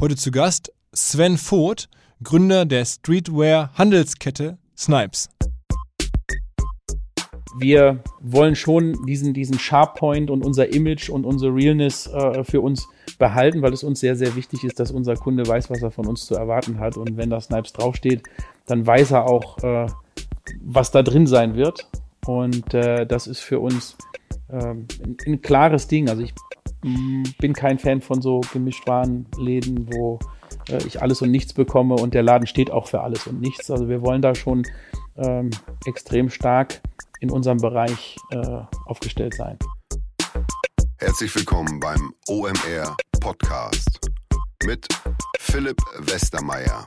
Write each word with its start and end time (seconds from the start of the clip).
Heute 0.00 0.14
zu 0.14 0.30
Gast 0.30 0.72
Sven 0.92 1.36
Voth, 1.36 1.88
Gründer 2.22 2.64
der 2.64 2.84
Streetwear-Handelskette 2.84 4.56
Snipes. 4.76 5.28
Wir 7.58 7.98
wollen 8.20 8.54
schon 8.54 9.04
diesen, 9.06 9.34
diesen 9.34 9.58
Sharp-Point 9.58 10.30
und 10.30 10.44
unser 10.44 10.72
Image 10.72 11.10
und 11.10 11.26
unsere 11.26 11.52
Realness 11.52 12.06
äh, 12.06 12.44
für 12.44 12.60
uns 12.60 12.86
behalten, 13.18 13.60
weil 13.60 13.72
es 13.72 13.82
uns 13.82 13.98
sehr, 13.98 14.14
sehr 14.14 14.36
wichtig 14.36 14.62
ist, 14.62 14.78
dass 14.78 14.92
unser 14.92 15.16
Kunde 15.16 15.44
weiß, 15.44 15.68
was 15.68 15.82
er 15.82 15.90
von 15.90 16.06
uns 16.06 16.26
zu 16.26 16.36
erwarten 16.36 16.78
hat. 16.78 16.96
Und 16.96 17.16
wenn 17.16 17.30
da 17.30 17.40
Snipes 17.40 17.72
draufsteht, 17.72 18.22
dann 18.66 18.86
weiß 18.86 19.10
er 19.10 19.24
auch, 19.24 19.58
äh, 19.64 19.88
was 20.62 20.92
da 20.92 21.02
drin 21.02 21.26
sein 21.26 21.56
wird. 21.56 21.88
Und 22.28 22.74
äh, 22.74 23.06
das 23.06 23.26
ist 23.26 23.40
für 23.40 23.58
uns 23.58 23.96
ähm, 24.50 24.86
ein, 25.02 25.16
ein, 25.26 25.40
klares 25.40 25.88
Ding. 25.88 26.10
Also 26.10 26.20
ich 26.20 26.34
mm, 26.82 27.22
bin 27.38 27.54
kein 27.54 27.78
Fan 27.78 28.02
von 28.02 28.20
so 28.20 28.42
Gemischtwarenläden, 28.52 29.88
wo 29.90 30.18
äh, 30.68 30.76
ich 30.86 31.00
alles 31.00 31.22
und 31.22 31.30
nichts 31.30 31.54
bekomme 31.54 31.94
und 31.94 32.12
der 32.12 32.22
Laden 32.22 32.46
steht 32.46 32.70
auch 32.70 32.86
für 32.86 33.00
alles 33.00 33.26
und 33.26 33.40
nichts. 33.40 33.70
Also 33.70 33.88
wir 33.88 34.02
wollen 34.02 34.20
da 34.20 34.34
schon 34.34 34.64
ähm, 35.16 35.48
extrem 35.86 36.28
stark 36.28 36.82
in 37.20 37.30
unserem 37.30 37.56
Bereich 37.56 38.18
äh, 38.30 38.60
aufgestellt 38.84 39.32
sein. 39.32 39.58
Herzlich 40.98 41.34
willkommen 41.34 41.80
beim 41.80 42.12
OMR 42.28 42.94
Podcast 43.20 44.00
mit 44.66 44.86
Philipp 45.38 45.80
Westermeier. 46.00 46.86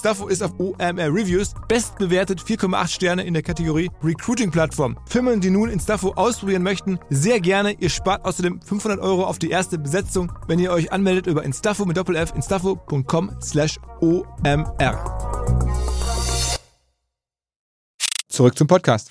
ist 0.00 0.42
auf 0.42 0.58
OMR 0.58 1.12
Reviews 1.12 1.52
bestbewertet 1.68 2.40
4,8 2.40 2.88
Sterne 2.88 3.22
in 3.22 3.34
der 3.34 3.42
Kategorie 3.42 3.90
Recruiting 4.02 4.50
Plattform. 4.50 4.98
Firmen, 5.06 5.40
die 5.40 5.50
nun 5.50 5.68
Instafo 5.68 6.12
ausprobieren 6.12 6.62
möchten, 6.62 6.98
sehr 7.10 7.38
gerne. 7.38 7.72
Ihr 7.72 7.90
spart 7.90 8.24
außerdem 8.24 8.62
500 8.62 8.98
Euro 8.98 9.24
auf 9.24 9.38
die 9.38 9.50
erste 9.50 9.78
Besetzung, 9.78 10.32
wenn 10.46 10.58
ihr 10.58 10.72
euch 10.72 10.90
anmeldet 10.90 11.26
über 11.26 11.44
Instafo 11.44 11.84
mit 11.84 11.98
Doppel-F, 11.98 12.32
instafo.com 12.34 13.36
slash 13.42 13.78
OMR. 14.00 15.18
Zurück 18.28 18.56
zum 18.56 18.68
Podcast. 18.68 19.10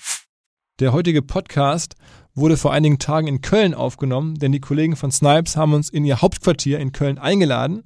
Der 0.80 0.92
heutige 0.92 1.22
Podcast 1.22 1.94
wurde 2.34 2.56
vor 2.56 2.72
einigen 2.72 2.98
Tagen 2.98 3.28
in 3.28 3.42
Köln 3.42 3.74
aufgenommen, 3.74 4.34
denn 4.36 4.50
die 4.50 4.60
Kollegen 4.60 4.96
von 4.96 5.12
Snipes 5.12 5.56
haben 5.56 5.72
uns 5.72 5.88
in 5.88 6.04
ihr 6.04 6.20
Hauptquartier 6.20 6.80
in 6.80 6.90
Köln 6.90 7.18
eingeladen. 7.18 7.84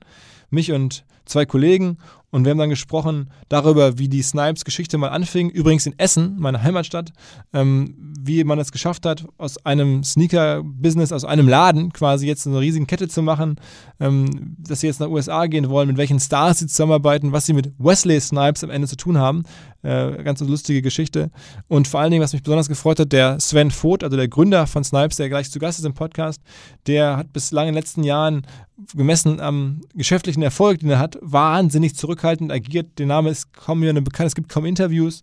Mich 0.48 0.72
und 0.72 1.04
zwei 1.26 1.44
Kollegen 1.46 1.98
und 2.34 2.44
wir 2.44 2.50
haben 2.50 2.58
dann 2.58 2.68
gesprochen 2.68 3.30
darüber, 3.48 3.96
wie 3.96 4.08
die 4.08 4.20
Snipes-Geschichte 4.20 4.98
mal 4.98 5.10
anfing. 5.10 5.50
Übrigens 5.50 5.86
in 5.86 5.96
Essen, 6.00 6.34
meine 6.40 6.64
Heimatstadt, 6.64 7.12
ähm, 7.52 7.94
wie 8.18 8.42
man 8.42 8.58
es 8.58 8.72
geschafft 8.72 9.06
hat, 9.06 9.24
aus 9.38 9.64
einem 9.64 10.02
Sneaker-Business, 10.02 11.12
aus 11.12 11.24
einem 11.24 11.46
Laden 11.46 11.92
quasi 11.92 12.26
jetzt 12.26 12.44
eine 12.48 12.58
riesige 12.58 12.86
Kette 12.86 13.06
zu 13.06 13.22
machen, 13.22 13.54
ähm, 14.00 14.56
dass 14.58 14.80
sie 14.80 14.88
jetzt 14.88 14.98
nach 14.98 15.10
USA 15.10 15.46
gehen 15.46 15.68
wollen, 15.68 15.86
mit 15.86 15.96
welchen 15.96 16.18
Stars 16.18 16.58
sie 16.58 16.66
zusammenarbeiten, 16.66 17.30
was 17.30 17.46
sie 17.46 17.52
mit 17.52 17.72
Wesley 17.78 18.20
Snipes 18.20 18.64
am 18.64 18.70
Ende 18.70 18.88
zu 18.88 18.96
tun 18.96 19.16
haben. 19.16 19.44
Äh, 19.84 20.22
ganz 20.22 20.40
lustige 20.40 20.80
Geschichte. 20.80 21.30
Und 21.68 21.86
vor 21.86 22.00
allen 22.00 22.10
Dingen, 22.10 22.22
was 22.22 22.32
mich 22.32 22.42
besonders 22.42 22.68
gefreut 22.68 22.98
hat, 23.00 23.12
der 23.12 23.38
Sven 23.38 23.70
Voth, 23.70 24.02
also 24.02 24.16
der 24.16 24.28
Gründer 24.28 24.66
von 24.66 24.82
Snipes, 24.82 25.16
der 25.16 25.28
gleich 25.28 25.50
zu 25.50 25.58
Gast 25.58 25.78
ist 25.78 25.84
im 25.84 25.92
Podcast, 25.92 26.40
der 26.86 27.18
hat 27.18 27.34
bislang 27.34 27.68
in 27.68 27.74
den 27.74 27.80
letzten 27.82 28.02
Jahren 28.02 28.46
gemessen 28.94 29.40
am 29.40 29.82
geschäftlichen 29.94 30.42
Erfolg, 30.42 30.78
den 30.78 30.88
er 30.88 30.98
hat, 30.98 31.18
wahnsinnig 31.20 31.96
zurückhaltend 31.96 32.50
agiert. 32.50 32.98
Der 32.98 33.04
Name 33.04 33.28
ist 33.28 33.52
kaum 33.52 33.80
mehr 33.80 33.92
bekannt, 33.92 34.28
es 34.28 34.34
gibt 34.34 34.48
kaum 34.48 34.64
Interviews 34.64 35.22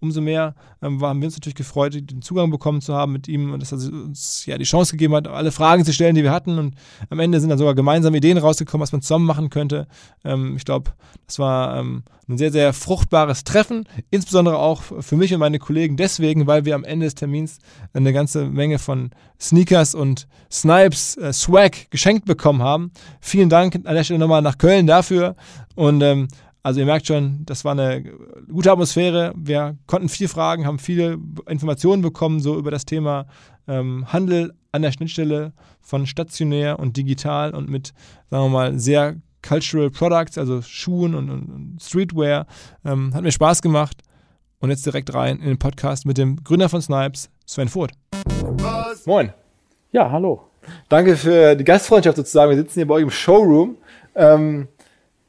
umso 0.00 0.20
mehr 0.20 0.54
ähm, 0.82 1.00
haben 1.02 1.20
wir 1.20 1.26
uns 1.26 1.36
natürlich 1.36 1.54
gefreut, 1.54 1.94
den 1.94 2.22
Zugang 2.22 2.50
bekommen 2.50 2.80
zu 2.80 2.94
haben 2.94 3.12
mit 3.12 3.28
ihm 3.28 3.52
und 3.52 3.60
dass 3.60 3.72
er 3.72 3.78
uns 3.78 4.46
ja 4.46 4.56
die 4.58 4.64
Chance 4.64 4.92
gegeben 4.92 5.14
hat, 5.14 5.26
alle 5.26 5.50
Fragen 5.50 5.84
zu 5.84 5.92
stellen, 5.92 6.14
die 6.14 6.22
wir 6.22 6.30
hatten. 6.30 6.58
Und 6.58 6.74
am 7.10 7.18
Ende 7.18 7.40
sind 7.40 7.50
dann 7.50 7.58
sogar 7.58 7.74
gemeinsame 7.74 8.16
Ideen 8.16 8.38
rausgekommen, 8.38 8.82
was 8.82 8.92
man 8.92 9.02
zusammen 9.02 9.26
machen 9.26 9.50
könnte. 9.50 9.86
Ähm, 10.24 10.56
ich 10.56 10.64
glaube, 10.64 10.92
das 11.26 11.38
war 11.38 11.78
ähm, 11.78 12.04
ein 12.28 12.38
sehr, 12.38 12.52
sehr 12.52 12.72
fruchtbares 12.72 13.44
Treffen, 13.44 13.88
insbesondere 14.10 14.58
auch 14.58 14.82
für 14.82 15.16
mich 15.16 15.32
und 15.32 15.40
meine 15.40 15.58
Kollegen 15.58 15.96
deswegen, 15.96 16.46
weil 16.46 16.64
wir 16.64 16.74
am 16.74 16.84
Ende 16.84 17.06
des 17.06 17.14
Termins 17.14 17.58
eine 17.92 18.12
ganze 18.12 18.46
Menge 18.46 18.78
von 18.78 19.10
Sneakers 19.40 19.94
und 19.94 20.28
Snipes, 20.50 21.16
äh, 21.16 21.32
Swag 21.32 21.90
geschenkt 21.90 22.26
bekommen 22.26 22.62
haben. 22.62 22.92
Vielen 23.20 23.48
Dank 23.48 23.74
an 23.74 23.94
der 23.94 24.04
Stelle 24.04 24.20
nochmal 24.20 24.42
nach 24.42 24.58
Köln 24.58 24.86
dafür 24.86 25.36
und 25.74 26.02
ähm, 26.02 26.28
also 26.62 26.80
ihr 26.80 26.86
merkt 26.86 27.06
schon, 27.06 27.44
das 27.46 27.64
war 27.64 27.72
eine 27.72 28.02
gute 28.50 28.70
Atmosphäre. 28.70 29.32
Wir 29.36 29.76
konnten 29.86 30.08
viel 30.08 30.28
fragen, 30.28 30.66
haben 30.66 30.78
viele 30.78 31.18
Informationen 31.48 32.02
bekommen, 32.02 32.40
so 32.40 32.58
über 32.58 32.70
das 32.70 32.84
Thema 32.84 33.26
ähm, 33.66 34.12
Handel 34.12 34.54
an 34.72 34.82
der 34.82 34.92
Schnittstelle 34.92 35.52
von 35.80 36.06
stationär 36.06 36.78
und 36.78 36.96
digital 36.96 37.54
und 37.54 37.68
mit, 37.68 37.94
sagen 38.30 38.44
wir 38.44 38.48
mal, 38.48 38.78
sehr 38.78 39.16
Cultural 39.46 39.90
Products, 39.90 40.36
also 40.36 40.60
Schuhen 40.62 41.14
und, 41.14 41.30
und 41.30 41.78
Streetwear. 41.80 42.46
Ähm, 42.84 43.14
hat 43.14 43.22
mir 43.22 43.32
Spaß 43.32 43.62
gemacht. 43.62 44.02
Und 44.60 44.70
jetzt 44.70 44.84
direkt 44.84 45.14
rein 45.14 45.38
in 45.38 45.46
den 45.46 45.58
Podcast 45.58 46.04
mit 46.04 46.18
dem 46.18 46.42
Gründer 46.42 46.68
von 46.68 46.82
Snipes, 46.82 47.30
Sven 47.46 47.68
Furt. 47.68 47.92
Moin. 49.06 49.32
Ja, 49.92 50.10
hallo. 50.10 50.42
Danke 50.88 51.16
für 51.16 51.54
die 51.54 51.62
Gastfreundschaft 51.62 52.16
sozusagen. 52.16 52.50
Wir 52.50 52.56
sitzen 52.58 52.80
hier 52.80 52.86
bei 52.88 52.96
euch 52.96 53.04
im 53.04 53.10
Showroom. 53.10 53.76
Ähm, 54.16 54.66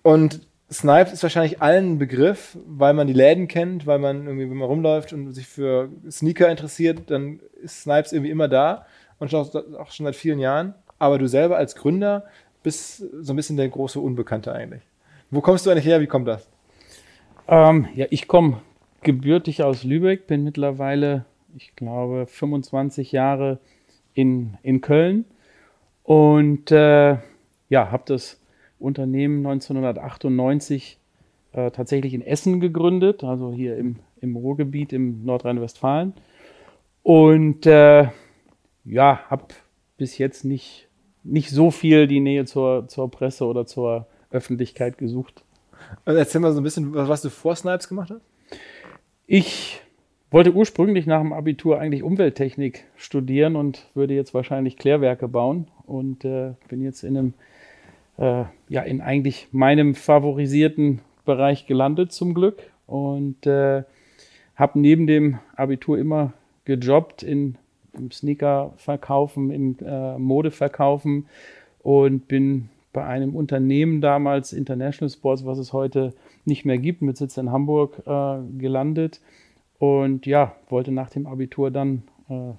und 0.02 0.42
Snipes 0.72 1.14
ist 1.14 1.24
wahrscheinlich 1.24 1.62
allen 1.62 1.94
ein 1.94 1.98
Begriff, 1.98 2.58
weil 2.68 2.94
man 2.94 3.08
die 3.08 3.14
Läden 3.14 3.48
kennt, 3.48 3.88
weil 3.88 3.98
man 3.98 4.28
irgendwie, 4.28 4.50
wenn 4.50 4.58
man 4.58 4.68
rumläuft 4.68 5.14
und 5.14 5.34
sich 5.34 5.48
für 5.48 5.90
Sneaker 6.10 6.50
interessiert, 6.50 7.10
dann 7.10 7.40
ist 7.62 7.82
Snipes 7.82 8.14
irgendwie 8.14 8.30
immer 8.30 8.48
da 8.48 8.86
und 9.18 9.34
auch, 9.34 9.54
auch 9.56 9.92
schon 9.92 10.06
seit 10.06 10.16
vielen 10.16 10.40
Jahren. 10.40 10.76
Aber 11.00 11.18
du 11.18 11.28
selber 11.28 11.58
als 11.58 11.76
Gründer 11.76 12.26
bist 12.62 12.98
so 13.22 13.34
ein 13.34 13.36
bisschen 13.36 13.58
der 13.58 13.70
große 13.70 14.00
Unbekannte 14.00 14.54
eigentlich. 14.54 14.84
Wo 15.32 15.42
kommst 15.42 15.66
du 15.66 15.72
eigentlich 15.72 15.86
her? 15.86 16.02
Wie 16.02 16.08
kommt 16.08 16.28
das? 16.28 16.48
Ähm, 17.48 17.88
ja, 17.96 18.06
ich 18.12 18.28
komme 18.28 18.62
gebürtig 19.02 19.64
aus 19.64 19.84
Lübeck, 19.84 20.28
bin 20.28 20.44
mittlerweile, 20.44 21.26
ich 21.56 21.76
glaube, 21.76 22.28
25 22.28 23.12
Jahre 23.12 23.60
in, 24.14 24.58
in 24.62 24.82
Köln 24.82 25.26
und 26.04 26.72
äh, 26.72 27.18
ja, 27.70 27.92
habe 27.92 28.04
das 28.06 28.40
Unternehmen 28.80 29.46
1998 29.46 30.98
äh, 31.52 31.72
tatsächlich 31.72 32.14
in 32.14 32.22
Essen 32.22 32.60
gegründet, 32.60 33.24
also 33.24 33.52
hier 33.52 33.78
im, 33.78 33.98
im 34.22 34.36
Ruhrgebiet 34.36 34.94
im 34.94 35.24
Nordrhein-Westfalen. 35.26 36.14
Und 37.04 37.66
äh, 37.66 38.08
ja, 38.86 39.20
habe 39.30 39.46
bis 39.98 40.18
jetzt 40.18 40.46
nicht, 40.46 40.88
nicht 41.24 41.50
so 41.50 41.72
viel 41.72 42.08
die 42.08 42.20
Nähe 42.20 42.46
zur, 42.46 42.88
zur 42.88 43.10
Presse 43.12 43.46
oder 43.46 43.66
zur 43.66 44.08
Öffentlichkeit 44.32 44.98
gesucht. 44.98 45.44
Also 46.06 46.20
erzähl 46.20 46.42
mal 46.42 46.54
so 46.54 46.62
ein 46.62 46.64
bisschen, 46.64 46.94
was 46.94 47.22
du 47.22 47.30
vor 47.30 47.56
Snipes 47.56 47.88
gemacht 47.88 48.12
hast. 48.12 48.22
Ich 49.26 49.82
wollte 50.32 50.54
ursprünglich 50.54 51.08
nach 51.08 51.22
dem 51.22 51.34
Abitur 51.34 51.80
eigentlich 51.80 52.04
Umwelttechnik 52.04 52.86
studieren 52.96 53.56
und 53.56 53.88
würde 53.96 54.14
jetzt 54.14 54.34
wahrscheinlich 54.34 54.78
Klärwerke 54.78 55.28
bauen 55.28 55.68
und 55.86 56.26
äh, 56.26 56.54
bin 56.68 56.82
jetzt 56.82 57.04
in 57.04 57.18
einem, 57.18 57.34
äh, 58.20 58.44
ja, 58.68 58.82
in 58.82 59.02
eigentlich 59.02 59.48
meinem 59.52 59.96
favorisierten 59.96 61.00
Bereich 61.26 61.66
gelandet 61.68 62.12
zum 62.12 62.34
Glück 62.34 62.62
und 62.86 63.46
äh, 63.48 63.84
habe 64.56 64.80
neben 64.80 65.08
dem 65.08 65.40
Abitur 65.56 65.98
immer 65.98 66.34
gejobbt 66.66 67.24
in, 67.24 67.58
im 67.94 68.12
Sneaker 68.12 68.74
verkaufen, 68.76 69.52
im 69.52 69.78
äh, 69.86 70.18
Mode 70.18 70.52
verkaufen 70.52 71.28
und 71.82 72.28
bin 72.28 72.70
bei 72.92 73.06
einem 73.06 73.36
Unternehmen 73.36 74.02
damals, 74.02 74.52
International 74.52 75.10
Sports, 75.10 75.46
was 75.46 75.60
es 75.60 75.72
heute 75.72 76.14
nicht 76.46 76.66
mehr 76.66 76.78
gibt, 76.78 77.02
mit 77.02 77.18
Sitz 77.18 77.38
in 77.38 77.52
Hamburg, 77.52 78.02
äh, 78.06 78.40
gelandet. 78.58 79.22
Und 79.78 80.26
ja, 80.26 80.56
wollte 80.70 80.92
nach 80.92 81.10
dem 81.10 81.28
Abitur 81.28 81.72
dann 81.72 82.04
äh, 82.30 82.52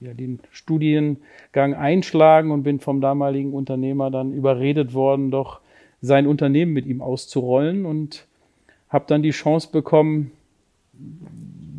ja, 0.00 0.12
den 0.12 0.40
Studiengang 0.50 1.74
einschlagen 1.74 2.50
und 2.50 2.62
bin 2.62 2.80
vom 2.80 3.00
damaligen 3.00 3.52
Unternehmer 3.52 4.10
dann 4.10 4.32
überredet 4.32 4.94
worden, 4.94 5.30
doch 5.30 5.60
sein 6.00 6.26
Unternehmen 6.26 6.72
mit 6.72 6.86
ihm 6.86 7.00
auszurollen 7.00 7.86
und 7.86 8.26
habe 8.88 9.06
dann 9.08 9.22
die 9.22 9.30
Chance 9.30 9.68
bekommen, 9.72 10.32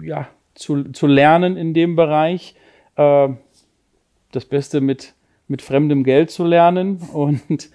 ja, 0.03 0.27
zu, 0.55 0.91
zu 0.91 1.07
lernen 1.07 1.57
in 1.57 1.73
dem 1.73 1.95
Bereich. 1.95 2.55
Äh, 2.95 3.29
das 4.31 4.45
Beste 4.45 4.81
mit, 4.81 5.13
mit 5.47 5.61
fremdem 5.61 6.03
Geld 6.03 6.31
zu 6.31 6.43
lernen 6.43 6.97
und 7.13 7.69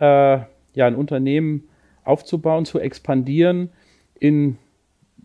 äh, 0.00 0.38
ja, 0.74 0.86
ein 0.86 0.94
Unternehmen 0.94 1.68
aufzubauen, 2.04 2.64
zu 2.64 2.78
expandieren 2.78 3.70
in 4.18 4.58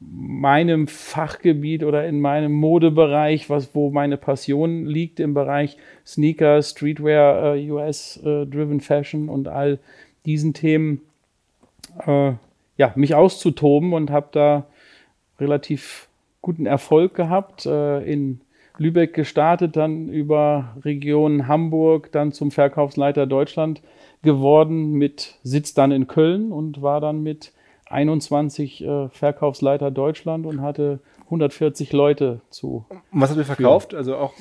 meinem 0.02 0.88
Fachgebiet 0.88 1.84
oder 1.84 2.08
in 2.08 2.20
meinem 2.20 2.54
Modebereich, 2.54 3.50
was, 3.50 3.76
wo 3.76 3.92
meine 3.92 4.18
Passion 4.18 4.86
liegt 4.86 5.20
im 5.20 5.36
Bereich 5.36 5.78
Sneaker, 6.06 6.62
Streetwear, 6.62 7.56
äh, 7.56 7.70
US-driven 7.70 8.80
äh, 8.80 8.82
Fashion 8.82 9.30
und 9.30 9.48
all 9.48 9.80
diesen 10.26 10.54
Themen, 10.54 11.02
äh, 12.06 12.34
ja, 12.78 12.92
mich 12.96 13.14
auszutoben 13.14 13.94
und 13.94 14.10
habe 14.10 14.30
da 14.32 14.66
relativ 15.40 16.08
guten 16.42 16.66
Erfolg 16.66 17.14
gehabt, 17.14 17.68
äh, 17.68 18.00
in 18.02 18.42
Lübeck 18.78 19.14
gestartet, 19.14 19.76
dann 19.76 20.10
über 20.10 20.76
Region 20.84 21.48
Hamburg, 21.48 22.12
dann 22.12 22.32
zum 22.32 22.50
Verkaufsleiter 22.50 23.28
Deutschland 23.28 23.84
geworden, 24.24 24.94
mit 24.94 25.36
Sitz 25.44 25.76
dann 25.76 25.92
in 25.92 26.08
Köln 26.08 26.52
und 26.52 26.82
war 26.82 27.02
dann 27.02 27.22
mit 27.22 27.54
21 27.92 28.84
äh, 28.84 29.10
Verkaufsleiter 29.10 29.92
Deutschland 29.92 30.46
und 30.46 30.62
hatte 30.62 31.00
140 31.26 31.94
Leute 31.94 32.42
zu. 32.50 32.86
Und 32.90 33.22
was 33.22 33.30
habt 33.30 33.40
ihr 33.40 33.46
verkauft? 33.46 33.94
Also 33.94 34.18
auch. 34.18 34.34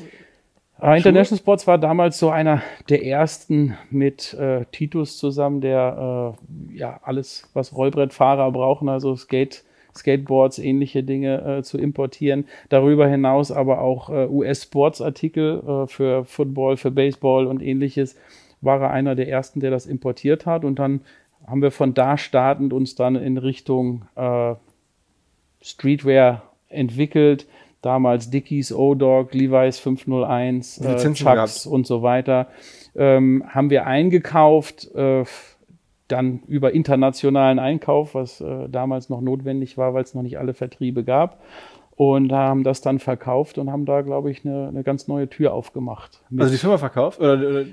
Äh, 0.80 0.96
International 0.96 1.38
Sports 1.38 1.66
war 1.66 1.78
damals 1.78 2.18
so 2.18 2.30
einer 2.30 2.62
der 2.88 3.04
ersten 3.04 3.76
mit 3.90 4.34
äh, 4.34 4.64
Titus 4.72 5.18
zusammen, 5.18 5.60
der 5.60 6.36
äh, 6.72 6.76
ja 6.76 7.00
alles, 7.02 7.48
was 7.52 7.76
Rollbrettfahrer 7.76 8.50
brauchen, 8.50 8.88
also 8.88 9.14
Skate, 9.14 9.62
Skateboards, 9.94 10.58
ähnliche 10.58 11.02
Dinge 11.02 11.58
äh, 11.58 11.62
zu 11.62 11.76
importieren. 11.76 12.46
Darüber 12.68 13.06
hinaus 13.08 13.52
aber 13.52 13.80
auch 13.80 14.08
äh, 14.08 14.26
US-Sportsartikel 14.26 15.86
für 15.88 16.24
Football, 16.24 16.76
für 16.76 16.90
Baseball 16.90 17.46
und 17.46 17.62
ähnliches. 17.62 18.16
War 18.62 18.80
er 18.80 18.90
einer 18.90 19.14
der 19.14 19.28
ersten, 19.28 19.60
der 19.60 19.70
das 19.70 19.86
importiert 19.86 20.46
hat. 20.46 20.64
Und 20.64 20.78
dann 20.78 21.00
haben 21.46 21.62
wir 21.62 21.70
von 21.70 21.94
da 21.94 22.16
startend 22.16 22.72
uns 22.72 22.94
dann 22.94 23.16
in 23.16 23.38
Richtung 23.38 24.06
äh, 24.16 24.54
Streetwear 25.62 26.42
entwickelt. 26.68 27.46
Damals 27.82 28.30
Dickies, 28.30 28.72
O-Dog, 28.72 29.32
Levi's 29.32 29.78
501, 29.78 30.78
äh, 30.78 30.96
Chucks 30.96 31.24
gehabt. 31.24 31.66
und 31.66 31.86
so 31.86 32.02
weiter. 32.02 32.48
Ähm, 32.94 33.42
haben 33.48 33.70
wir 33.70 33.86
eingekauft, 33.86 34.94
äh, 34.94 35.24
dann 36.08 36.40
über 36.46 36.72
internationalen 36.72 37.58
Einkauf, 37.58 38.14
was 38.14 38.40
äh, 38.40 38.68
damals 38.68 39.08
noch 39.08 39.20
notwendig 39.20 39.78
war, 39.78 39.94
weil 39.94 40.02
es 40.02 40.14
noch 40.14 40.22
nicht 40.22 40.38
alle 40.38 40.54
Vertriebe 40.54 41.04
gab. 41.04 41.40
Und 41.96 42.32
haben 42.32 42.64
das 42.64 42.80
dann 42.80 42.98
verkauft 42.98 43.58
und 43.58 43.70
haben 43.70 43.84
da, 43.84 44.00
glaube 44.00 44.30
ich, 44.30 44.44
eine, 44.44 44.68
eine 44.68 44.82
ganz 44.82 45.06
neue 45.06 45.28
Tür 45.28 45.52
aufgemacht. 45.52 46.22
Also 46.36 46.50
die 46.50 46.58
Firma 46.58 46.78
verkauft? 46.78 47.20
Oder, 47.20 47.34
oder? 47.34 47.64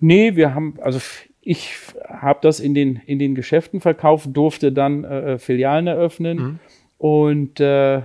Nee, 0.00 0.36
wir 0.36 0.54
haben, 0.54 0.78
also 0.80 0.98
ich 1.44 1.76
habe 2.08 2.38
das 2.42 2.58
in 2.58 2.74
den, 2.74 3.00
in 3.06 3.18
den 3.18 3.34
Geschäften 3.34 3.80
verkauft, 3.80 4.28
durfte 4.32 4.72
dann 4.72 5.04
äh, 5.04 5.34
äh, 5.34 5.38
Filialen 5.38 5.86
eröffnen 5.86 6.38
mhm. 6.38 6.58
und 6.98 7.60
äh, 7.60 8.02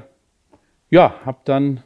ja, 0.90 1.16
habe 1.26 1.38
dann 1.46 1.82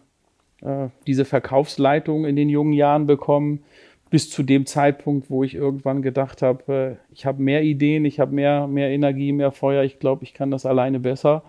äh, 0.62 0.88
diese 1.06 1.26
Verkaufsleitung 1.26 2.26
in 2.26 2.36
den 2.36 2.50
jungen 2.50 2.74
Jahren 2.74 3.06
bekommen, 3.06 3.64
bis 4.10 4.30
zu 4.30 4.44
dem 4.44 4.66
Zeitpunkt, 4.66 5.30
wo 5.30 5.44
ich 5.44 5.56
irgendwann 5.56 6.02
gedacht 6.02 6.42
habe, 6.42 6.98
äh, 7.12 7.14
ich 7.14 7.26
habe 7.26 7.42
mehr 7.42 7.64
Ideen, 7.64 8.06
ich 8.06 8.20
habe 8.20 8.34
mehr, 8.34 8.68
mehr 8.68 8.90
Energie, 8.90 9.32
mehr 9.32 9.52
Feuer, 9.52 9.84
ich 9.84 10.00
glaube, 10.00 10.24
ich 10.24 10.34
kann 10.34 10.52
das 10.52 10.66
alleine 10.66 11.00
besser 11.00 11.44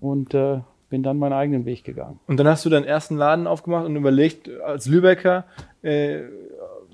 und 0.00 0.34
äh, 0.34 0.60
bin 0.88 1.02
dann 1.02 1.18
meinen 1.18 1.32
eigenen 1.32 1.64
Weg 1.64 1.84
gegangen. 1.84 2.20
Und 2.26 2.38
dann 2.38 2.46
hast 2.46 2.64
du 2.64 2.70
deinen 2.70 2.84
ersten 2.84 3.16
Laden 3.16 3.46
aufgemacht 3.46 3.86
und 3.86 3.96
überlegt, 3.96 4.50
als 4.60 4.86
Lübecker, 4.86 5.44
äh, 5.82 6.20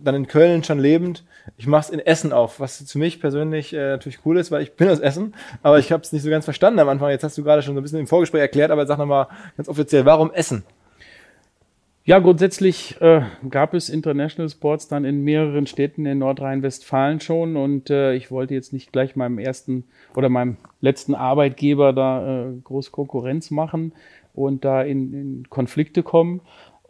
dann 0.04 0.14
in 0.14 0.26
Köln 0.26 0.64
schon 0.64 0.78
lebend, 0.78 1.24
ich 1.56 1.66
mache 1.66 1.82
es 1.82 1.90
in 1.90 1.98
Essen 1.98 2.32
auf, 2.32 2.60
was 2.60 2.90
für 2.90 2.98
mich 2.98 3.20
persönlich 3.20 3.72
äh, 3.72 3.90
natürlich 3.90 4.20
cool 4.24 4.38
ist, 4.38 4.50
weil 4.50 4.62
ich 4.62 4.74
bin 4.74 4.88
aus 4.88 5.00
Essen, 5.00 5.34
aber 5.62 5.78
ich 5.78 5.92
habe 5.92 6.02
es 6.02 6.12
nicht 6.12 6.22
so 6.22 6.30
ganz 6.30 6.44
verstanden 6.44 6.80
am 6.80 6.88
Anfang. 6.88 7.10
Jetzt 7.10 7.24
hast 7.24 7.36
du 7.38 7.42
gerade 7.42 7.62
schon 7.62 7.74
so 7.74 7.80
ein 7.80 7.82
bisschen 7.82 8.00
im 8.00 8.06
Vorgespräch 8.06 8.40
erklärt, 8.40 8.70
aber 8.70 8.86
sag 8.86 8.98
nochmal 8.98 9.26
ganz 9.56 9.68
offiziell, 9.68 10.04
warum 10.04 10.32
Essen? 10.32 10.64
Ja, 12.04 12.18
grundsätzlich 12.18 13.00
äh, 13.00 13.22
gab 13.48 13.74
es 13.74 13.88
International 13.88 14.48
Sports 14.48 14.88
dann 14.88 15.04
in 15.04 15.22
mehreren 15.22 15.68
Städten 15.68 16.04
in 16.04 16.18
Nordrhein-Westfalen 16.18 17.20
schon 17.20 17.56
und 17.56 17.90
äh, 17.90 18.14
ich 18.14 18.32
wollte 18.32 18.54
jetzt 18.54 18.72
nicht 18.72 18.90
gleich 18.90 19.14
meinem 19.14 19.38
ersten 19.38 19.84
oder 20.16 20.28
meinem 20.28 20.56
letzten 20.80 21.14
Arbeitgeber 21.14 21.92
da 21.92 22.48
äh, 22.48 22.52
groß 22.64 22.90
Konkurrenz 22.90 23.52
machen 23.52 23.92
und 24.34 24.64
da 24.64 24.82
in, 24.82 25.12
in 25.12 25.46
Konflikte 25.48 26.02
kommen 26.02 26.40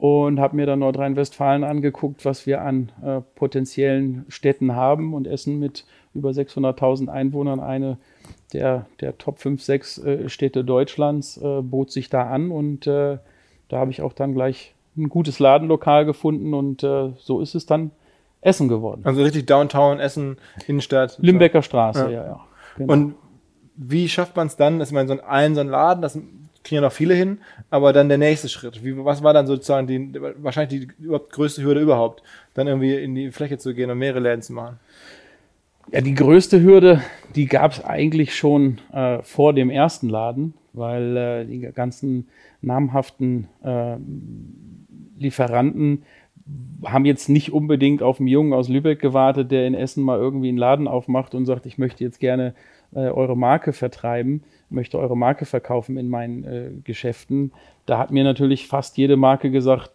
und 0.03 0.41
habe 0.41 0.57
mir 0.57 0.67
dann 0.67 0.81
Nordrhein-Westfalen 0.81 1.63
angeguckt, 1.63 2.25
was 2.25 2.45
wir 2.45 2.63
an 2.63 2.91
äh, 3.05 3.21
potenziellen 3.37 4.25
Städten 4.27 4.75
haben 4.75 5.15
und 5.15 5.29
Essen 5.29 5.61
mit 5.61 5.85
über 6.13 6.31
600.000 6.31 7.07
Einwohnern, 7.07 7.61
eine 7.61 7.99
der, 8.53 8.87
der 9.01 9.17
Top 9.17 9.39
5, 9.39 9.63
6 9.63 9.99
äh, 9.99 10.29
Städte 10.29 10.65
Deutschlands, 10.65 11.37
äh, 11.37 11.63
bot 11.63 11.93
sich 11.93 12.11
da 12.11 12.25
an 12.25 12.51
und 12.51 12.89
äh, 12.89 13.19
da 13.69 13.79
habe 13.79 13.93
ich 13.93 14.03
auch 14.03 14.13
dann 14.13 14.35
gleich 14.35 14.75
ein 14.97 15.09
gutes 15.09 15.39
Ladenlokal 15.39 16.05
gefunden 16.05 16.53
und 16.53 16.83
äh, 16.83 17.13
so 17.19 17.41
ist 17.41 17.55
es 17.55 17.67
dann 17.67 17.93
Essen 18.41 18.67
geworden. 18.67 19.03
Also 19.05 19.23
richtig 19.23 19.47
Downtown, 19.47 20.01
Essen, 20.01 20.37
Innenstadt. 20.67 21.17
Limbecker 21.21 21.63
Straße, 21.63 22.07
ja, 22.07 22.11
ja. 22.11 22.25
ja 22.25 22.41
genau. 22.77 22.93
Und 22.93 23.15
wie 23.77 24.09
schafft 24.09 24.35
man 24.35 24.49
es 24.49 24.57
dann, 24.57 24.81
dass 24.81 24.91
man 24.91 25.07
so 25.07 25.21
einen, 25.23 25.55
so 25.55 25.61
einen 25.61 25.71
Laden, 25.71 26.03
das 26.03 26.19
kriegen 26.65 26.77
ja 26.77 26.81
noch 26.81 26.93
viele 26.93 27.15
hin, 27.15 27.39
aber 27.71 27.93
dann 27.93 28.09
der 28.09 28.19
nächste 28.19 28.49
Schritt. 28.49 28.85
Wie, 28.85 28.97
was 29.05 29.23
war 29.23 29.33
dann 29.33 29.47
sozusagen 29.47 29.87
die, 29.87 30.21
wahrscheinlich 30.39 30.81
die 30.81 31.05
überhaupt 31.05 31.33
größte 31.33 31.63
Hürde 31.63 31.81
überhaupt, 31.81 32.23
dann 32.55 32.67
irgendwie 32.67 32.95
in 32.95 33.15
die 33.15 33.31
Fläche 33.31 33.59
zu 33.59 33.75
gehen 33.75 33.91
und 33.91 33.99
mehrere 33.99 34.21
Läden 34.21 34.43
zu 34.43 34.53
machen? 34.53 34.79
Ja, 35.91 36.01
die 36.01 36.15
größte 36.15 36.63
Hürde, 36.63 37.03
die 37.35 37.47
gab 37.47 37.73
es 37.73 37.85
eigentlich 37.85 38.37
schon 38.37 38.79
äh, 38.93 39.23
vor 39.23 39.53
dem 39.53 39.69
ersten 39.69 40.09
Laden, 40.09 40.55
weil 40.73 41.17
äh, 41.17 41.45
die 41.45 41.61
ganzen 41.61 42.29
namhaften 42.61 43.49
äh, 43.65 43.97
Lieferanten 45.19 46.05
haben 46.85 47.05
jetzt 47.05 47.29
nicht 47.29 47.53
unbedingt 47.53 48.03
auf 48.03 48.19
einen 48.19 48.29
Jungen 48.29 48.53
aus 48.53 48.69
Lübeck 48.69 49.01
gewartet, 49.01 49.51
der 49.51 49.67
in 49.67 49.75
Essen 49.75 50.03
mal 50.03 50.19
irgendwie 50.19 50.49
einen 50.49 50.59
Laden 50.59 50.89
aufmacht 50.89 51.35
und 51.35 51.47
sagt, 51.47 51.67
ich 51.67 51.79
möchte 51.79 52.03
jetzt 52.03 52.19
gerne 52.19 52.55
äh, 52.95 53.09
eure 53.09 53.37
Marke 53.37 53.73
vertreiben, 53.73 54.43
möchte 54.69 54.99
eure 54.99 55.17
Marke 55.17 55.45
verkaufen 55.45 55.97
in 55.97 56.09
meinen 56.09 56.45
äh, 56.45 56.71
Geschäften. 56.83 57.53
Da 57.87 57.99
hat 57.99 58.11
mir 58.11 58.25
natürlich 58.25 58.67
fast 58.67 58.97
jede 58.97 59.17
Marke 59.17 59.51
gesagt, 59.51 59.93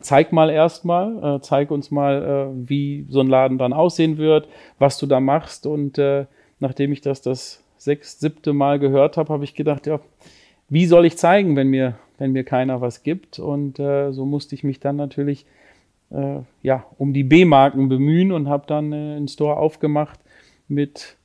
zeig 0.00 0.32
mal 0.32 0.50
erstmal, 0.50 1.36
äh, 1.36 1.40
zeig 1.40 1.70
uns 1.70 1.90
mal, 1.90 2.52
äh, 2.52 2.68
wie 2.68 3.06
so 3.08 3.20
ein 3.20 3.28
Laden 3.28 3.58
dann 3.58 3.72
aussehen 3.72 4.18
wird, 4.18 4.48
was 4.78 4.98
du 4.98 5.06
da 5.06 5.20
machst. 5.20 5.66
Und 5.66 5.98
äh, 5.98 6.26
nachdem 6.60 6.92
ich 6.92 7.00
das 7.00 7.22
das 7.22 7.64
sechs, 7.76 8.20
siebte 8.20 8.52
Mal 8.52 8.78
gehört 8.78 9.16
habe, 9.16 9.32
habe 9.32 9.44
ich 9.44 9.54
gedacht, 9.54 9.86
ja, 9.86 10.00
wie 10.68 10.86
soll 10.86 11.06
ich 11.06 11.16
zeigen, 11.16 11.56
wenn 11.56 11.68
mir, 11.68 11.94
wenn 12.18 12.32
mir 12.32 12.44
keiner 12.44 12.80
was 12.80 13.02
gibt? 13.02 13.38
Und 13.38 13.78
äh, 13.78 14.12
so 14.12 14.26
musste 14.26 14.54
ich 14.54 14.64
mich 14.64 14.80
dann 14.80 14.96
natürlich 14.96 15.46
äh, 16.10 16.40
ja, 16.62 16.84
um 16.96 17.12
die 17.12 17.24
B-Marken 17.24 17.88
bemühen 17.88 18.32
und 18.32 18.48
habe 18.48 18.64
dann 18.66 18.92
äh, 18.92 19.16
einen 19.16 19.28
Store 19.28 19.56
aufgemacht 19.56 20.20
mit 20.68 21.16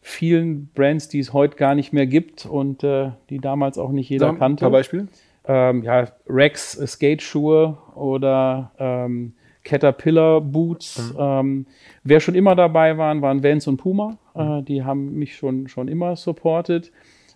vielen 0.00 0.66
Brands, 0.74 1.08
die 1.08 1.20
es 1.20 1.32
heute 1.32 1.56
gar 1.56 1.74
nicht 1.74 1.92
mehr 1.92 2.06
gibt 2.06 2.44
und 2.46 2.82
äh, 2.82 3.10
die 3.30 3.38
damals 3.38 3.78
auch 3.78 3.92
nicht 3.92 4.08
jeder 4.08 4.30
Sag, 4.30 4.38
kannte. 4.38 4.66
Ein 4.66 4.72
Beispiel? 4.72 5.08
Ähm, 5.44 5.82
ja, 5.82 6.08
Rex 6.28 6.76
äh, 6.76 6.86
Skate-Schuhe 6.86 7.78
oder 7.94 8.72
ähm, 8.78 9.34
Caterpillar 9.64 10.40
Boots. 10.40 11.12
Mhm. 11.12 11.20
Ähm, 11.20 11.66
wer 12.02 12.20
schon 12.20 12.34
immer 12.34 12.56
dabei 12.56 12.98
waren, 12.98 13.22
waren 13.22 13.42
Vans 13.42 13.66
und 13.68 13.76
Puma. 13.76 14.18
Äh, 14.34 14.42
mhm. 14.42 14.50
Äh, 14.50 14.62
die 14.62 14.84
haben 14.84 15.14
mich 15.14 15.36
schon, 15.36 15.68
schon 15.68 15.88
immer 15.88 16.16
supportet. 16.16 16.90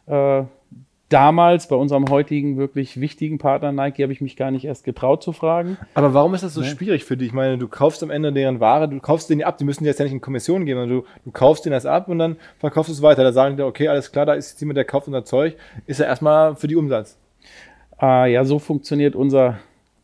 Äh, 0.06 0.44
damals 1.08 1.68
bei 1.68 1.76
unserem 1.76 2.08
heutigen 2.08 2.56
wirklich 2.56 3.00
wichtigen 3.00 3.38
Partner 3.38 3.70
Nike 3.72 4.02
habe 4.02 4.12
ich 4.12 4.20
mich 4.20 4.36
gar 4.36 4.50
nicht 4.50 4.64
erst 4.64 4.84
getraut 4.84 5.22
zu 5.22 5.32
fragen. 5.32 5.76
Aber 5.94 6.14
warum 6.14 6.34
ist 6.34 6.42
das 6.42 6.54
so 6.54 6.60
nee. 6.60 6.68
schwierig 6.68 7.04
für 7.04 7.16
dich? 7.16 7.28
Ich 7.28 7.34
meine, 7.34 7.58
du 7.58 7.68
kaufst 7.68 8.02
am 8.02 8.10
Ende 8.10 8.32
deren 8.32 8.60
Ware, 8.60 8.88
du 8.88 8.98
kaufst 9.00 9.30
den 9.30 9.42
ab, 9.44 9.58
die 9.58 9.64
müssen 9.64 9.84
dir 9.84 9.90
jetzt 9.90 9.98
ja 9.98 10.04
nicht 10.04 10.14
in 10.14 10.20
Kommission 10.20 10.66
geben, 10.66 10.80
sondern 10.80 10.98
du, 11.00 11.06
du 11.24 11.30
kaufst 11.30 11.64
den 11.64 11.72
das 11.72 11.86
ab 11.86 12.08
und 12.08 12.18
dann 12.18 12.36
verkaufst 12.58 12.88
du 12.88 12.92
es 12.92 13.02
weiter. 13.02 13.22
Da 13.22 13.32
sagen 13.32 13.56
die, 13.56 13.62
okay, 13.62 13.88
alles 13.88 14.10
klar, 14.10 14.26
da 14.26 14.34
ist 14.34 14.50
jetzt 14.50 14.60
jemand, 14.60 14.76
der 14.78 14.84
kauft 14.84 15.06
unser 15.06 15.24
Zeug, 15.24 15.56
ist 15.86 16.00
ja 16.00 16.06
erstmal 16.06 16.56
für 16.56 16.66
die 16.66 16.76
Umsatz. 16.76 17.18
Äh, 18.00 18.32
ja, 18.32 18.44
so 18.44 18.58
funktioniert 18.58 19.14
unser 19.14 19.58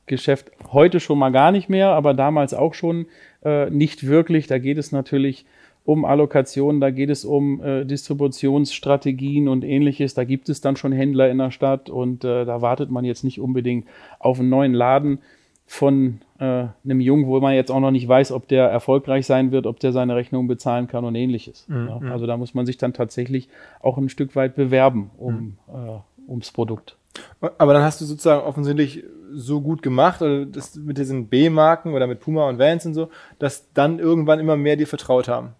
Geschäft 0.06 0.50
heute 0.72 1.00
schon 1.00 1.18
mal 1.18 1.30
gar 1.30 1.52
nicht 1.52 1.68
mehr, 1.68 1.88
aber 1.90 2.14
damals 2.14 2.54
auch 2.54 2.74
schon 2.74 3.06
äh, 3.44 3.70
nicht 3.70 4.06
wirklich. 4.06 4.46
Da 4.46 4.58
geht 4.58 4.78
es 4.78 4.92
natürlich 4.92 5.46
um 5.84 6.04
Allokationen, 6.04 6.80
da 6.80 6.90
geht 6.90 7.10
es 7.10 7.24
um 7.24 7.62
äh, 7.62 7.84
Distributionsstrategien 7.84 9.48
und 9.48 9.64
ähnliches. 9.64 10.14
Da 10.14 10.24
gibt 10.24 10.48
es 10.48 10.60
dann 10.60 10.76
schon 10.76 10.92
Händler 10.92 11.30
in 11.30 11.38
der 11.38 11.50
Stadt 11.50 11.90
und 11.90 12.24
äh, 12.24 12.44
da 12.44 12.62
wartet 12.62 12.90
man 12.90 13.04
jetzt 13.04 13.24
nicht 13.24 13.40
unbedingt 13.40 13.86
auf 14.18 14.38
einen 14.38 14.48
neuen 14.48 14.74
Laden 14.74 15.18
von 15.66 16.20
äh, 16.38 16.66
einem 16.84 17.00
Jungen, 17.00 17.26
wo 17.26 17.40
man 17.40 17.54
jetzt 17.54 17.70
auch 17.70 17.80
noch 17.80 17.90
nicht 17.90 18.06
weiß, 18.06 18.32
ob 18.32 18.46
der 18.46 18.68
erfolgreich 18.68 19.26
sein 19.26 19.52
wird, 19.52 19.66
ob 19.66 19.80
der 19.80 19.92
seine 19.92 20.14
Rechnung 20.14 20.46
bezahlen 20.46 20.86
kann 20.86 21.04
und 21.04 21.14
ähnliches. 21.14 21.66
Mhm. 21.68 21.88
Ja, 21.88 21.98
mhm. 21.98 22.12
also 22.12 22.26
da 22.26 22.36
muss 22.36 22.54
man 22.54 22.66
sich 22.66 22.76
dann 22.76 22.92
tatsächlich 22.92 23.48
auch 23.80 23.98
ein 23.98 24.08
Stück 24.08 24.36
weit 24.36 24.54
bewerben 24.54 25.10
um, 25.18 25.34
mhm. 25.34 25.56
Äh, 25.68 26.30
ums 26.30 26.52
Produkt. 26.52 26.96
Aber 27.58 27.72
dann 27.72 27.82
hast 27.82 28.00
du 28.00 28.04
sozusagen 28.04 28.42
offensichtlich 28.46 29.04
so 29.32 29.60
gut 29.60 29.82
gemacht, 29.82 30.22
oder 30.22 30.46
das 30.46 30.76
mit 30.76 30.98
diesen 30.98 31.28
B-Marken 31.28 31.94
oder 31.94 32.06
mit 32.06 32.20
Puma 32.20 32.48
und 32.48 32.58
Vans 32.58 32.86
und 32.86 32.94
so, 32.94 33.08
dass 33.38 33.72
dann 33.72 33.98
irgendwann 33.98 34.40
immer 34.40 34.56
mehr 34.56 34.76
dir 34.76 34.86
vertraut 34.86 35.28
haben. 35.28 35.54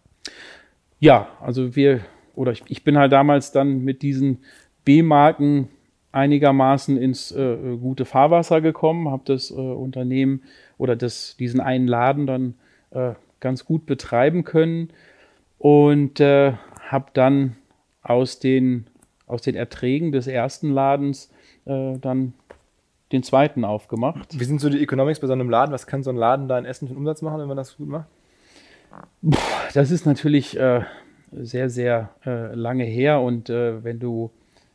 Ja, 1.03 1.27
also 1.41 1.75
wir, 1.75 1.99
oder 2.37 2.53
ich, 2.53 2.63
ich 2.69 2.85
bin 2.85 2.97
halt 2.97 3.11
damals 3.11 3.51
dann 3.51 3.81
mit 3.81 4.03
diesen 4.03 4.39
B-Marken 4.85 5.69
einigermaßen 6.13 6.97
ins 6.97 7.33
äh, 7.33 7.77
gute 7.81 8.05
Fahrwasser 8.05 8.61
gekommen, 8.61 9.11
habe 9.11 9.25
das 9.25 9.51
äh, 9.51 9.55
Unternehmen 9.55 10.45
oder 10.79 10.95
das, 10.95 11.37
diesen 11.37 11.59
einen 11.59 11.89
Laden 11.89 12.29
dann 12.29 12.55
äh, 12.91 13.15
ganz 13.41 13.65
gut 13.65 13.85
betreiben 13.85 14.45
können 14.45 14.91
und 15.59 16.21
äh, 16.21 16.53
habe 16.89 17.07
dann 17.15 17.57
aus 18.05 18.39
den, 18.39 18.87
aus 19.27 19.43
den 19.43 19.57
Erträgen 19.57 20.13
des 20.13 20.29
ersten 20.29 20.71
Ladens 20.71 21.33
äh, 21.65 21.99
dann 21.99 22.33
den 23.11 23.25
zweiten 23.25 23.65
aufgemacht. 23.65 24.39
Wie 24.39 24.45
sind 24.45 24.61
so 24.61 24.69
die 24.69 24.81
Economics 24.81 25.19
bei 25.19 25.27
so 25.27 25.33
einem 25.33 25.51
Laden? 25.51 25.73
Was 25.73 25.89
kann 25.89 26.05
so 26.05 26.11
ein 26.11 26.17
Laden 26.17 26.47
da 26.47 26.61
in 26.61 26.65
Essen 26.65 26.87
für 26.87 26.93
einen 26.93 26.99
Umsatz 26.99 27.23
machen, 27.23 27.41
wenn 27.41 27.49
man 27.49 27.57
das 27.57 27.77
gut 27.77 27.89
macht? 27.89 28.07
Das 29.75 29.91
ist 29.91 30.07
natürlich 30.07 30.59
äh, 30.59 30.83
sehr, 31.33 31.71
sehr 31.71 32.11
äh, 32.27 32.55
lange 32.55 32.85
her 32.85 33.21
und 33.21 33.49
äh, 33.49 33.83
wenn 33.83 33.99
du 33.99 34.31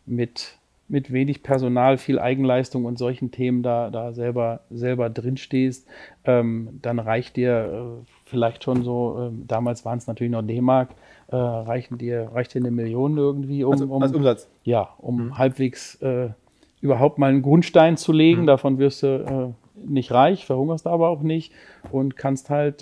mit, 0.05 0.57
mit 0.87 1.11
wenig 1.11 1.43
Personal, 1.43 1.97
viel 1.97 2.17
Eigenleistung 2.17 2.85
und 2.85 2.97
solchen 2.97 3.31
Themen 3.31 3.61
da, 3.61 3.89
da 3.89 4.13
selber, 4.13 4.61
selber 4.71 5.09
drin 5.09 5.37
stehst, 5.37 5.87
ähm, 6.25 6.79
dann 6.81 6.99
reicht 6.99 7.35
dir 7.35 8.01
äh, 8.01 8.05
vielleicht 8.25 8.63
schon 8.63 8.83
so, 8.83 9.17
ähm, 9.19 9.43
damals 9.47 9.85
waren 9.85 9.97
es 9.97 10.07
natürlich 10.07 10.31
noch 10.31 10.41
D-Mark, 10.41 10.89
äh, 11.27 11.35
reichen 11.35 11.97
dir, 11.97 12.31
reicht 12.33 12.53
dir 12.53 12.59
eine 12.59 12.71
Million 12.71 13.17
irgendwie, 13.17 13.63
um, 13.63 13.91
um 13.91 14.01
als 14.01 14.13
Umsatz. 14.13 14.49
Ja, 14.63 14.89
um 14.97 15.25
mhm. 15.25 15.37
halbwegs 15.37 15.95
äh, 16.01 16.29
überhaupt 16.81 17.17
mal 17.17 17.29
einen 17.29 17.41
Grundstein 17.41 17.97
zu 17.97 18.13
legen. 18.13 18.43
Mhm. 18.43 18.47
Davon 18.47 18.77
wirst 18.79 19.03
du 19.03 19.53
nicht 19.75 20.11
reich, 20.11 20.45
verhungerst 20.45 20.87
aber 20.87 21.09
auch 21.09 21.21
nicht 21.21 21.53
und 21.91 22.15
kannst 22.15 22.49
halt 22.49 22.81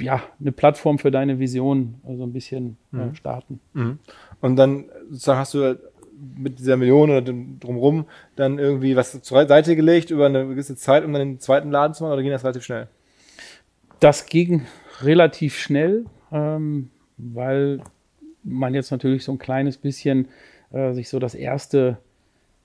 ja, 0.00 0.22
eine 0.40 0.52
Plattform 0.52 0.98
für 0.98 1.10
deine 1.10 1.38
Vision 1.38 1.96
so 2.02 2.10
also 2.10 2.22
ein 2.24 2.32
bisschen 2.32 2.76
äh, 2.92 2.96
mhm. 2.96 3.14
starten. 3.14 3.60
Mhm. 3.72 3.98
Und 4.40 4.56
dann 4.56 4.86
hast 5.26 5.54
du 5.54 5.78
mit 6.36 6.58
dieser 6.58 6.76
Million 6.76 7.10
oder 7.10 7.22
drumherum 7.22 8.06
dann 8.36 8.58
irgendwie 8.58 8.96
was 8.96 9.22
zur 9.22 9.46
Seite 9.46 9.76
gelegt 9.76 10.10
über 10.10 10.26
eine 10.26 10.46
gewisse 10.46 10.76
Zeit, 10.76 11.04
um 11.04 11.12
dann 11.12 11.22
den 11.22 11.40
zweiten 11.40 11.70
Laden 11.70 11.94
zu 11.94 12.04
machen 12.04 12.12
oder 12.12 12.22
ging 12.22 12.30
das 12.30 12.44
relativ 12.44 12.64
schnell? 12.64 12.88
Das 14.00 14.26
ging 14.26 14.66
relativ 15.02 15.58
schnell, 15.58 16.06
ähm, 16.32 16.90
weil 17.16 17.80
man 18.42 18.74
jetzt 18.74 18.90
natürlich 18.90 19.24
so 19.24 19.32
ein 19.32 19.38
kleines 19.38 19.76
bisschen 19.76 20.28
äh, 20.72 20.92
sich 20.92 21.08
so 21.08 21.18
das 21.18 21.34
erste 21.34 21.98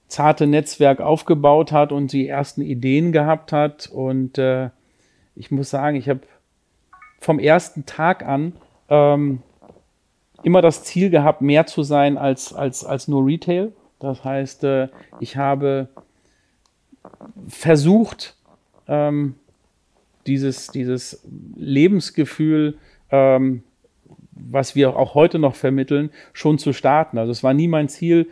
zarte 0.07 0.47
Netzwerk 0.47 1.01
aufgebaut 1.01 1.71
hat 1.71 1.91
und 1.91 2.11
die 2.11 2.27
ersten 2.27 2.61
Ideen 2.61 3.11
gehabt 3.11 3.51
hat. 3.51 3.87
Und 3.87 4.37
äh, 4.37 4.69
ich 5.35 5.51
muss 5.51 5.69
sagen, 5.69 5.95
ich 5.95 6.09
habe 6.09 6.21
vom 7.25 7.39
ersten 7.39 7.87
Tag 7.87 8.23
an 8.23 8.53
ähm, 8.87 9.41
immer 10.43 10.61
das 10.61 10.83
Ziel 10.83 11.09
gehabt, 11.09 11.41
mehr 11.41 11.65
zu 11.65 11.81
sein 11.81 12.19
als, 12.19 12.53
als, 12.53 12.85
als 12.85 13.07
nur 13.07 13.25
Retail. 13.25 13.71
Das 13.99 14.23
heißt, 14.23 14.63
äh, 14.63 14.89
ich 15.19 15.35
habe 15.35 15.87
versucht, 17.47 18.35
ähm, 18.87 19.33
dieses, 20.27 20.67
dieses 20.67 21.25
Lebensgefühl, 21.55 22.77
ähm, 23.09 23.63
was 24.31 24.75
wir 24.75 24.95
auch 24.95 25.15
heute 25.15 25.39
noch 25.39 25.55
vermitteln, 25.55 26.11
schon 26.31 26.59
zu 26.59 26.73
starten. 26.73 27.17
Also 27.17 27.31
es 27.31 27.43
war 27.43 27.55
nie 27.55 27.67
mein 27.67 27.89
Ziel, 27.89 28.29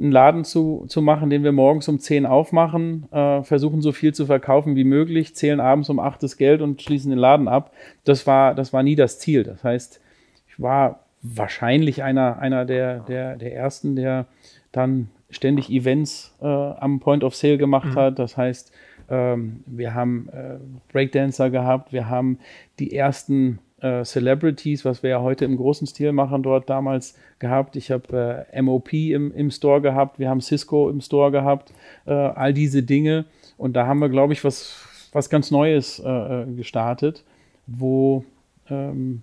einen 0.00 0.12
Laden 0.12 0.44
zu, 0.44 0.84
zu 0.88 1.02
machen, 1.02 1.30
den 1.30 1.44
wir 1.44 1.52
morgens 1.52 1.88
um 1.88 1.98
10 1.98 2.26
aufmachen, 2.26 3.06
äh, 3.12 3.42
versuchen 3.42 3.82
so 3.82 3.92
viel 3.92 4.14
zu 4.14 4.26
verkaufen 4.26 4.76
wie 4.76 4.84
möglich, 4.84 5.34
zählen 5.34 5.60
abends 5.60 5.90
um 5.90 6.00
8 6.00 6.22
das 6.22 6.36
Geld 6.36 6.62
und 6.62 6.80
schließen 6.80 7.10
den 7.10 7.18
Laden 7.18 7.48
ab. 7.48 7.72
Das 8.04 8.26
war, 8.26 8.54
das 8.54 8.72
war 8.72 8.82
nie 8.82 8.96
das 8.96 9.18
Ziel. 9.18 9.42
Das 9.42 9.62
heißt, 9.62 10.00
ich 10.48 10.60
war 10.60 11.00
wahrscheinlich 11.22 12.02
einer, 12.02 12.38
einer 12.38 12.64
der, 12.64 13.00
der, 13.00 13.36
der 13.36 13.54
ersten, 13.54 13.94
der 13.94 14.26
dann 14.72 15.10
ständig 15.28 15.70
Events 15.70 16.34
äh, 16.40 16.46
am 16.46 17.00
Point 17.00 17.24
of 17.24 17.34
Sale 17.34 17.58
gemacht 17.58 17.90
mhm. 17.90 17.94
hat. 17.96 18.18
Das 18.18 18.36
heißt, 18.36 18.72
ähm, 19.10 19.62
wir 19.66 19.94
haben 19.94 20.28
äh, 20.32 20.58
Breakdancer 20.92 21.50
gehabt, 21.50 21.92
wir 21.92 22.08
haben 22.08 22.38
die 22.78 22.94
ersten 22.94 23.58
äh, 23.80 24.04
Celebrities, 24.04 24.84
was 24.84 25.02
wir 25.02 25.10
ja 25.10 25.20
heute 25.20 25.44
im 25.44 25.56
großen 25.56 25.86
Stil 25.86 26.12
machen, 26.12 26.42
dort 26.42 26.68
damals 26.68 27.14
gehabt. 27.38 27.76
Ich 27.76 27.90
habe 27.90 28.46
äh, 28.52 28.62
MOP 28.62 28.92
im, 28.92 29.32
im 29.34 29.50
Store 29.50 29.80
gehabt, 29.80 30.18
wir 30.18 30.28
haben 30.28 30.40
Cisco 30.40 30.90
im 30.90 31.00
Store 31.00 31.30
gehabt, 31.30 31.72
äh, 32.06 32.12
all 32.12 32.52
diese 32.52 32.82
Dinge. 32.82 33.24
Und 33.56 33.74
da 33.74 33.86
haben 33.86 33.98
wir, 34.00 34.08
glaube 34.08 34.32
ich, 34.32 34.44
was, 34.44 35.08
was 35.12 35.30
ganz 35.30 35.50
Neues 35.50 35.98
äh, 35.98 36.08
äh, 36.08 36.46
gestartet, 36.54 37.24
wo 37.66 38.24
ähm, 38.68 39.22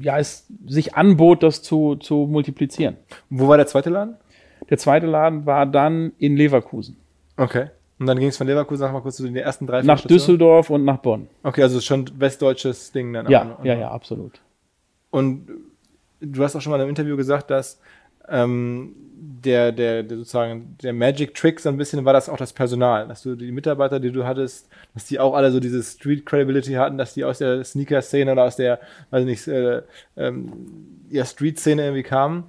ja, 0.00 0.18
es 0.18 0.46
sich 0.66 0.94
anbot, 0.94 1.42
das 1.42 1.62
zu, 1.62 1.96
zu 1.96 2.26
multiplizieren. 2.30 2.96
Wo 3.30 3.48
war 3.48 3.56
der 3.56 3.66
zweite 3.66 3.90
Laden? 3.90 4.16
Der 4.70 4.78
zweite 4.78 5.06
Laden 5.06 5.46
war 5.46 5.66
dann 5.66 6.12
in 6.18 6.36
Leverkusen. 6.36 6.96
Okay. 7.36 7.66
Und 8.02 8.08
dann 8.08 8.18
ging 8.18 8.30
es 8.30 8.36
von 8.36 8.48
Leverkusen, 8.48 8.80
sag 8.80 8.92
mal 8.92 9.00
kurz 9.00 9.14
zu 9.14 9.22
den 9.22 9.36
ersten 9.36 9.64
drei 9.64 9.80
Nach 9.82 10.00
Düsseldorf 10.00 10.70
und 10.70 10.84
nach 10.84 10.96
Bonn. 10.96 11.28
Okay, 11.44 11.62
also 11.62 11.80
schon 11.80 12.10
westdeutsches 12.18 12.90
Ding 12.90 13.12
dann. 13.12 13.30
Ja, 13.30 13.56
ja, 13.62 13.74
ja, 13.74 13.92
absolut. 13.92 14.40
Und 15.10 15.46
du 16.20 16.42
hast 16.42 16.56
auch 16.56 16.60
schon 16.60 16.72
mal 16.72 16.80
im 16.80 16.88
Interview 16.88 17.16
gesagt, 17.16 17.48
dass 17.52 17.80
ähm, 18.28 18.96
der, 19.14 19.70
der, 19.70 20.02
der 20.02 20.18
sozusagen 20.18 20.76
der 20.82 20.92
Magic 20.92 21.36
Trick 21.36 21.60
so 21.60 21.68
ein 21.68 21.76
bisschen 21.76 22.04
war 22.04 22.12
das 22.12 22.28
auch 22.28 22.38
das 22.38 22.52
Personal, 22.52 23.06
dass 23.06 23.22
du 23.22 23.36
die 23.36 23.52
Mitarbeiter, 23.52 24.00
die 24.00 24.10
du 24.10 24.26
hattest, 24.26 24.68
dass 24.94 25.04
die 25.04 25.20
auch 25.20 25.34
alle 25.34 25.52
so 25.52 25.60
diese 25.60 25.80
Street 25.80 26.26
Credibility 26.26 26.72
hatten, 26.72 26.98
dass 26.98 27.14
die 27.14 27.24
aus 27.24 27.38
der 27.38 27.62
Sneaker-Szene 27.62 28.32
oder 28.32 28.42
aus 28.42 28.56
der, 28.56 28.80
weiß 29.10 29.24
nicht, 29.24 29.46
äh, 29.46 29.82
ähm, 30.16 30.52
ja, 31.08 31.24
Street-Szene 31.24 31.84
irgendwie 31.84 32.02
kamen 32.02 32.46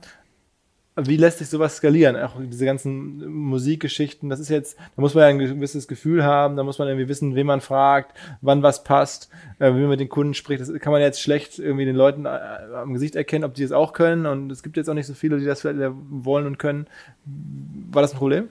wie 0.96 1.18
lässt 1.18 1.40
sich 1.40 1.50
sowas 1.50 1.78
skalieren? 1.78 2.16
Auch 2.16 2.36
diese 2.40 2.66
ganzen 2.66 3.26
Musikgeschichten, 3.28 4.30
das 4.30 4.40
ist 4.40 4.50
jetzt, 4.50 4.78
da 4.96 5.02
muss 5.02 5.16
man 5.16 5.24
ja 5.24 5.28
ein 5.30 5.40
gewisses 5.40 5.88
Gefühl 5.88 6.24
haben, 6.24 6.56
da 6.56 6.64
muss 6.64 6.78
man 6.78 6.88
irgendwie 6.88 7.08
wissen, 7.08 7.36
wen 7.36 7.48
man 7.48 7.62
fragt, 7.62 8.16
wann 8.42 8.62
was 8.62 8.84
passt, 8.84 9.30
äh, 9.58 9.74
wie 9.74 9.80
man 9.80 9.90
mit 9.90 10.00
den 10.00 10.10
Kunden 10.10 10.36
spricht. 10.36 10.62
Das 10.62 10.72
kann 10.80 10.92
man 10.92 11.02
jetzt 11.02 11.22
schlecht 11.22 11.58
irgendwie 11.58 11.86
den 11.86 11.96
Leuten 11.96 12.26
äh, 12.26 12.30
am 12.76 12.94
Gesicht 12.94 13.16
erkennen, 13.16 13.44
ob 13.44 13.56
die 13.56 13.64
es 13.64 13.72
auch 13.72 13.94
können. 13.94 14.28
Und 14.28 14.52
es 14.52 14.62
gibt 14.62 14.78
jetzt 14.78 14.88
auch 14.88 14.94
nicht 14.94 15.08
so 15.08 15.16
viele, 15.16 15.40
die 15.40 15.46
das 15.46 15.62
vielleicht 15.62 15.80
wollen 16.10 16.46
und 16.46 16.60
können. 16.60 16.86
War 17.26 18.04
das 18.04 18.14
ein 18.14 18.20
Problem? 18.20 18.50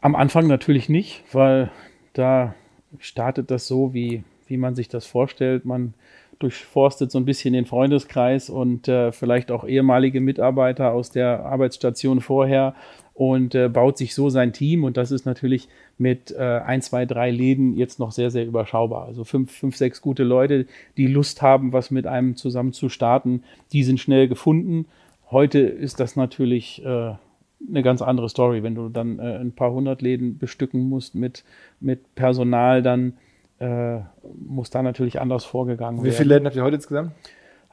Am 0.00 0.14
Anfang 0.14 0.46
natürlich 0.46 0.88
nicht, 0.88 1.24
weil 1.32 1.70
da 2.12 2.54
startet 2.98 3.50
das 3.50 3.66
so, 3.66 3.92
wie, 3.92 4.22
wie 4.46 4.56
man 4.56 4.76
sich 4.76 4.88
das 4.88 5.06
vorstellt. 5.06 5.64
Man 5.64 5.94
durchforstet 6.42 7.10
so 7.10 7.18
ein 7.18 7.24
bisschen 7.24 7.54
den 7.54 7.66
Freundeskreis 7.66 8.50
und 8.50 8.88
äh, 8.88 9.12
vielleicht 9.12 9.50
auch 9.50 9.64
ehemalige 9.64 10.20
Mitarbeiter 10.20 10.92
aus 10.92 11.10
der 11.10 11.44
Arbeitsstation 11.44 12.20
vorher 12.20 12.74
und 13.14 13.54
äh, 13.54 13.68
baut 13.68 13.98
sich 13.98 14.14
so 14.14 14.30
sein 14.30 14.52
Team. 14.52 14.84
Und 14.84 14.96
das 14.96 15.10
ist 15.10 15.26
natürlich 15.26 15.68
mit 15.98 16.32
äh, 16.32 16.60
ein, 16.64 16.82
zwei, 16.82 17.06
drei 17.06 17.30
Läden 17.30 17.76
jetzt 17.76 17.98
noch 17.98 18.12
sehr, 18.12 18.30
sehr 18.30 18.46
überschaubar. 18.46 19.06
Also 19.06 19.24
fünf, 19.24 19.52
fünf, 19.52 19.76
sechs 19.76 20.00
gute 20.00 20.24
Leute, 20.24 20.66
die 20.96 21.06
Lust 21.06 21.42
haben, 21.42 21.72
was 21.72 21.90
mit 21.90 22.06
einem 22.06 22.36
zusammen 22.36 22.72
zu 22.72 22.88
starten, 22.88 23.42
die 23.72 23.84
sind 23.84 24.00
schnell 24.00 24.28
gefunden. 24.28 24.86
Heute 25.30 25.60
ist 25.60 26.00
das 26.00 26.16
natürlich 26.16 26.84
äh, 26.84 27.14
eine 27.68 27.82
ganz 27.82 28.02
andere 28.02 28.28
Story, 28.28 28.62
wenn 28.62 28.74
du 28.74 28.88
dann 28.88 29.18
äh, 29.18 29.36
ein 29.38 29.52
paar 29.52 29.72
hundert 29.72 30.02
Läden 30.02 30.38
bestücken 30.38 30.88
musst 30.88 31.14
mit, 31.14 31.44
mit 31.80 32.14
Personal, 32.14 32.82
dann 32.82 33.14
äh, 33.62 34.00
muss 34.38 34.70
da 34.70 34.82
natürlich 34.82 35.20
anders 35.20 35.44
vorgegangen 35.44 36.00
Wie 36.00 36.04
werden. 36.04 36.12
Wie 36.12 36.16
viele 36.16 36.34
Läden 36.34 36.46
habt 36.46 36.56
ihr 36.56 36.64
heute 36.64 36.76
insgesamt? 36.76 37.12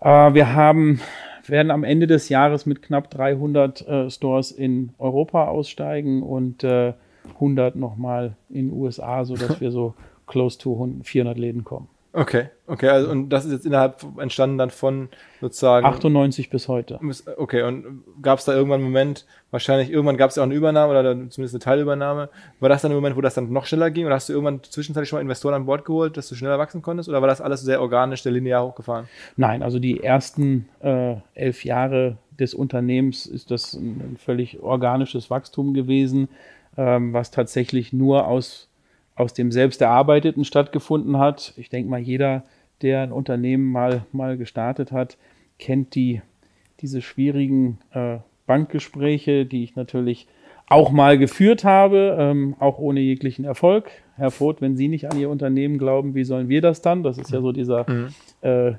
Äh, 0.01 0.33
wir 0.33 0.53
haben, 0.53 1.01
werden 1.47 1.71
am 1.71 1.83
Ende 1.83 2.07
des 2.07 2.29
Jahres 2.29 2.65
mit 2.65 2.81
knapp 2.81 3.09
300 3.09 3.87
äh, 3.87 4.09
Stores 4.09 4.51
in 4.51 4.93
Europa 4.99 5.47
aussteigen 5.47 6.21
und 6.21 6.63
äh, 6.63 6.93
100 7.35 7.75
nochmal 7.75 8.35
in 8.49 8.69
den 8.69 8.77
USA, 8.77 9.25
sodass 9.25 9.59
wir 9.61 9.71
so 9.71 9.95
close 10.27 10.57
to 10.59 10.89
400 11.03 11.37
Läden 11.37 11.63
kommen. 11.63 11.87
Okay, 12.11 12.49
okay, 12.65 12.89
also 12.89 13.11
und 13.11 13.29
das 13.29 13.45
ist 13.45 13.51
jetzt 13.51 13.65
innerhalb 13.67 14.03
entstanden 14.17 14.57
dann 14.57 14.71
von 14.71 15.09
sozusagen 15.41 15.85
98 15.85 16.49
bis 16.49 16.67
heute. 16.67 16.99
Okay, 17.37 17.61
und 17.61 18.03
gab 18.21 18.39
es 18.39 18.45
da 18.45 18.53
irgendwann 18.53 18.79
einen 18.79 18.89
Moment, 18.89 19.27
wahrscheinlich 19.51 19.91
irgendwann 19.91 20.17
gab 20.17 20.31
es 20.31 20.35
ja 20.35 20.41
auch 20.41 20.47
eine 20.47 20.55
Übernahme 20.55 20.91
oder 20.91 21.13
zumindest 21.29 21.53
eine 21.53 21.59
Teilübernahme. 21.59 22.29
War 22.59 22.69
das 22.69 22.81
dann 22.81 22.91
ein 22.91 22.95
Moment, 22.95 23.15
wo 23.15 23.21
das 23.21 23.35
dann 23.35 23.53
noch 23.53 23.67
schneller 23.67 23.91
ging 23.91 24.07
oder 24.07 24.15
hast 24.15 24.27
du 24.27 24.33
irgendwann 24.33 24.63
zwischenzeitlich 24.63 25.07
schon 25.07 25.17
mal 25.17 25.21
Investoren 25.21 25.53
an 25.53 25.67
Bord 25.67 25.85
geholt, 25.85 26.17
dass 26.17 26.27
du 26.29 26.35
schneller 26.35 26.57
wachsen 26.57 26.81
konntest 26.81 27.09
oder 27.09 27.21
war 27.21 27.27
das 27.27 27.41
alles 27.41 27.61
sehr 27.61 27.79
organisch, 27.79 28.23
der 28.23 28.31
linear 28.31 28.65
hochgefahren? 28.65 29.07
Nein, 29.37 29.61
also 29.61 29.77
die 29.77 30.03
ersten 30.03 30.67
äh, 30.81 31.15
elf 31.35 31.63
Jahre 31.63 32.17
des 32.39 32.55
Unternehmens 32.55 33.27
ist 33.27 33.51
das 33.51 33.73
ein, 33.75 34.13
ein 34.13 34.17
völlig 34.17 34.61
organisches 34.61 35.29
Wachstum 35.29 35.75
gewesen, 35.75 36.27
ähm, 36.75 37.13
was 37.13 37.29
tatsächlich 37.29 37.93
nur 37.93 38.27
aus 38.27 38.68
aus 39.19 39.33
dem 39.33 39.51
selbst 39.51 39.81
erarbeiteten 39.81 40.45
stattgefunden 40.45 41.17
hat. 41.17 41.53
Ich 41.57 41.69
denke 41.69 41.89
mal, 41.89 41.99
jeder, 41.99 42.43
der 42.81 43.01
ein 43.01 43.11
Unternehmen 43.11 43.65
mal, 43.65 44.05
mal 44.13 44.37
gestartet 44.37 44.93
hat, 44.93 45.17
kennt 45.59 45.93
die, 45.93 46.21
diese 46.79 47.01
schwierigen 47.01 47.79
äh, 47.91 48.19
Bankgespräche, 48.47 49.45
die 49.45 49.65
ich 49.65 49.75
natürlich 49.75 50.27
auch 50.67 50.91
mal 50.91 51.17
geführt 51.17 51.65
habe, 51.65 52.15
ähm, 52.17 52.55
auch 52.59 52.79
ohne 52.79 53.01
jeglichen 53.01 53.43
Erfolg. 53.43 53.91
Herr 54.15 54.31
Voth, 54.31 54.61
wenn 54.61 54.77
Sie 54.77 54.87
nicht 54.87 55.11
an 55.11 55.19
Ihr 55.19 55.29
Unternehmen 55.29 55.77
glauben, 55.77 56.15
wie 56.15 56.23
sollen 56.23 56.47
wir 56.47 56.61
das 56.61 56.81
dann? 56.81 57.03
Das 57.03 57.17
ist 57.17 57.31
ja 57.31 57.41
so 57.41 57.51
dieser 57.51 57.89
mhm. 57.89 58.07
äh, 58.41 58.73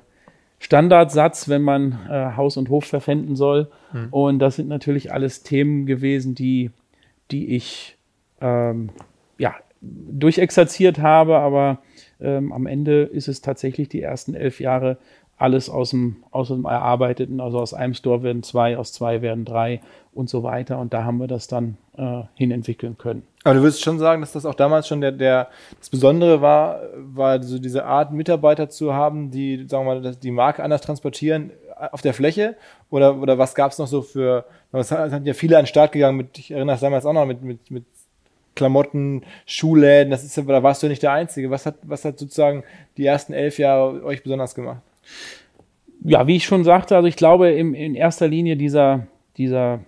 Standardsatz, 0.57 1.49
wenn 1.49 1.61
man 1.61 1.99
äh, 2.09 2.35
Haus 2.35 2.57
und 2.57 2.69
Hof 2.69 2.85
verpfänden 2.85 3.35
soll. 3.35 3.69
Mhm. 3.93 4.07
Und 4.09 4.39
das 4.39 4.55
sind 4.55 4.69
natürlich 4.69 5.13
alles 5.13 5.43
Themen 5.43 5.85
gewesen, 5.85 6.33
die, 6.33 6.71
die 7.29 7.55
ich 7.55 7.97
ähm, 8.39 8.89
ja, 9.37 9.53
durchexerziert 9.81 10.99
habe, 10.99 11.37
aber 11.39 11.79
ähm, 12.19 12.51
am 12.51 12.67
Ende 12.67 13.03
ist 13.03 13.27
es 13.27 13.41
tatsächlich 13.41 13.89
die 13.89 14.01
ersten 14.01 14.35
elf 14.35 14.59
Jahre 14.59 14.97
alles 15.41 15.71
aus 15.71 15.89
dem, 15.89 16.17
aus 16.29 16.49
dem 16.49 16.65
Erarbeiteten, 16.65 17.41
also 17.41 17.59
aus 17.59 17.73
einem 17.73 17.95
Store 17.95 18.21
werden 18.21 18.43
zwei, 18.43 18.77
aus 18.77 18.93
zwei 18.93 19.23
werden 19.23 19.43
drei 19.43 19.81
und 20.13 20.29
so 20.29 20.43
weiter. 20.43 20.77
Und 20.77 20.93
da 20.93 21.03
haben 21.03 21.17
wir 21.17 21.25
das 21.25 21.47
dann 21.47 21.77
äh, 21.97 22.21
hinentwickeln 22.35 22.95
können. 22.99 23.23
Aber 23.43 23.55
du 23.55 23.61
würdest 23.61 23.81
schon 23.81 23.97
sagen, 23.97 24.21
dass 24.21 24.33
das 24.33 24.45
auch 24.45 24.53
damals 24.53 24.87
schon 24.87 25.01
der, 25.01 25.11
der 25.11 25.47
das 25.79 25.89
Besondere 25.89 26.41
war, 26.41 26.81
war 26.95 27.41
so 27.41 27.57
diese 27.57 27.85
Art 27.85 28.13
Mitarbeiter 28.13 28.69
zu 28.69 28.93
haben, 28.93 29.31
die, 29.31 29.65
sagen 29.67 29.87
wir 29.87 29.99
mal, 29.99 30.15
die 30.15 30.31
Marke 30.31 30.63
anders 30.63 30.81
transportieren 30.81 31.49
auf 31.91 32.03
der 32.03 32.13
Fläche? 32.13 32.55
Oder, 32.91 33.17
oder 33.19 33.39
was 33.39 33.55
gab 33.55 33.71
es 33.71 33.79
noch 33.79 33.87
so 33.87 34.03
für, 34.03 34.45
es 34.73 34.89
sind 34.89 35.25
ja 35.25 35.33
viele 35.33 35.57
an 35.57 35.63
den 35.63 35.67
Start 35.67 35.91
gegangen 35.91 36.17
mit, 36.17 36.37
ich 36.37 36.51
erinnere 36.51 36.75
mich 36.75 36.81
damals 36.81 37.05
auch 37.07 37.13
noch 37.13 37.25
mit, 37.25 37.41
mit, 37.41 37.71
mit 37.71 37.85
Klamotten, 38.55 39.23
Schuhläden, 39.45 40.11
das 40.11 40.23
ist, 40.23 40.37
da 40.37 40.63
warst 40.63 40.83
du 40.83 40.87
nicht 40.87 41.03
der 41.03 41.13
Einzige. 41.13 41.49
Was 41.49 41.65
hat, 41.65 41.75
was 41.83 42.03
hat 42.05 42.19
sozusagen 42.19 42.63
die 42.97 43.05
ersten 43.05 43.33
elf 43.33 43.57
Jahre 43.59 44.03
euch 44.03 44.23
besonders 44.23 44.55
gemacht? 44.55 44.81
Ja, 46.03 46.27
wie 46.27 46.35
ich 46.35 46.45
schon 46.45 46.63
sagte, 46.63 46.95
also 46.95 47.07
ich 47.07 47.15
glaube 47.15 47.51
im, 47.51 47.73
in 47.73 47.95
erster 47.95 48.27
Linie 48.27 48.57
dieser, 48.57 49.07
dieser, 49.37 49.79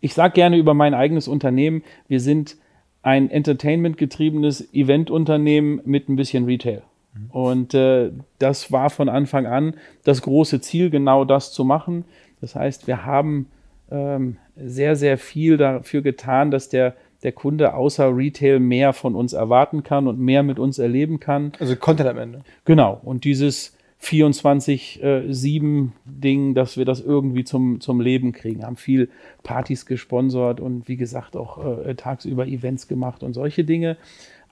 ich 0.00 0.14
sage 0.14 0.34
gerne 0.34 0.56
über 0.56 0.74
mein 0.74 0.94
eigenes 0.94 1.28
Unternehmen, 1.28 1.82
wir 2.08 2.20
sind 2.20 2.56
ein 3.02 3.30
Entertainment-getriebenes 3.30 4.72
Eventunternehmen 4.74 5.80
mit 5.84 6.08
ein 6.08 6.16
bisschen 6.16 6.44
Retail. 6.44 6.82
Mhm. 7.14 7.30
Und 7.30 7.74
äh, 7.74 8.10
das 8.38 8.72
war 8.72 8.90
von 8.90 9.08
Anfang 9.08 9.46
an 9.46 9.74
das 10.04 10.22
große 10.22 10.60
Ziel, 10.60 10.90
genau 10.90 11.24
das 11.24 11.52
zu 11.52 11.64
machen. 11.64 12.04
Das 12.40 12.54
heißt, 12.54 12.86
wir 12.86 13.04
haben 13.04 13.46
ähm, 13.90 14.36
sehr, 14.56 14.96
sehr 14.96 15.18
viel 15.18 15.56
dafür 15.56 16.02
getan, 16.02 16.50
dass 16.50 16.68
der 16.68 16.94
der 17.22 17.32
Kunde 17.32 17.74
außer 17.74 18.16
Retail 18.16 18.60
mehr 18.60 18.92
von 18.92 19.14
uns 19.14 19.32
erwarten 19.32 19.82
kann 19.82 20.08
und 20.08 20.18
mehr 20.18 20.42
mit 20.42 20.58
uns 20.58 20.78
erleben 20.78 21.20
kann. 21.20 21.52
Also 21.58 21.76
Content 21.76 22.08
am 22.08 22.18
Ende. 22.18 22.40
Genau. 22.64 23.00
Und 23.02 23.24
dieses 23.24 23.76
24-7-Ding, 24.02 26.50
äh, 26.50 26.54
dass 26.54 26.76
wir 26.76 26.84
das 26.84 27.00
irgendwie 27.00 27.44
zum, 27.44 27.80
zum 27.80 28.00
Leben 28.00 28.32
kriegen. 28.32 28.64
Haben 28.64 28.76
viel 28.76 29.10
Partys 29.42 29.86
gesponsert 29.86 30.60
und 30.60 30.88
wie 30.88 30.96
gesagt 30.96 31.36
auch 31.36 31.84
äh, 31.84 31.94
tagsüber 31.94 32.46
Events 32.46 32.88
gemacht 32.88 33.22
und 33.22 33.34
solche 33.34 33.64
Dinge. 33.64 33.96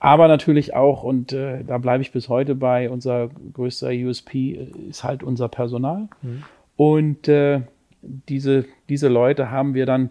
Aber 0.00 0.28
natürlich 0.28 0.74
auch, 0.74 1.02
und 1.02 1.33
äh, 1.33 1.64
da 1.64 1.78
bleibe 1.78 2.02
ich 2.02 2.12
bis 2.12 2.28
heute 2.28 2.54
bei, 2.54 2.90
unser 2.90 3.31
größter 3.52 3.90
USP 3.90 4.52
äh, 4.52 4.68
ist 4.90 5.02
halt 5.02 5.22
unser 5.22 5.48
Personal. 5.48 6.09
Mhm. 6.22 6.44
Und 6.76 7.28
äh, 7.28 7.62
diese, 8.02 8.66
diese 8.88 9.09
Leute 9.09 9.50
haben 9.50 9.74
wir 9.74 9.87
dann 9.87 10.11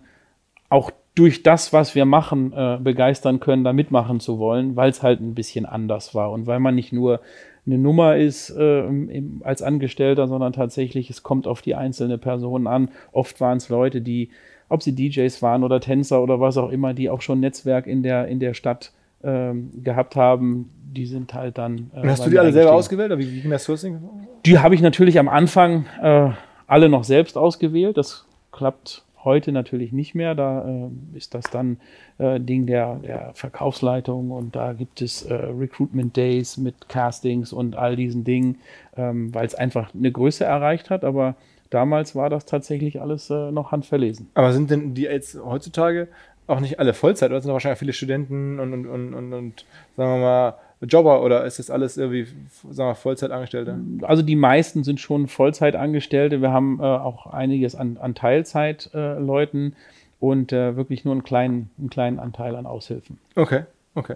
auch 0.70 0.92
durch 1.18 1.42
das, 1.42 1.74
was 1.74 1.96
wir 1.96 2.06
machen, 2.06 2.54
äh, 2.54 2.78
begeistern 2.80 3.40
können, 3.40 3.64
da 3.64 3.74
mitmachen 3.74 4.20
zu 4.20 4.38
wollen, 4.38 4.76
weil 4.76 4.92
es 4.92 5.02
halt 5.02 5.20
ein 5.20 5.34
bisschen 5.34 5.66
anders 5.66 6.14
war 6.14 6.32
und 6.32 6.46
weil 6.46 6.60
man 6.60 6.76
nicht 6.76 6.94
nur 6.94 7.22
eine 7.66 7.80
Nummer 7.80 8.16
ist 8.16 8.52
äh, 8.52 8.86
im, 8.86 9.42
als 9.44 9.64
Angestellter, 9.64 10.28
sondern 10.28 10.54
tatsächlich, 10.54 11.10
es 11.10 11.24
kommt 11.24 11.48
auf 11.48 11.62
die 11.62 11.76
einzelne 11.76 12.20
Person 12.20 12.68
an. 12.68 12.90
Oft 13.12 13.42
waren 13.42 13.58
es 13.58 13.68
Leute, 13.70 14.02
die, 14.02 14.30
ob 14.70 14.84
sie 14.84 14.94
DJs 14.94 15.42
waren 15.42 15.64
oder 15.64 15.80
Tänzer 15.80 16.22
oder 16.22 16.40
was 16.40 16.56
auch 16.56 16.70
immer, 16.70 16.94
die 16.94 17.10
auch 17.10 17.22
schon 17.22 17.40
Netzwerk 17.40 17.88
in 17.88 18.04
der, 18.04 18.28
in 18.28 18.40
der 18.40 18.54
Stadt 18.54 18.94
ähm, 19.24 19.72
gehabt 19.84 20.16
haben, 20.16 20.70
die 20.94 21.08
sind 21.08 21.34
halt 21.34 21.58
dann. 21.58 21.90
Äh, 21.96 22.08
hast 22.08 22.26
du 22.26 22.30
die 22.30 22.38
alle 22.38 22.54
selber 22.54 22.74
ausgewählt? 22.74 23.12
Oder 23.12 23.20
wie, 23.20 23.34
wie 23.34 23.42
ging 23.42 23.52
das 23.52 23.64
Sourcing? 23.64 24.00
Die 24.46 24.60
habe 24.60 24.76
ich 24.76 24.82
natürlich 24.82 25.18
am 25.18 25.28
Anfang 25.28 25.86
äh, 26.02 26.30
alle 26.68 26.90
noch 26.90 27.04
selbst 27.04 27.38
ausgewählt. 27.38 27.98
Das 27.98 28.26
klappt 28.52 29.04
Heute 29.28 29.52
natürlich 29.52 29.92
nicht 29.92 30.16
mehr. 30.16 30.36
Da 30.36 30.66
äh, 30.66 31.18
ist 31.18 31.34
das 31.34 31.44
dann 31.52 31.82
äh, 32.18 32.40
Ding 32.40 32.66
der, 32.66 32.96
der 32.96 33.32
Verkaufsleitung 33.34 34.32
und 34.32 34.56
da 34.56 34.72
gibt 34.72 35.02
es 35.02 35.24
äh, 35.24 35.34
Recruitment 35.34 36.16
Days 36.16 36.56
mit 36.56 36.88
Castings 36.88 37.52
und 37.52 37.76
all 37.76 37.98
diesen 37.98 38.24
Dingen, 38.24 38.60
ähm, 38.96 39.36
weil 39.36 39.46
es 39.46 39.54
einfach 39.54 39.94
eine 39.94 40.14
Größe 40.14 40.46
erreicht 40.46 40.90
hat. 40.90 41.04
Aber 41.04 41.36
damals 41.72 42.16
war 42.16 42.30
das 42.30 42.46
tatsächlich 42.46 43.02
alles 43.02 43.30
äh, 43.30 43.52
noch 43.52 43.74
handverlesen. 43.74 44.30
Aber 44.34 44.54
sind 44.54 44.72
denn 44.72 44.94
die 44.94 45.02
jetzt 45.02 45.38
heutzutage 45.44 46.08
auch 46.48 46.62
nicht 46.62 46.80
alle 46.80 46.94
Vollzeit 46.94 47.30
oder 47.30 47.42
sind 47.42 47.52
wahrscheinlich 47.52 47.80
viele 47.80 47.92
Studenten 47.92 48.62
und, 48.62 48.72
und, 48.72 48.86
und, 48.88 49.14
und, 49.14 49.34
und 49.34 49.66
sagen 49.98 50.14
wir 50.14 50.20
mal 50.22 50.54
Jobber 50.82 51.24
oder 51.24 51.44
ist 51.46 51.60
das 51.60 51.72
alles 51.72 51.98
irgendwie, 51.98 52.28
sagen 52.70 52.90
wir, 52.90 52.96
Vollzeitangestellte? 52.96 53.80
Also 54.04 54.22
die 54.22 54.36
meisten 54.36 54.84
sind 54.84 55.00
schon 55.00 55.28
Vollzeitangestellte. 55.28 56.42
Wir 56.42 56.52
haben 56.52 56.80
äh, 56.80 56.84
auch 56.84 57.28
einiges 57.28 57.76
an, 57.76 57.98
an 57.98 58.14
Teilzeitleuten 58.14 59.74
äh, 59.74 59.76
und 60.20 60.54
äh, 60.54 60.76
wirklich 60.76 61.04
nur 61.06 61.14
einen 61.14 61.24
kleinen, 61.24 61.72
einen 61.78 61.90
kleinen 61.90 62.20
Anteil 62.20 62.56
an 62.56 62.66
Aushilfen. 62.66 63.18
Okay, 63.36 63.64
okay. 63.96 64.16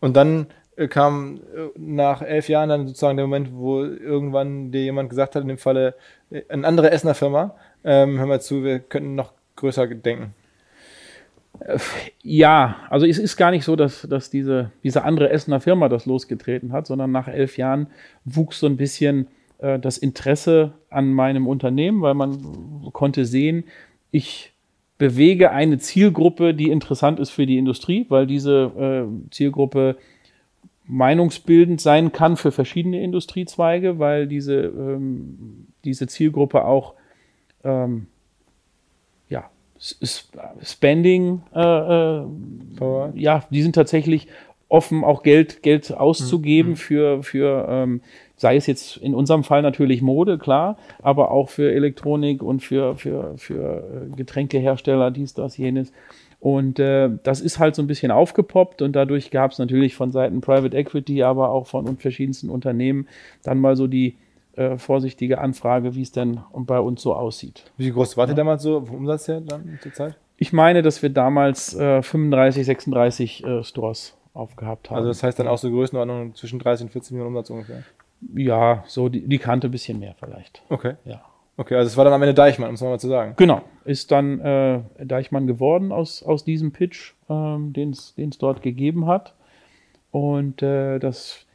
Und 0.00 0.16
dann 0.16 0.46
äh, 0.76 0.88
kam 0.88 1.40
äh, 1.56 1.68
nach 1.76 2.22
elf 2.22 2.48
Jahren 2.48 2.68
dann 2.68 2.86
sozusagen 2.86 3.16
der 3.16 3.26
Moment, 3.26 3.50
wo 3.52 3.82
irgendwann 3.82 4.70
dir 4.70 4.82
jemand 4.82 5.10
gesagt 5.10 5.34
hat, 5.34 5.42
in 5.42 5.48
dem 5.48 5.58
Falle 5.58 5.94
äh, 6.30 6.42
eine 6.48 6.66
andere 6.66 6.90
Essener 6.90 7.14
Firma, 7.14 7.54
ähm, 7.82 8.18
hör 8.18 8.26
mal 8.26 8.40
zu, 8.40 8.62
wir 8.62 8.78
könnten 8.78 9.14
noch 9.14 9.32
größer 9.56 9.86
denken. 9.86 10.34
Ja, 12.22 12.76
also 12.90 13.06
es 13.06 13.18
ist 13.18 13.36
gar 13.36 13.50
nicht 13.50 13.64
so, 13.64 13.76
dass, 13.76 14.02
dass 14.02 14.30
diese, 14.30 14.70
diese 14.82 15.04
andere 15.04 15.30
Essener 15.30 15.60
Firma 15.60 15.88
das 15.88 16.06
losgetreten 16.06 16.72
hat, 16.72 16.86
sondern 16.86 17.12
nach 17.12 17.28
elf 17.28 17.56
Jahren 17.56 17.88
wuchs 18.24 18.60
so 18.60 18.66
ein 18.66 18.76
bisschen 18.76 19.28
äh, 19.58 19.78
das 19.78 19.98
Interesse 19.98 20.72
an 20.90 21.12
meinem 21.12 21.46
Unternehmen, 21.46 22.02
weil 22.02 22.14
man 22.14 22.90
konnte 22.92 23.24
sehen, 23.24 23.64
ich 24.10 24.52
bewege 24.98 25.50
eine 25.50 25.78
Zielgruppe, 25.78 26.54
die 26.54 26.70
interessant 26.70 27.20
ist 27.20 27.30
für 27.30 27.46
die 27.46 27.58
Industrie, 27.58 28.06
weil 28.08 28.26
diese 28.26 29.08
äh, 29.08 29.30
Zielgruppe 29.30 29.96
meinungsbildend 30.86 31.80
sein 31.80 32.12
kann 32.12 32.36
für 32.36 32.52
verschiedene 32.52 33.02
Industriezweige, 33.02 33.98
weil 33.98 34.26
diese, 34.26 34.54
ähm, 34.54 35.66
diese 35.84 36.06
Zielgruppe 36.06 36.64
auch 36.64 36.94
ähm, 37.64 38.06
Spending, 40.62 41.42
äh, 41.54 42.18
äh, 42.18 42.24
ja, 43.14 43.44
die 43.50 43.62
sind 43.62 43.74
tatsächlich 43.74 44.28
offen, 44.68 45.04
auch 45.04 45.22
Geld, 45.22 45.62
Geld 45.62 45.92
auszugeben 45.92 46.72
mhm. 46.72 46.76
für, 46.76 47.22
für 47.22 47.66
ähm, 47.68 48.00
sei 48.36 48.56
es 48.56 48.66
jetzt 48.66 48.96
in 48.98 49.14
unserem 49.14 49.44
Fall 49.44 49.62
natürlich 49.62 50.02
Mode, 50.02 50.38
klar, 50.38 50.76
aber 51.02 51.30
auch 51.30 51.48
für 51.48 51.72
Elektronik 51.72 52.42
und 52.42 52.62
für, 52.62 52.96
für, 52.96 53.34
für 53.38 54.08
äh, 54.12 54.16
Getränkehersteller, 54.16 55.10
dies, 55.10 55.34
das, 55.34 55.56
jenes. 55.56 55.92
Und 56.38 56.78
äh, 56.78 57.10
das 57.22 57.40
ist 57.40 57.58
halt 57.58 57.74
so 57.74 57.82
ein 57.82 57.86
bisschen 57.86 58.10
aufgepoppt 58.10 58.82
und 58.82 58.94
dadurch 58.94 59.30
gab 59.30 59.52
es 59.52 59.58
natürlich 59.58 59.94
von 59.94 60.12
Seiten 60.12 60.40
Private 60.40 60.76
Equity, 60.76 61.22
aber 61.22 61.50
auch 61.50 61.66
von 61.66 61.96
verschiedensten 61.96 62.50
Unternehmen 62.50 63.08
dann 63.42 63.58
mal 63.58 63.76
so 63.76 63.86
die, 63.86 64.16
äh, 64.56 64.78
vorsichtige 64.78 65.38
Anfrage, 65.38 65.94
wie 65.94 66.02
es 66.02 66.12
denn 66.12 66.40
bei 66.54 66.80
uns 66.80 67.02
so 67.02 67.14
aussieht. 67.14 67.70
Wie 67.76 67.90
groß 67.90 68.16
war 68.16 68.28
ja. 68.28 68.34
damals 68.34 68.62
so 68.62 68.84
vom 68.84 68.96
Umsatz 68.96 69.28
her 69.28 69.40
dann 69.40 69.78
zur 69.82 69.92
Zeit? 69.92 70.16
Ich 70.38 70.52
meine, 70.52 70.82
dass 70.82 71.02
wir 71.02 71.10
damals 71.10 71.74
äh, 71.74 72.02
35, 72.02 72.66
36 72.66 73.44
äh, 73.44 73.64
Stores 73.64 74.16
aufgehabt 74.34 74.90
haben. 74.90 74.98
Also 74.98 75.08
das 75.08 75.22
heißt 75.22 75.38
dann 75.38 75.48
auch 75.48 75.58
so 75.58 75.70
Größenordnung 75.70 76.34
zwischen 76.34 76.58
30 76.58 76.86
und 76.86 76.92
40 76.92 77.12
Millionen 77.12 77.34
Umsatz 77.34 77.50
ungefähr? 77.50 77.82
Ja, 78.34 78.84
so 78.86 79.08
die, 79.08 79.26
die 79.26 79.38
Kante 79.38 79.68
ein 79.68 79.70
bisschen 79.70 79.98
mehr 79.98 80.14
vielleicht. 80.18 80.62
Okay. 80.68 80.94
Ja. 81.04 81.22
Okay, 81.58 81.74
also 81.74 81.86
es 81.88 81.96
war 81.96 82.04
dann 82.04 82.12
am 82.12 82.22
Ende 82.22 82.34
Deichmann, 82.34 82.68
um 82.68 82.74
es 82.74 82.82
nochmal 82.82 83.00
zu 83.00 83.08
sagen. 83.08 83.32
Genau, 83.36 83.62
ist 83.86 84.10
dann 84.12 84.40
äh, 84.40 84.80
Deichmann 85.02 85.46
geworden 85.46 85.90
aus, 85.90 86.22
aus 86.22 86.44
diesem 86.44 86.72
Pitch, 86.72 87.14
ähm, 87.30 87.72
den 87.72 87.90
es 87.90 88.14
dort 88.38 88.60
gegeben 88.62 89.06
hat. 89.06 89.34
Und 90.10 90.62
äh, 90.62 90.98
das 90.98 91.45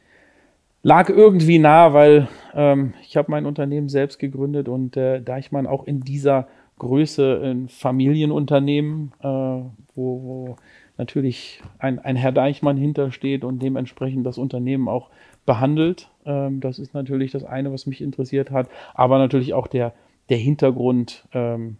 lag 0.82 1.08
irgendwie 1.08 1.58
nah, 1.58 1.92
weil 1.92 2.28
ähm, 2.54 2.94
ich 3.02 3.16
habe 3.16 3.30
mein 3.30 3.46
Unternehmen 3.46 3.88
selbst 3.88 4.18
gegründet 4.18 4.68
und 4.68 4.96
äh, 4.96 5.20
Deichmann 5.20 5.66
auch 5.66 5.84
in 5.84 6.00
dieser 6.00 6.48
Größe 6.78 7.40
ein 7.42 7.68
Familienunternehmen, 7.68 9.12
äh, 9.20 9.26
wo, 9.26 9.70
wo 9.94 10.56
natürlich 10.98 11.62
ein, 11.78 11.98
ein 11.98 12.16
Herr 12.16 12.32
Deichmann 12.32 12.76
hintersteht 12.76 13.44
und 13.44 13.62
dementsprechend 13.62 14.26
das 14.26 14.38
Unternehmen 14.38 14.88
auch 14.88 15.10
behandelt. 15.46 16.08
Ähm, 16.24 16.60
das 16.60 16.78
ist 16.78 16.94
natürlich 16.94 17.30
das 17.32 17.44
eine, 17.44 17.72
was 17.72 17.86
mich 17.86 18.00
interessiert 18.00 18.50
hat, 18.50 18.68
aber 18.94 19.18
natürlich 19.18 19.54
auch 19.54 19.68
der, 19.68 19.92
der 20.28 20.38
Hintergrund, 20.38 21.24
ähm, 21.32 21.76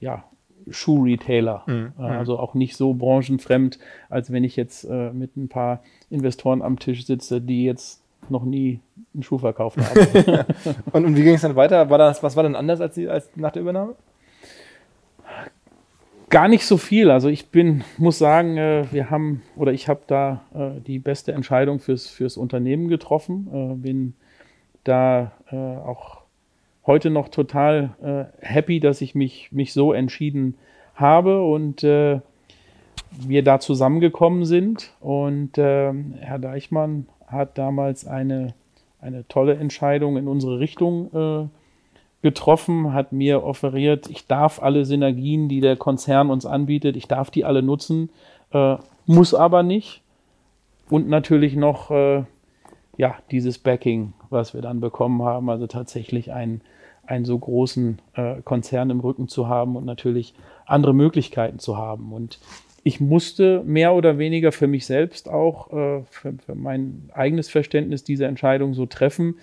ja, 0.00 0.24
Schuhretailer. 0.68 1.62
Mhm. 1.66 1.92
Äh, 1.98 2.02
also 2.02 2.38
auch 2.38 2.54
nicht 2.54 2.76
so 2.76 2.92
branchenfremd, 2.94 3.78
als 4.10 4.32
wenn 4.32 4.44
ich 4.44 4.56
jetzt 4.56 4.84
äh, 4.84 5.12
mit 5.12 5.36
ein 5.36 5.48
paar 5.48 5.82
Investoren 6.10 6.60
am 6.60 6.78
Tisch 6.78 7.06
sitze, 7.06 7.40
die 7.40 7.64
jetzt 7.64 8.02
noch 8.30 8.44
nie 8.44 8.80
einen 9.14 9.22
Schuh 9.22 9.38
verkauft 9.38 9.78
haben. 9.80 10.44
und, 10.92 11.04
und, 11.04 11.16
wie 11.16 11.22
ging 11.22 11.34
es 11.34 11.42
dann 11.42 11.56
weiter? 11.56 11.90
War 11.90 11.98
das, 11.98 12.22
was 12.22 12.36
war 12.36 12.42
denn 12.42 12.54
anders 12.54 12.80
als, 12.80 12.94
die, 12.94 13.08
als 13.08 13.30
nach 13.36 13.52
der 13.52 13.62
Übernahme? 13.62 13.94
Gar 16.28 16.48
nicht 16.48 16.66
so 16.66 16.76
viel. 16.76 17.10
Also 17.10 17.28
ich 17.28 17.50
bin, 17.50 17.84
muss 17.98 18.18
sagen, 18.18 18.56
äh, 18.56 18.84
wir 18.90 19.10
haben 19.10 19.42
oder 19.54 19.72
ich 19.72 19.88
habe 19.88 20.00
da 20.08 20.42
äh, 20.54 20.80
die 20.80 20.98
beste 20.98 21.32
Entscheidung 21.32 21.78
fürs, 21.78 22.08
fürs 22.08 22.36
Unternehmen 22.36 22.88
getroffen. 22.88 23.48
Äh, 23.52 23.74
bin 23.76 24.14
da 24.82 25.32
auch 25.50 26.22
heute 26.86 27.10
noch 27.10 27.28
total 27.28 28.28
happy, 28.38 28.78
dass 28.78 29.00
ich 29.00 29.16
mich, 29.16 29.50
mich 29.50 29.72
so 29.72 29.92
entschieden 29.92 30.54
habe 30.94 31.42
und 31.42 31.82
wir 31.82 32.22
da 33.42 33.58
zusammengekommen 33.58 34.44
sind. 34.44 34.92
Und 35.00 35.56
Herr 35.56 36.38
Deichmann 36.38 37.08
hat 37.26 37.58
damals 37.58 38.06
eine, 38.06 38.54
eine 39.00 39.26
tolle 39.28 39.56
Entscheidung 39.56 40.16
in 40.16 40.28
unsere 40.28 40.58
Richtung 40.58 41.50
getroffen, 42.26 42.92
hat 42.92 43.12
mir 43.12 43.44
offeriert, 43.44 44.10
ich 44.10 44.26
darf 44.26 44.60
alle 44.60 44.84
Synergien, 44.84 45.48
die 45.48 45.60
der 45.60 45.76
Konzern 45.76 46.30
uns 46.30 46.44
anbietet, 46.44 46.96
ich 46.96 47.06
darf 47.06 47.30
die 47.30 47.44
alle 47.44 47.62
nutzen, 47.62 48.10
äh, 48.52 48.76
muss 49.06 49.32
aber 49.32 49.62
nicht. 49.62 50.02
Und 50.90 51.08
natürlich 51.08 51.54
noch 51.54 51.92
äh, 51.92 52.24
ja, 52.96 53.14
dieses 53.30 53.58
Backing, 53.58 54.12
was 54.28 54.54
wir 54.54 54.60
dann 54.60 54.80
bekommen 54.80 55.22
haben, 55.22 55.48
also 55.50 55.68
tatsächlich 55.68 56.32
einen, 56.32 56.62
einen 57.06 57.24
so 57.24 57.38
großen 57.38 58.00
äh, 58.14 58.42
Konzern 58.42 58.90
im 58.90 58.98
Rücken 58.98 59.28
zu 59.28 59.48
haben 59.48 59.76
und 59.76 59.84
natürlich 59.84 60.34
andere 60.64 60.94
Möglichkeiten 60.94 61.60
zu 61.60 61.76
haben. 61.76 62.12
Und 62.12 62.40
ich 62.86 63.00
musste 63.00 63.64
mehr 63.66 63.94
oder 63.94 64.16
weniger 64.16 64.52
für 64.52 64.68
mich 64.68 64.86
selbst 64.86 65.28
auch, 65.28 65.72
äh, 65.72 66.04
für, 66.08 66.34
für 66.34 66.54
mein 66.54 67.10
eigenes 67.12 67.48
Verständnis 67.48 68.04
diese 68.04 68.26
Entscheidung 68.26 68.74
so 68.74 68.86
treffen, 68.86 69.40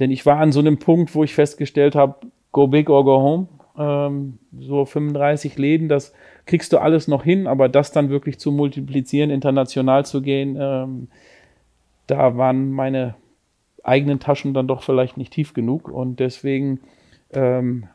denn 0.00 0.10
ich 0.10 0.26
war 0.26 0.38
an 0.38 0.50
so 0.50 0.58
einem 0.58 0.78
Punkt, 0.78 1.14
wo 1.14 1.22
ich 1.22 1.34
festgestellt 1.34 1.94
habe, 1.94 2.16
go 2.50 2.66
big 2.66 2.90
or 2.90 3.04
go 3.04 3.20
home. 3.20 3.48
Ähm, 3.78 4.38
so 4.58 4.84
35 4.86 5.56
Läden, 5.56 5.88
das 5.88 6.14
kriegst 6.46 6.72
du 6.72 6.78
alles 6.78 7.06
noch 7.06 7.22
hin, 7.22 7.46
aber 7.46 7.68
das 7.68 7.92
dann 7.92 8.10
wirklich 8.10 8.40
zu 8.40 8.50
multiplizieren, 8.50 9.30
international 9.30 10.04
zu 10.04 10.20
gehen, 10.20 10.56
ähm, 10.60 11.06
da 12.08 12.36
waren 12.36 12.72
meine 12.72 13.14
eigenen 13.84 14.18
Taschen 14.18 14.52
dann 14.52 14.66
doch 14.66 14.82
vielleicht 14.82 15.16
nicht 15.16 15.32
tief 15.32 15.54
genug 15.54 15.88
und 15.88 16.18
deswegen 16.18 16.80
ähm, 17.32 17.86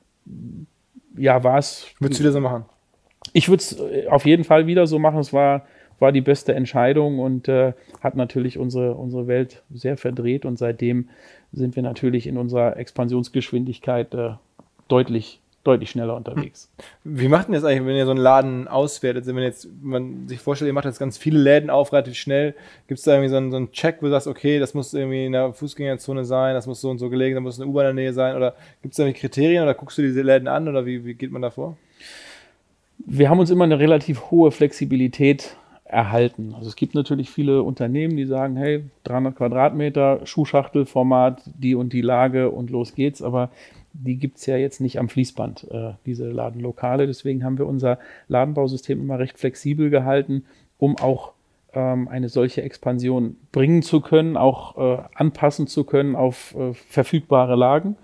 ja 1.17 1.43
war 1.43 1.57
es. 1.57 1.87
Würdest 1.99 2.21
du 2.21 2.23
wieder 2.23 2.31
so 2.31 2.39
machen? 2.39 2.63
Ich 3.33 3.49
würde 3.49 3.61
es 3.61 3.79
äh, 3.79 4.07
auf 4.07 4.25
jeden 4.25 4.43
Fall 4.43 4.67
wieder 4.67 4.87
so 4.87 4.99
machen. 4.99 5.19
Es 5.19 5.33
war 5.33 5.65
war 5.99 6.11
die 6.11 6.21
beste 6.21 6.55
Entscheidung 6.55 7.19
und 7.19 7.47
äh, 7.47 7.73
hat 8.01 8.15
natürlich 8.15 8.57
unsere, 8.57 8.93
unsere 8.93 9.27
Welt 9.27 9.61
sehr 9.73 9.97
verdreht. 9.97 10.45
Und 10.45 10.57
seitdem 10.57 11.09
sind 11.51 11.75
wir 11.75 11.83
natürlich 11.83 12.27
in 12.27 12.37
unserer 12.37 12.77
Expansionsgeschwindigkeit 12.77 14.13
äh, 14.13 14.31
deutlich 14.87 15.41
deutlich 15.65 15.89
schneller 15.89 16.15
unterwegs. 16.15 16.71
Wie 17.03 17.27
macht 17.27 17.47
denn 17.47 17.53
das 17.53 17.65
eigentlich, 17.65 17.85
wenn 17.85 17.97
ihr 17.97 18.05
so 18.05 18.11
einen 18.11 18.21
Laden 18.21 18.69
auswertet? 18.69 19.25
Wenn 19.27 19.37
jetzt 19.39 19.67
man 19.81 20.25
sich 20.25 20.39
vorstellt, 20.39 20.69
ihr 20.69 20.73
macht 20.73 20.85
jetzt 20.85 20.99
ganz 20.99 21.17
viele 21.17 21.37
Läden 21.37 21.69
auf, 21.69 21.91
relativ 21.91 22.15
schnell, 22.15 22.55
gibt 22.87 22.99
es 22.99 23.03
da 23.03 23.11
irgendwie 23.11 23.29
so 23.29 23.35
einen, 23.35 23.51
so 23.51 23.57
einen 23.57 23.71
Check, 23.73 23.97
wo 23.99 24.05
du 24.05 24.11
sagst, 24.11 24.27
okay, 24.27 24.57
das 24.57 24.73
muss 24.73 24.93
irgendwie 24.93 25.25
in 25.25 25.33
der 25.33 25.51
Fußgängerzone 25.51 26.23
sein, 26.23 26.55
das 26.55 26.65
muss 26.65 26.79
so 26.79 26.89
und 26.89 26.97
so 26.97 27.09
gelegen, 27.09 27.35
da 27.35 27.41
muss 27.41 27.59
eine 27.59 27.69
U-Bahn 27.69 27.89
in 27.89 27.95
der 27.97 28.05
Nähe 28.05 28.13
sein, 28.13 28.37
oder 28.37 28.55
gibt 28.81 28.93
es 28.93 28.97
da 28.97 29.03
irgendwie 29.03 29.19
Kriterien 29.19 29.61
oder 29.61 29.73
guckst 29.73 29.97
du 29.97 30.01
diese 30.01 30.21
Läden 30.21 30.47
an 30.47 30.69
oder 30.69 30.85
wie, 30.85 31.03
wie 31.03 31.13
geht 31.13 31.31
man 31.31 31.41
da 31.41 31.51
vor? 31.51 31.75
Wir 32.99 33.29
haben 33.29 33.39
uns 33.39 33.49
immer 33.49 33.63
eine 33.63 33.79
relativ 33.79 34.29
hohe 34.29 34.51
Flexibilität 34.51 35.55
erhalten. 35.85 36.53
Also 36.55 36.69
es 36.69 36.75
gibt 36.75 36.93
natürlich 36.93 37.31
viele 37.31 37.63
Unternehmen, 37.63 38.15
die 38.15 38.25
sagen, 38.25 38.55
hey, 38.55 38.83
300 39.05 39.35
Quadratmeter, 39.35 40.25
Schuhschachtelformat, 40.25 41.41
die 41.57 41.73
und 41.73 41.93
die 41.93 42.01
Lage 42.01 42.51
und 42.51 42.69
los 42.69 42.93
geht's, 42.93 43.23
aber 43.23 43.49
die 43.93 44.17
gibt 44.17 44.37
es 44.37 44.45
ja 44.45 44.55
jetzt 44.55 44.81
nicht 44.81 44.99
am 44.99 45.09
Fließband, 45.09 45.67
äh, 45.71 45.93
diese 46.05 46.29
Ladenlokale. 46.29 47.07
Deswegen 47.07 47.43
haben 47.43 47.57
wir 47.57 47.65
unser 47.65 47.97
Ladenbausystem 48.27 48.99
immer 48.99 49.17
recht 49.17 49.39
flexibel 49.39 49.89
gehalten, 49.89 50.45
um 50.77 50.95
auch 50.97 51.33
ähm, 51.73 52.07
eine 52.07 52.29
solche 52.29 52.61
Expansion 52.61 53.37
bringen 53.51 53.81
zu 53.81 54.01
können, 54.01 54.37
auch 54.37 54.77
äh, 54.77 55.01
anpassen 55.15 55.65
zu 55.65 55.85
können 55.85 56.15
auf 56.15 56.55
äh, 56.55 56.73
verfügbare 56.73 57.55
Lagen. 57.55 57.95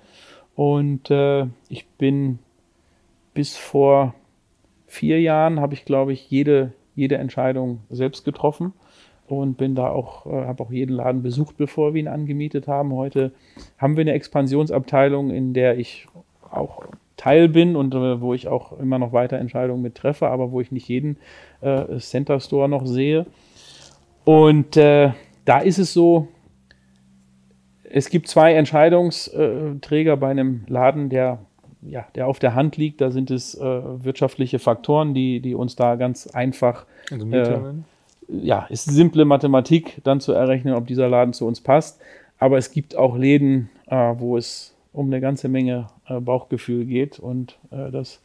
Und 0.56 1.12
äh, 1.12 1.46
ich 1.70 1.86
bin 1.98 2.40
bis 3.36 3.56
vor 3.58 4.16
vier 4.88 5.22
Jahren, 5.22 5.60
habe 5.60 5.74
ich, 5.74 5.86
glaube 5.86 6.14
ich, 6.14 6.30
jede, 6.30 6.74
jede 6.96 7.18
Entscheidung 7.18 7.80
selbst 7.90 8.26
getroffen 8.26 8.74
und 9.28 9.58
bin 9.58 9.76
da 9.76 9.90
auch, 9.90 10.26
äh, 10.26 10.46
habe 10.46 10.64
auch 10.64 10.72
jeden 10.72 10.96
Laden 10.96 11.24
besucht, 11.24 11.58
bevor 11.58 11.94
wir 11.94 12.02
ihn 12.02 12.08
angemietet 12.08 12.68
haben. 12.68 12.94
Heute 12.94 13.32
haben 13.78 13.98
wir 13.98 14.02
eine 14.02 14.14
Expansionsabteilung, 14.14 15.32
in 15.32 15.54
der 15.54 15.78
ich 15.78 16.08
auch 16.52 16.84
Teil 17.18 17.50
bin 17.50 17.76
und 17.76 17.94
äh, 17.96 18.22
wo 18.22 18.34
ich 18.34 18.48
auch 18.48 18.78
immer 18.80 19.00
noch 19.00 19.14
weiter 19.14 19.38
Entscheidungen 19.38 19.82
mit 19.82 19.96
treffe, 19.96 20.28
aber 20.28 20.52
wo 20.52 20.62
ich 20.62 20.72
nicht 20.72 20.88
jeden 20.88 21.18
äh, 21.62 21.98
Center 21.98 22.40
Store 22.40 22.70
noch 22.70 22.86
sehe. 22.86 23.26
Und 24.26 24.78
äh, 24.78 25.12
da 25.46 25.60
ist 25.60 25.78
es 25.78 25.94
so, 25.94 26.28
es 27.84 28.10
gibt 28.10 28.28
zwei 28.28 28.54
Entscheidungsträger 28.56 30.18
bei 30.18 30.30
einem 30.30 30.66
Laden, 30.68 31.10
der 31.10 31.40
ja, 31.90 32.06
der 32.16 32.28
auf 32.28 32.40
der 32.40 32.56
Hand 32.56 32.78
liegt. 32.78 33.02
Da 33.02 33.12
sind 33.12 33.32
es 33.32 33.56
äh, 33.56 33.62
wirtschaftliche 33.62 34.60
Faktoren, 34.60 35.14
die, 35.14 35.40
die 35.40 35.56
uns 35.56 35.76
da 35.76 35.96
ganz 35.96 36.28
einfach. 36.28 36.86
Also 37.12 37.28
äh, 37.30 37.60
ja, 38.28 38.66
ist 38.70 38.86
simple 38.86 39.26
Mathematik, 39.26 40.02
dann 40.04 40.20
zu 40.20 40.34
errechnen, 40.34 40.74
ob 40.74 40.88
dieser 40.88 41.08
Laden 41.08 41.34
zu 41.34 41.46
uns 41.46 41.62
passt. 41.62 42.02
Aber 42.40 42.58
es 42.58 42.72
gibt 42.72 42.96
auch 42.96 43.18
Läden, 43.18 43.70
äh, 43.88 44.14
wo 44.18 44.38
es 44.38 44.74
um 44.94 45.08
eine 45.08 45.22
ganze 45.22 45.48
Menge 45.48 45.88
äh, 46.08 46.20
Bauchgefühl 46.20 46.86
geht. 46.86 47.20
Und 47.20 47.58
äh, 47.72 47.92
das 47.92 48.22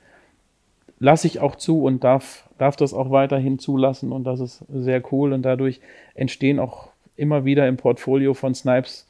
lasse 0.99 1.27
ich 1.27 1.41
auch 1.41 1.57
zu 1.57 1.83
und 1.83 2.05
darf, 2.05 2.49
darf 2.59 2.77
das 2.77 2.95
auch 2.95 3.11
weiterhin 3.11 3.59
zulassen. 3.59 4.13
Und 4.13 4.25
das 4.25 4.41
ist 4.41 4.65
sehr 4.73 5.03
cool. 5.13 5.33
Und 5.33 5.43
dadurch 5.43 5.81
entstehen 6.15 6.59
auch 6.59 6.89
immer 7.17 7.45
wieder 7.45 7.69
im 7.69 7.77
Portfolio 7.77 8.35
von 8.35 8.55
Snipes 8.55 9.07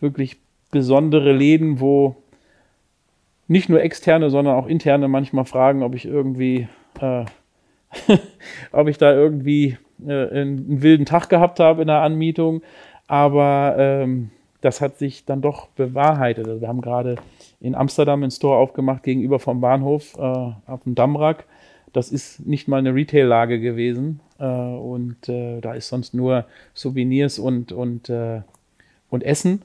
wirklich 0.00 0.36
besondere 0.70 1.32
Läden, 1.32 1.80
wo 1.80 2.16
nicht 3.46 3.68
nur 3.68 3.82
externe, 3.82 4.30
sondern 4.30 4.56
auch 4.56 4.66
interne 4.66 5.08
manchmal 5.08 5.44
fragen, 5.44 5.82
ob 5.82 5.94
ich 5.94 6.06
irgendwie, 6.06 6.68
äh, 7.00 7.24
ob 8.72 8.88
ich 8.88 8.98
da 8.98 9.12
irgendwie 9.12 9.76
äh, 10.06 10.28
einen 10.30 10.82
wilden 10.82 11.06
Tag 11.06 11.28
gehabt 11.28 11.60
habe 11.60 11.82
in 11.82 11.88
der 11.88 12.02
Anmietung. 12.02 12.62
Aber 13.06 13.76
ähm, 13.78 14.30
das 14.60 14.80
hat 14.80 14.96
sich 14.96 15.26
dann 15.26 15.42
doch 15.42 15.68
bewahrheitet. 15.68 16.48
Also 16.48 16.60
wir 16.60 16.68
haben 16.68 16.80
gerade 16.80 17.16
in 17.60 17.74
Amsterdam 17.74 18.22
einen 18.22 18.30
Store 18.30 18.56
aufgemacht 18.56 19.02
gegenüber 19.02 19.38
vom 19.38 19.60
Bahnhof 19.60 20.14
äh, 20.16 20.20
auf 20.20 20.82
dem 20.84 20.94
Dammrack. 20.94 21.44
Das 21.92 22.10
ist 22.10 22.46
nicht 22.46 22.66
mal 22.66 22.78
eine 22.78 22.94
Retail-Lage 22.94 23.60
gewesen. 23.60 24.20
Äh, 24.38 24.46
und 24.46 25.28
äh, 25.28 25.60
da 25.60 25.74
ist 25.74 25.88
sonst 25.88 26.14
nur 26.14 26.46
Souvenirs 26.72 27.38
und, 27.38 27.72
und, 27.72 28.08
äh, 28.08 28.40
und 29.10 29.22
Essen. 29.22 29.62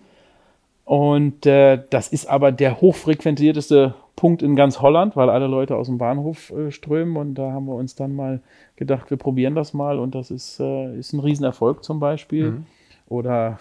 Und 0.90 1.46
äh, 1.46 1.84
das 1.92 2.08
ist 2.08 2.26
aber 2.26 2.52
der 2.52 2.82
hochfrequentierteste 2.82 3.94
Punkt 4.16 4.42
in 4.42 4.56
ganz 4.56 4.82
Holland, 4.82 5.16
weil 5.16 5.30
alle 5.30 5.46
Leute 5.46 5.76
aus 5.76 5.86
dem 5.86 6.00
Bahnhof 6.00 6.50
äh, 6.50 6.72
strömen. 6.72 7.16
Und 7.16 7.36
da 7.36 7.52
haben 7.52 7.68
wir 7.68 7.76
uns 7.76 7.94
dann 7.94 8.16
mal 8.16 8.42
gedacht, 8.76 9.12
wir 9.12 9.18
probieren 9.18 9.54
das 9.54 9.76
mal. 9.76 10.00
Und 10.00 10.16
das 10.16 10.32
ist, 10.32 10.60
äh, 10.60 10.98
ist 10.98 11.14
ein 11.14 11.20
Riesenerfolg 11.20 11.84
zum 11.84 12.00
Beispiel. 12.00 12.50
Mhm. 12.50 12.66
Oder, 13.08 13.60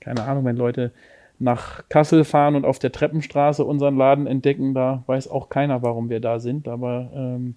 keine 0.00 0.22
Ahnung, 0.22 0.46
wenn 0.46 0.56
Leute 0.56 0.90
nach 1.38 1.86
Kassel 1.90 2.24
fahren 2.24 2.54
und 2.54 2.64
auf 2.64 2.78
der 2.78 2.92
Treppenstraße 2.92 3.62
unseren 3.62 3.98
Laden 3.98 4.26
entdecken, 4.26 4.72
da 4.72 5.02
weiß 5.06 5.30
auch 5.30 5.50
keiner, 5.50 5.82
warum 5.82 6.08
wir 6.08 6.20
da 6.20 6.38
sind. 6.38 6.66
Aber 6.66 7.10
ähm, 7.14 7.56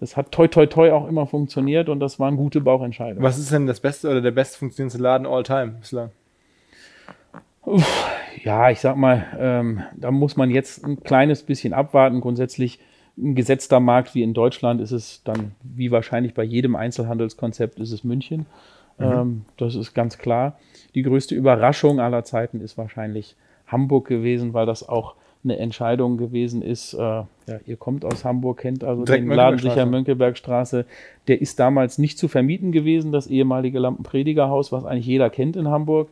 das 0.00 0.16
hat 0.16 0.32
toi 0.32 0.48
toi 0.48 0.66
toi 0.66 0.90
auch 0.90 1.06
immer 1.06 1.26
funktioniert 1.28 1.88
und 1.88 2.00
das 2.00 2.18
waren 2.18 2.36
gute 2.36 2.60
Bauchentscheidungen. 2.60 3.22
Was 3.22 3.38
ist 3.38 3.52
denn 3.52 3.68
das 3.68 3.78
beste 3.78 4.10
oder 4.10 4.20
der 4.20 4.32
best 4.32 4.56
funktionierendste 4.56 5.00
Laden 5.00 5.28
all 5.28 5.44
time 5.44 5.76
bislang? 5.78 6.10
Ja, 8.44 8.70
ich 8.70 8.80
sag 8.80 8.96
mal, 8.96 9.26
ähm, 9.38 9.82
da 9.96 10.10
muss 10.10 10.36
man 10.36 10.50
jetzt 10.50 10.84
ein 10.84 11.02
kleines 11.02 11.42
bisschen 11.42 11.72
abwarten. 11.72 12.20
Grundsätzlich 12.20 12.78
ein 13.16 13.34
gesetzter 13.34 13.80
Markt 13.80 14.14
wie 14.14 14.22
in 14.22 14.32
Deutschland 14.32 14.80
ist 14.80 14.92
es 14.92 15.22
dann, 15.24 15.52
wie 15.62 15.90
wahrscheinlich 15.90 16.34
bei 16.34 16.44
jedem 16.44 16.76
Einzelhandelskonzept, 16.76 17.80
ist 17.80 17.92
es 17.92 18.04
München. 18.04 18.46
Mhm. 18.98 19.04
Ähm, 19.04 19.44
das 19.56 19.74
ist 19.74 19.94
ganz 19.94 20.18
klar. 20.18 20.58
Die 20.94 21.02
größte 21.02 21.34
Überraschung 21.34 22.00
aller 22.00 22.24
Zeiten 22.24 22.60
ist 22.60 22.78
wahrscheinlich 22.78 23.36
Hamburg 23.66 24.06
gewesen, 24.06 24.54
weil 24.54 24.66
das 24.66 24.88
auch 24.88 25.14
eine 25.44 25.58
Entscheidung 25.58 26.16
gewesen 26.16 26.62
ist. 26.62 26.94
Äh, 26.94 26.98
ja, 26.98 27.26
ihr 27.66 27.76
kommt 27.76 28.04
aus 28.04 28.24
Hamburg, 28.24 28.58
kennt 28.58 28.82
also 28.82 29.04
Direkt 29.04 29.24
den 29.24 29.32
Laden 29.32 29.58
sicher 29.58 29.86
Mönckebergstraße. 29.86 30.84
Der 31.28 31.40
ist 31.40 31.60
damals 31.60 31.98
nicht 31.98 32.18
zu 32.18 32.28
vermieten 32.28 32.72
gewesen, 32.72 33.12
das 33.12 33.26
ehemalige 33.26 33.78
Lampenpredigerhaus, 33.78 34.72
was 34.72 34.84
eigentlich 34.84 35.06
jeder 35.06 35.30
kennt 35.30 35.56
in 35.56 35.68
Hamburg. 35.68 36.08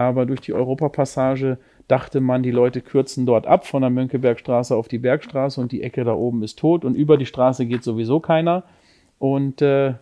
Aber 0.00 0.24
durch 0.24 0.40
die 0.40 0.54
Europapassage 0.54 1.58
dachte 1.86 2.22
man, 2.22 2.42
die 2.42 2.50
Leute 2.50 2.80
kürzen 2.80 3.26
dort 3.26 3.46
ab 3.46 3.66
von 3.66 3.82
der 3.82 3.90
Mönckebergstraße 3.90 4.74
auf 4.74 4.88
die 4.88 4.96
Bergstraße 4.96 5.60
und 5.60 5.72
die 5.72 5.82
Ecke 5.82 6.04
da 6.04 6.14
oben 6.14 6.42
ist 6.42 6.58
tot 6.58 6.86
und 6.86 6.94
über 6.94 7.18
die 7.18 7.26
Straße 7.26 7.66
geht 7.66 7.84
sowieso 7.84 8.18
keiner. 8.18 8.64
Und 9.18 9.60
äh, 9.60 9.92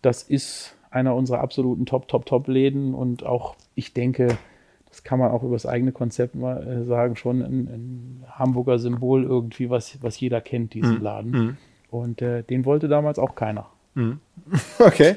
das 0.00 0.22
ist 0.22 0.74
einer 0.90 1.14
unserer 1.14 1.40
absoluten 1.40 1.84
Top, 1.84 2.08
Top, 2.08 2.24
Top-Läden 2.24 2.94
und 2.94 3.26
auch, 3.26 3.54
ich 3.74 3.92
denke, 3.92 4.38
das 4.88 5.04
kann 5.04 5.18
man 5.18 5.30
auch 5.30 5.42
über 5.42 5.54
das 5.54 5.66
eigene 5.66 5.92
Konzept 5.92 6.34
mal 6.34 6.66
äh, 6.66 6.84
sagen, 6.86 7.16
schon 7.16 7.42
ein, 7.42 7.66
ein, 7.66 8.24
Hamburger 8.30 8.78
Symbol 8.78 9.22
irgendwie, 9.22 9.68
was, 9.68 10.02
was 10.02 10.18
jeder 10.18 10.40
kennt, 10.40 10.72
diesen 10.72 10.96
mhm. 10.96 11.02
Laden. 11.02 11.30
Mhm. 11.30 11.56
Und 11.90 12.22
äh, 12.22 12.42
den 12.42 12.64
wollte 12.64 12.88
damals 12.88 13.18
auch 13.18 13.34
keiner. 13.34 13.66
Mhm. 13.92 14.20
Okay. 14.78 15.16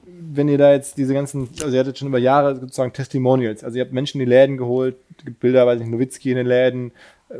wenn 0.33 0.47
ihr 0.47 0.57
da 0.57 0.71
jetzt 0.71 0.97
diese 0.97 1.13
ganzen, 1.13 1.49
also 1.61 1.75
ihr 1.75 1.79
hattet 1.79 1.97
schon 1.97 2.07
über 2.07 2.17
Jahre 2.17 2.55
sozusagen 2.55 2.93
Testimonials, 2.93 3.63
also 3.63 3.77
ihr 3.77 3.83
habt 3.83 3.93
Menschen 3.93 4.19
in 4.21 4.27
die 4.27 4.29
Läden 4.29 4.57
geholt, 4.57 4.95
Bilder, 5.39 5.67
weiß 5.67 5.81
ich, 5.81 5.87
Nowitzki 5.87 6.31
in 6.31 6.37
den 6.37 6.47
Läden, 6.47 6.91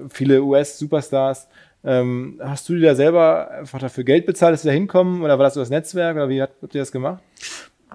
viele 0.09 0.43
US-Superstars. 0.43 1.47
Ähm, 1.83 2.39
hast 2.43 2.69
du 2.69 2.75
dir 2.75 2.81
da 2.81 2.95
selber 2.95 3.49
einfach 3.51 3.79
dafür 3.79 4.03
Geld 4.03 4.25
bezahlt, 4.25 4.53
dass 4.53 4.61
sie 4.61 4.67
da 4.67 4.73
hinkommen 4.73 5.23
oder 5.23 5.39
war 5.39 5.45
das 5.45 5.55
so 5.55 5.59
das 5.61 5.69
Netzwerk 5.69 6.15
oder 6.15 6.29
wie 6.29 6.41
habt, 6.41 6.61
habt 6.61 6.75
ihr 6.75 6.81
das 6.81 6.91
gemacht? 6.91 7.23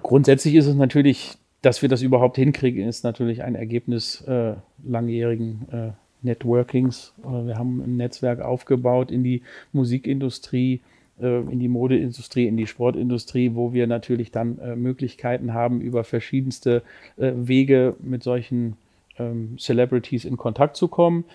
Grundsätzlich 0.03 0.55
ist 0.55 0.67
es 0.67 0.75
natürlich, 0.75 1.37
dass 1.61 1.81
wir 1.81 1.89
das 1.89 2.01
überhaupt 2.01 2.35
hinkriegen, 2.35 2.87
ist 2.87 3.03
natürlich 3.03 3.43
ein 3.43 3.55
Ergebnis 3.55 4.21
äh, 4.21 4.53
langjährigen 4.85 5.67
äh, 5.71 6.25
Networkings. 6.25 7.13
Äh, 7.23 7.47
wir 7.47 7.57
haben 7.57 7.81
ein 7.81 7.97
Netzwerk 7.97 8.41
aufgebaut 8.41 9.09
in 9.09 9.23
die 9.23 9.41
Musikindustrie, 9.71 10.75
äh, 10.75 10.96
in 11.25 11.59
die 11.59 11.67
Modeindustrie, 11.67 12.47
in 12.47 12.57
die 12.57 12.67
Sportindustrie, 12.67 13.55
wo 13.55 13.73
wir 13.73 13.87
natürlich 13.87 14.31
dann 14.31 14.59
äh, 14.59 14.75
Möglichkeiten 14.75 15.53
haben, 15.53 15.81
über 15.81 16.03
verschiedenste 16.03 16.83
äh, 17.17 17.31
Wege 17.35 17.95
mit 17.99 18.23
solchen 18.23 18.77
ähm, 19.17 19.57
Celebrities 19.57 20.25
in 20.25 20.37
Kontakt 20.37 20.75
zu 20.75 20.87
kommen. 20.87 21.25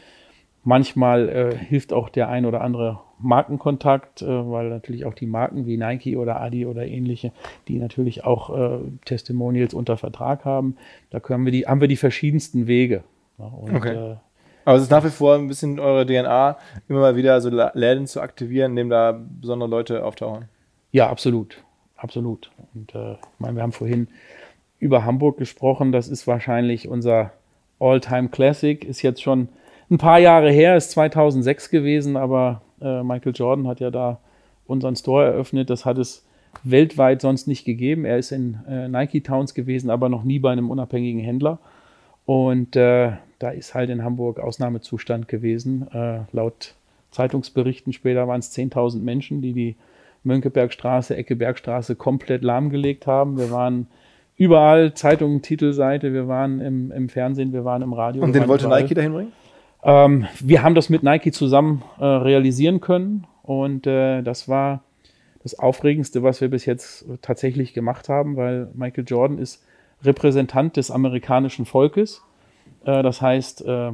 Manchmal 0.65 1.29
äh, 1.29 1.57
hilft 1.57 1.93
auch 1.93 2.09
der 2.09 2.29
ein 2.29 2.47
oder 2.47 2.61
andere 2.61 3.01
Markenkontakt, 3.19 4.23
äh, 4.23 4.27
weil 4.27 4.69
natürlich 4.69 5.05
auch 5.05 5.15
die 5.15 5.27
Marken 5.27 5.67
wie 5.67 5.77
Nike 5.77 6.17
oder 6.17 6.41
Adi 6.41 6.67
oder 6.67 6.87
ähnliche, 6.87 7.33
die 7.67 7.79
natürlich 7.79 8.25
auch 8.25 8.57
äh, 8.57 8.79
Testimonials 9.05 9.75
unter 9.75 9.97
Vertrag 9.97 10.45
haben, 10.45 10.77
da 11.11 11.19
können 11.19 11.45
wir 11.45 11.51
die, 11.53 11.67
haben 11.67 11.81
wir 11.81 11.89
die 11.89 11.97
verschiedensten 11.97 12.69
Wege. 12.69 13.03
Ja, 13.39 13.47
und, 13.47 13.75
okay. 13.75 14.17
Aber 14.65 14.77
es 14.77 14.85
ist 14.85 14.91
nach 14.91 15.05
wie 15.05 15.11
vor 15.11 15.35
ein 15.35 15.49
bisschen 15.49 15.81
eure 15.81 16.07
DNA, 16.07 16.57
immer 16.89 17.01
mal 17.01 17.17
wieder 17.17 17.41
so 17.41 17.51
Läden 17.51 18.07
zu 18.07 18.21
aktivieren, 18.21 18.73
in 18.73 18.77
dem 18.77 18.91
da 18.91 19.21
besondere 19.41 19.69
Leute 19.69 20.05
auftauchen. 20.05 20.49
Ja, 20.93 21.09
absolut. 21.09 21.63
Absolut. 21.97 22.51
Und 22.75 22.95
äh, 22.95 23.13
ich 23.13 23.19
meine, 23.39 23.57
wir 23.57 23.63
haben 23.63 23.73
vorhin 23.73 24.09
über 24.79 25.05
Hamburg 25.05 25.39
gesprochen. 25.39 25.93
Das 25.93 26.09
ist 26.09 26.27
wahrscheinlich 26.27 26.89
unser 26.89 27.33
All-Time 27.79 28.29
Classic. 28.29 28.85
Ist 28.85 29.03
jetzt 29.03 29.23
schon 29.23 29.49
ein 29.91 29.99
paar 29.99 30.19
Jahre 30.19 30.51
her, 30.51 30.77
ist 30.77 30.91
2006 30.93 31.71
gewesen, 31.71 32.17
aber 32.17 32.63
äh, 32.81 33.03
Michael 33.03 33.33
Jordan 33.35 33.69
hat 33.69 33.81
ja 33.81 33.91
da 33.91 34.19
unseren 34.67 34.97
Store 34.97 35.27
eröffnet. 35.27 35.71
Das 35.71 35.85
hat 35.85 35.99
es 35.99 36.25
weltweit 36.65 37.21
sonst 37.21 37.47
nicht 37.47 37.65
gegeben. 37.65 38.05
Er 38.05 38.19
ist 38.19 38.33
in 38.33 38.59
äh, 38.69 38.89
Nike 38.89 39.23
Towns 39.23 39.55
gewesen, 39.55 39.91
aber 39.91 40.09
noch 40.09 40.25
nie 40.25 40.39
bei 40.39 40.51
einem 40.51 40.71
unabhängigen 40.71 41.21
Händler. 41.21 41.59
Und 42.25 42.77
äh, 42.77 43.13
da 43.43 43.51
ist 43.51 43.75
halt 43.75 43.91
in 43.91 44.05
Hamburg 44.05 44.39
Ausnahmezustand 44.39 45.29
gewesen. 45.29 45.89
Äh, 45.93 46.21
laut 46.33 46.75
Zeitungsberichten 47.11 47.93
später 47.93 48.29
waren 48.29 48.41
es 48.41 48.57
10.000 48.57 49.01
Menschen, 49.01 49.43
die 49.43 49.53
die 49.53 49.77
Mönckebergstraße, 50.25 51.17
Ecke 51.17 51.35
Bergstraße 51.35 51.97
komplett 51.97 52.45
lahmgelegt 52.45 53.07
haben. 53.07 53.37
Wir 53.39 53.51
waren 53.51 53.89
überall, 54.37 54.95
Zeitungen, 54.95 55.43
Titelseite, 55.43 56.13
wir 56.13 56.29
waren 56.29 56.61
im, 56.61 56.93
im 56.93 57.09
Fernsehen, 57.09 57.53
wir 57.53 57.65
waren 57.65 57.83
im 57.83 57.93
Radio. 57.93 58.23
Und 58.23 58.35
den 58.35 58.47
wollte 58.49 58.67
überall. 58.67 58.83
Nike 58.83 58.95
dahin 58.95 59.13
bringen? 59.13 59.33
Ähm, 59.83 60.27
wir 60.41 60.63
haben 60.63 60.77
das 60.77 60.89
mit 60.89 61.03
Nike 61.03 61.33
zusammen 61.33 61.83
äh, 61.99 62.05
realisieren 62.05 62.81
können 62.81 63.27
und 63.43 63.87
äh, 63.87 64.23
das 64.23 64.49
war 64.49 64.85
das 65.43 65.59
Aufregendste, 65.59 66.23
was 66.23 66.41
wir 66.41 66.49
bis 66.49 66.67
jetzt 66.67 67.05
tatsächlich 67.21 67.75
gemacht 67.75 68.09
haben, 68.09 68.37
weil 68.37 68.69
Michael 68.75 69.05
Jordan 69.05 69.39
ist 69.39 69.65
Repräsentant 70.05 70.77
des 70.77 70.93
amerikanischen 70.93 71.67
Volkes. 71.67 72.23
Äh, 72.85 73.03
das 73.03 73.21
heißt, 73.21 73.65
äh, 73.65 73.93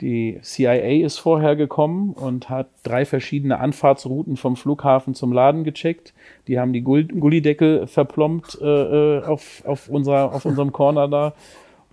die 0.00 0.38
CIA 0.42 1.04
ist 1.04 1.18
vorher 1.18 1.56
gekommen 1.56 2.14
und 2.14 2.48
hat 2.48 2.68
drei 2.84 3.04
verschiedene 3.04 3.60
Anfahrtsrouten 3.60 4.38
vom 4.38 4.56
Flughafen 4.56 5.14
zum 5.14 5.32
Laden 5.32 5.62
gecheckt. 5.62 6.14
Die 6.48 6.58
haben 6.58 6.72
die 6.72 6.80
Gullideckel 6.80 7.86
verplombt 7.86 8.58
äh, 8.62 9.18
auf, 9.18 9.62
auf, 9.66 9.88
unserer, 9.90 10.32
auf 10.32 10.46
unserem 10.46 10.72
Corner 10.72 11.06
da. 11.06 11.34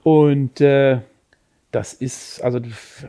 Und 0.03 0.61
das 0.61 1.93
ist 1.93 2.41
also 2.41 2.61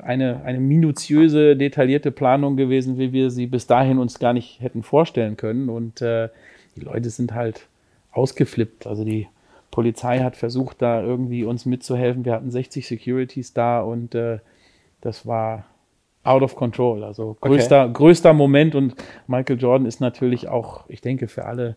eine, 0.03 0.43
eine 0.43 0.59
minutiöse, 0.59 1.55
detaillierte 1.55 2.11
Planung 2.11 2.57
gewesen, 2.57 2.99
wie 2.99 3.13
wir 3.13 3.31
sie 3.31 3.47
bis 3.47 3.69
dahin 3.69 3.99
uns 3.99 4.19
gar 4.19 4.33
nicht 4.33 4.61
hätten 4.61 4.83
vorstellen 4.83 5.37
können. 5.37 5.69
Und 5.69 6.01
die 6.01 6.81
Leute 6.81 7.11
sind 7.11 7.35
halt 7.35 7.69
ausgeflippt. 8.11 8.89
Also 8.89 9.05
die 9.05 9.29
Polizei 9.79 10.19
hat 10.19 10.35
versucht, 10.35 10.83
da 10.83 11.01
irgendwie 11.01 11.45
uns 11.45 11.65
mitzuhelfen. 11.65 12.25
Wir 12.25 12.33
hatten 12.33 12.51
60 12.51 12.85
Securities 12.85 13.55
da 13.55 13.81
und 13.81 14.13
äh, 14.13 14.41
das 15.01 15.25
war 15.25 15.67
out 16.25 16.43
of 16.43 16.57
control. 16.57 17.05
Also 17.05 17.37
größter, 17.41 17.85
okay. 17.85 17.93
größter 17.93 18.33
Moment 18.33 18.75
und 18.75 18.97
Michael 19.29 19.57
Jordan 19.57 19.87
ist 19.87 20.01
natürlich 20.01 20.49
auch, 20.49 20.83
ich 20.89 21.01
denke, 21.01 21.29
für 21.29 21.45
alle 21.45 21.77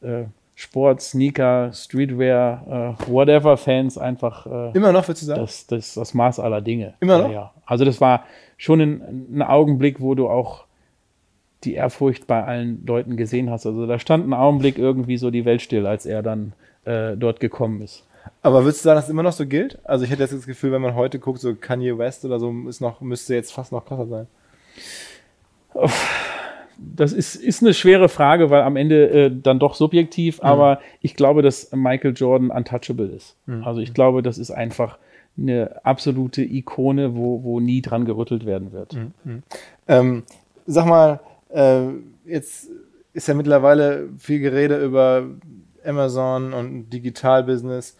äh, 0.00 0.24
Sport, 0.56 1.00
Sneaker, 1.00 1.72
Streetwear, 1.72 2.96
äh, 2.98 3.12
whatever 3.12 3.56
Fans 3.56 3.96
einfach 3.96 4.46
äh, 4.46 4.76
immer 4.76 4.90
noch, 4.90 5.06
würdest 5.06 5.22
du 5.22 5.26
sagen? 5.26 5.40
Das, 5.42 5.68
das, 5.68 5.94
das 5.94 6.14
Maß 6.14 6.40
aller 6.40 6.60
Dinge. 6.60 6.94
Immer 6.98 7.18
noch? 7.18 7.30
Ja, 7.30 7.52
Also 7.64 7.84
das 7.84 8.00
war 8.00 8.24
schon 8.56 8.80
ein, 8.80 9.26
ein 9.36 9.42
Augenblick, 9.42 10.00
wo 10.00 10.16
du 10.16 10.28
auch 10.28 10.64
die 11.62 11.74
Ehrfurcht 11.74 12.26
bei 12.26 12.42
allen 12.42 12.84
Leuten 12.84 13.16
gesehen 13.16 13.50
hast. 13.50 13.66
Also 13.66 13.86
da 13.86 14.00
stand 14.00 14.26
ein 14.26 14.34
Augenblick 14.34 14.78
irgendwie 14.78 15.16
so 15.16 15.30
die 15.30 15.44
Welt 15.44 15.62
still, 15.62 15.86
als 15.86 16.06
er 16.06 16.24
dann 16.24 16.54
äh, 16.86 17.16
dort 17.16 17.40
gekommen 17.40 17.82
ist. 17.82 18.04
Aber 18.42 18.64
würdest 18.64 18.80
du 18.80 18.88
sagen, 18.88 18.96
dass 18.96 19.04
es 19.04 19.10
immer 19.10 19.22
noch 19.22 19.32
so 19.32 19.46
gilt? 19.46 19.78
Also 19.84 20.04
ich 20.04 20.10
hätte 20.10 20.22
jetzt 20.22 20.32
das 20.34 20.46
Gefühl, 20.46 20.72
wenn 20.72 20.82
man 20.82 20.94
heute 20.94 21.18
guckt, 21.18 21.40
so 21.40 21.54
Kanye 21.54 21.96
West 21.98 22.24
oder 22.24 22.38
so, 22.40 22.52
ist 22.68 22.80
noch, 22.80 23.00
müsste 23.00 23.34
jetzt 23.34 23.52
fast 23.52 23.70
noch 23.72 23.84
krasser 23.84 24.06
sein. 24.06 24.26
das 26.78 27.12
ist, 27.12 27.36
ist 27.36 27.62
eine 27.62 27.74
schwere 27.74 28.08
Frage, 28.08 28.50
weil 28.50 28.62
am 28.62 28.76
Ende 28.76 29.08
äh, 29.10 29.30
dann 29.32 29.58
doch 29.58 29.74
subjektiv, 29.74 30.38
Mhm. 30.38 30.46
aber 30.48 30.80
ich 31.00 31.14
glaube, 31.16 31.42
dass 31.42 31.70
Michael 31.72 32.14
Jordan 32.14 32.50
untouchable 32.50 33.06
ist. 33.08 33.36
Mhm. 33.46 33.64
Also 33.64 33.80
ich 33.80 33.94
glaube, 33.94 34.22
das 34.22 34.38
ist 34.38 34.50
einfach 34.50 34.98
eine 35.38 35.84
absolute 35.84 36.42
Ikone, 36.42 37.14
wo, 37.14 37.42
wo 37.42 37.60
nie 37.60 37.82
dran 37.82 38.04
gerüttelt 38.06 38.46
werden 38.46 38.72
wird. 38.72 38.96
Ähm, 39.86 40.22
sag 40.66 40.86
mal, 40.86 41.20
äh, 41.50 41.88
jetzt 42.24 42.68
ist 43.12 43.28
ja 43.28 43.34
mittlerweile 43.34 44.08
viel 44.18 44.40
Gerede 44.40 44.82
über 44.82 45.26
Amazon 45.86 46.52
und 46.52 46.90
Digitalbusiness 46.90 47.96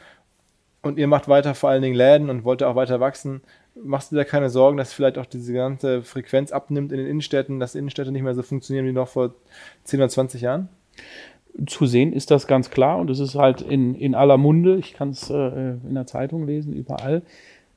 und 0.87 0.99
ihr 0.99 1.07
macht 1.07 1.29
weiter 1.29 1.55
vor 1.55 1.71
allen 1.71 1.83
Dingen 1.83 1.95
Läden 1.95 2.31
und 2.31 2.45
wollt 2.45 2.63
auch 2.63 2.77
weiter 2.77 3.01
wachsen. 3.01 3.43
Machst 3.75 4.11
du 4.11 4.17
dir 4.17 4.25
keine 4.25 4.49
Sorgen, 4.49 4.79
dass 4.79 4.93
vielleicht 4.93 5.19
auch 5.19 5.27
diese 5.27 5.53
ganze 5.53 6.03
Frequenz 6.03 6.53
abnimmt 6.53 6.93
in 6.93 6.99
den 6.99 7.07
Innenstädten, 7.07 7.61
dass 7.61 7.75
Innenstädte 7.75 8.13
nicht 8.13 8.23
mehr 8.23 8.35
so 8.35 8.43
funktionieren 8.43 8.87
wie 8.87 8.93
noch 8.93 9.09
vor 9.09 9.35
10 9.85 10.01
oder 10.01 10.09
20 10.09 10.41
Jahren? 10.41 10.69
Zu 11.67 11.87
sehen 11.87 12.13
ist 12.13 12.31
das 12.31 12.47
ganz 12.47 12.71
klar 12.71 12.99
und 12.99 13.11
es 13.11 13.19
ist 13.19 13.35
halt 13.35 13.63
in, 13.63 13.95
in 13.95 14.15
aller 14.15 14.37
Munde. 14.37 14.77
Ich 14.77 14.95
kann 14.95 15.11
es 15.11 15.31
äh, 15.31 15.35
in 15.35 15.95
der 15.95 16.07
Zeitung 16.07 16.47
lesen, 16.47 16.73
überall. 16.73 17.23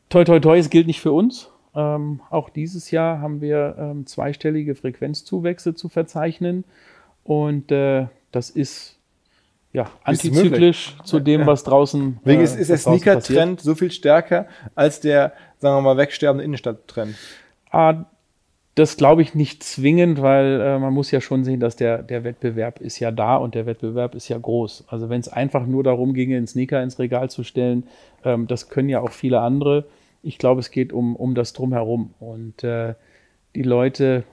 Toi, 0.09 0.23
toi, 0.23 0.39
toi, 0.39 0.57
es 0.57 0.69
gilt 0.69 0.87
nicht 0.87 1.01
für 1.01 1.11
uns. 1.11 1.49
Ähm, 1.75 2.21
auch 2.29 2.49
dieses 2.49 2.91
Jahr 2.91 3.21
haben 3.21 3.41
wir 3.41 3.75
ähm, 3.77 4.05
zweistellige 4.05 4.75
Frequenzzuwächse 4.75 5.75
zu 5.75 5.87
verzeichnen 5.87 6.63
und 7.23 7.71
äh, 7.71 8.07
das 8.31 8.49
ist 8.49 8.98
ja 9.73 9.89
antizyklisch 10.03 10.95
zu 11.03 11.19
dem, 11.19 11.45
was 11.45 11.63
draußen 11.63 12.19
Wegen 12.23 12.41
äh, 12.41 12.43
ist, 12.43 12.55
ist 12.55 12.69
der. 12.69 12.77
Sneaker-Trend 12.77 13.61
so 13.61 13.75
viel 13.75 13.91
stärker 13.91 14.47
als 14.75 14.99
der, 14.99 15.33
sagen 15.57 15.77
wir 15.77 15.81
mal, 15.81 15.97
wegsterbende 15.97 16.43
Innenstadt-Trend. 16.43 17.15
Ah, 17.71 18.05
das 18.75 18.97
glaube 18.97 19.21
ich 19.21 19.35
nicht 19.35 19.61
zwingend, 19.63 20.21
weil 20.21 20.61
äh, 20.61 20.79
man 20.79 20.93
muss 20.93 21.11
ja 21.11 21.19
schon 21.19 21.43
sehen, 21.43 21.59
dass 21.59 21.75
der, 21.75 22.01
der 22.01 22.23
Wettbewerb 22.23 22.79
ist 22.79 22.99
ja 22.99 23.11
da 23.11 23.35
und 23.35 23.53
der 23.53 23.65
Wettbewerb 23.65 24.15
ist 24.15 24.29
ja 24.29 24.37
groß. 24.37 24.85
Also 24.87 25.09
wenn 25.09 25.19
es 25.19 25.27
einfach 25.27 25.65
nur 25.65 25.83
darum 25.83 26.13
ginge, 26.13 26.37
einen 26.37 26.47
Sneaker 26.47 26.81
ins 26.81 26.97
Regal 26.97 27.29
zu 27.29 27.43
stellen, 27.43 27.87
ähm, 28.23 28.47
das 28.47 28.69
können 28.69 28.89
ja 28.89 29.01
auch 29.01 29.11
viele 29.11 29.41
andere. 29.41 29.85
Ich 30.23 30.37
glaube, 30.37 30.61
es 30.61 30.71
geht 30.71 30.93
um, 30.93 31.15
um 31.15 31.35
das 31.35 31.53
Drumherum. 31.53 32.13
Und 32.19 32.63
äh, 32.63 32.93
die 33.53 33.63
Leute 33.63 34.23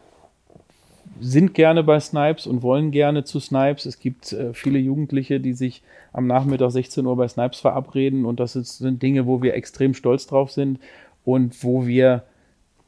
sind 1.20 1.55
gerne 1.55 1.83
bei 1.83 1.98
Snipes 2.00 2.46
und 2.46 2.62
wollen 2.62 2.90
gerne 2.90 3.24
zu 3.24 3.40
Snipes. 3.40 3.87
Es 3.87 3.98
gibt 3.98 4.33
äh, 4.33 4.52
viele 4.52 4.79
Jugendliche, 4.79 5.40
die 5.40 5.52
sich 5.55 5.83
am 6.12 6.26
Nachmittag 6.26 6.70
16 6.70 7.05
Uhr 7.07 7.16
bei 7.16 7.29
Snipes 7.29 7.61
verabreden 7.61 8.24
und 8.24 8.40
das 8.40 8.57
ist, 8.57 8.79
sind 8.79 9.02
Dinge, 9.02 9.26
wo 9.26 9.42
wir 9.42 9.55
extrem 9.55 9.94
stolz 9.94 10.26
drauf 10.26 10.50
sind 10.50 10.79
und 11.24 11.62
wo 11.62 11.87
wir 11.87 12.22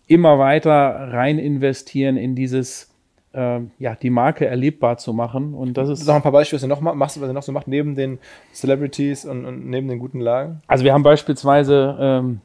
immer 0.06 0.38
weiter 0.38 0.70
rein 1.12 1.38
investieren 1.38 2.16
in 2.16 2.34
dieses, 2.34 2.88
ähm, 3.34 3.70
ja, 3.78 3.94
die 3.94 4.08
Marke 4.10 4.46
erlebbar 4.46 4.96
zu 4.96 5.12
machen. 5.12 5.52
Und 5.52 5.76
das 5.76 5.88
ist, 5.90 6.04
Sag 6.04 6.16
ein 6.16 6.22
paar 6.22 6.32
Beispiele, 6.32 6.56
was 6.58 6.64
ihr 6.64 6.68
noch 6.68 6.80
ma- 6.80 6.94
machst, 6.94 7.20
was 7.20 7.28
ihr 7.28 7.34
noch 7.34 7.42
so 7.42 7.52
macht, 7.52 7.68
neben 7.68 7.94
den 7.94 8.18
Celebrities 8.54 9.26
und, 9.26 9.44
und 9.44 9.68
neben 9.68 9.88
den 9.88 9.98
guten 9.98 10.20
Lagen. 10.20 10.62
also 10.66 10.84
wir 10.84 10.94
haben 10.94 11.02
beispielsweise 11.02 11.96
ähm, 12.00 12.40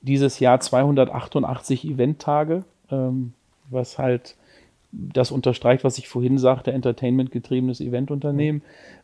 dieses 0.00 0.40
Jahr 0.40 0.58
288 0.60 1.84
Eventtage, 1.84 2.64
ähm, 2.90 3.32
was 3.70 3.98
halt 3.98 4.34
das 4.90 5.30
unterstreicht, 5.30 5.84
was 5.84 5.98
ich 5.98 6.08
vorhin 6.08 6.38
sagte, 6.38 6.72
entertainment-getriebenes 6.72 7.80
Eventunternehmen. 7.80 8.62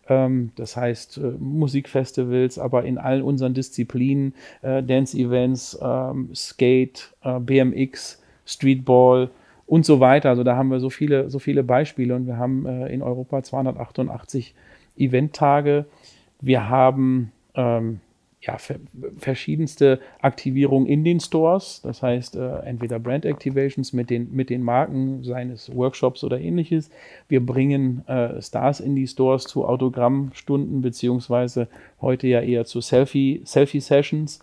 Ähm, 0.09 0.51
das 0.57 0.77
heißt 0.77 1.19
äh, 1.19 1.33
Musikfestivals, 1.39 2.59
aber 2.59 2.85
in 2.85 2.99
all 2.99 3.23
unseren 3.23 3.55
Disziplinen, 3.55 4.35
äh, 4.63 4.83
Dance-Events, 4.83 5.79
ähm, 5.83 6.31
Skate, 6.35 7.15
äh, 7.23 7.39
BMX, 7.39 8.23
Streetball 8.47 9.31
und 9.67 9.85
so 9.85 10.01
weiter. 10.01 10.31
Also 10.31 10.43
da 10.43 10.57
haben 10.57 10.71
wir 10.71 10.81
so 10.81 10.91
viele, 10.91 11.31
so 11.31 11.39
viele 11.39 11.63
Beispiele 11.63 12.15
und 12.15 12.27
wir 12.27 12.39
haben 12.39 12.67
äh, 12.67 12.89
in 12.89 13.03
Europa 13.03 13.43
288 13.43 14.55
Eventtage. 14.97 15.85
Wir 16.41 16.69
haben 16.69 17.33
ähm, 17.55 18.01
ja, 18.47 18.59
ver 18.59 18.77
verschiedenste 19.17 20.01
Aktivierungen 20.21 20.87
in 20.87 21.05
den 21.05 21.21
Stores. 21.21 21.81
Das 21.83 22.03
heißt, 22.03 22.37
äh, 22.37 22.59
entweder 22.61 22.99
Brand 22.99 23.25
Activations 23.25 23.93
mit 23.93 24.11
den, 24.11 24.35
mit 24.35 24.51
den 24.51 24.63
Marken, 24.63 25.23
seien 25.25 25.51
es 25.51 25.75
Workshops 25.75 26.25
oder 26.25 26.41
ähnliches. 26.41 26.91
Wir 27.29 27.45
bringen 27.45 28.07
äh, 28.07 28.41
Stars 28.43 28.81
in 28.81 28.95
die 28.95 29.07
Stores 29.07 29.45
zu 29.45 29.65
Autogrammstunden, 29.67 30.83
beziehungsweise 30.83 31.69
heute 32.01 32.27
ja 32.27 32.41
eher 32.41 32.65
zu 32.65 32.81
Selfie, 32.81 33.43
Selfie-Sessions. 33.45 34.41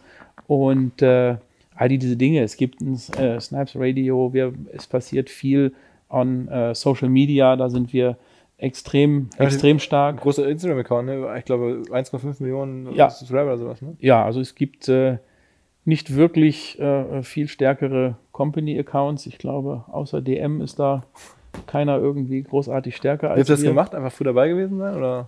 Und 0.47 1.01
äh, 1.01 1.35
all 1.75 1.89
die, 1.89 1.97
diese 1.97 2.17
Dinge. 2.17 2.41
Es 2.41 2.57
gibt 2.57 2.81
ein 2.81 2.93
äh, 3.17 3.39
Snipes 3.39 3.75
Radio, 3.75 4.33
wir, 4.33 4.53
es 4.73 4.87
passiert 4.87 5.29
viel 5.29 5.73
on 6.09 6.47
äh, 6.47 6.75
Social 6.75 7.09
Media, 7.09 7.55
da 7.55 7.69
sind 7.69 7.93
wir 7.93 8.17
extrem, 8.62 9.30
Ja, 9.38 9.45
extrem 9.45 9.80
stark. 9.80 10.21
Großer 10.21 10.47
Instagram-Account, 10.47 11.06
ne? 11.08 11.36
ich 11.38 11.45
glaube 11.45 11.82
1,5 11.91 12.41
Millionen 12.41 12.93
Ja. 12.93 13.10
Subscriber 13.10 13.45
oder 13.45 13.58
sowas. 13.58 13.82
Ne? 13.82 13.95
Ja, 14.00 14.24
also 14.24 14.39
es 14.39 14.56
gibt 14.56 14.88
äh, 14.88 15.17
nicht 15.84 16.15
wirklich 16.15 16.80
äh, 16.80 17.24
viel 17.24 17.47
stärkere 17.47 18.15
Company-Accounts. 18.32 19.26
Ich 19.26 19.38
glaube, 19.38 19.86
außer 19.91 20.21
DM 20.21 20.62
ist 20.62 20.80
da 20.80 21.04
keiner 21.67 21.97
irgendwie 21.97 22.43
großartig 22.43 22.95
stärker 22.95 23.32
als 23.32 23.39
habt 23.41 23.50
ihr 23.50 23.54
das 23.56 23.62
wir. 23.63 23.69
gemacht? 23.71 23.93
Einfach 23.95 24.12
früh 24.12 24.24
dabei 24.24 24.47
gewesen 24.47 24.78
sein? 24.78 24.95
Oder? 24.95 25.28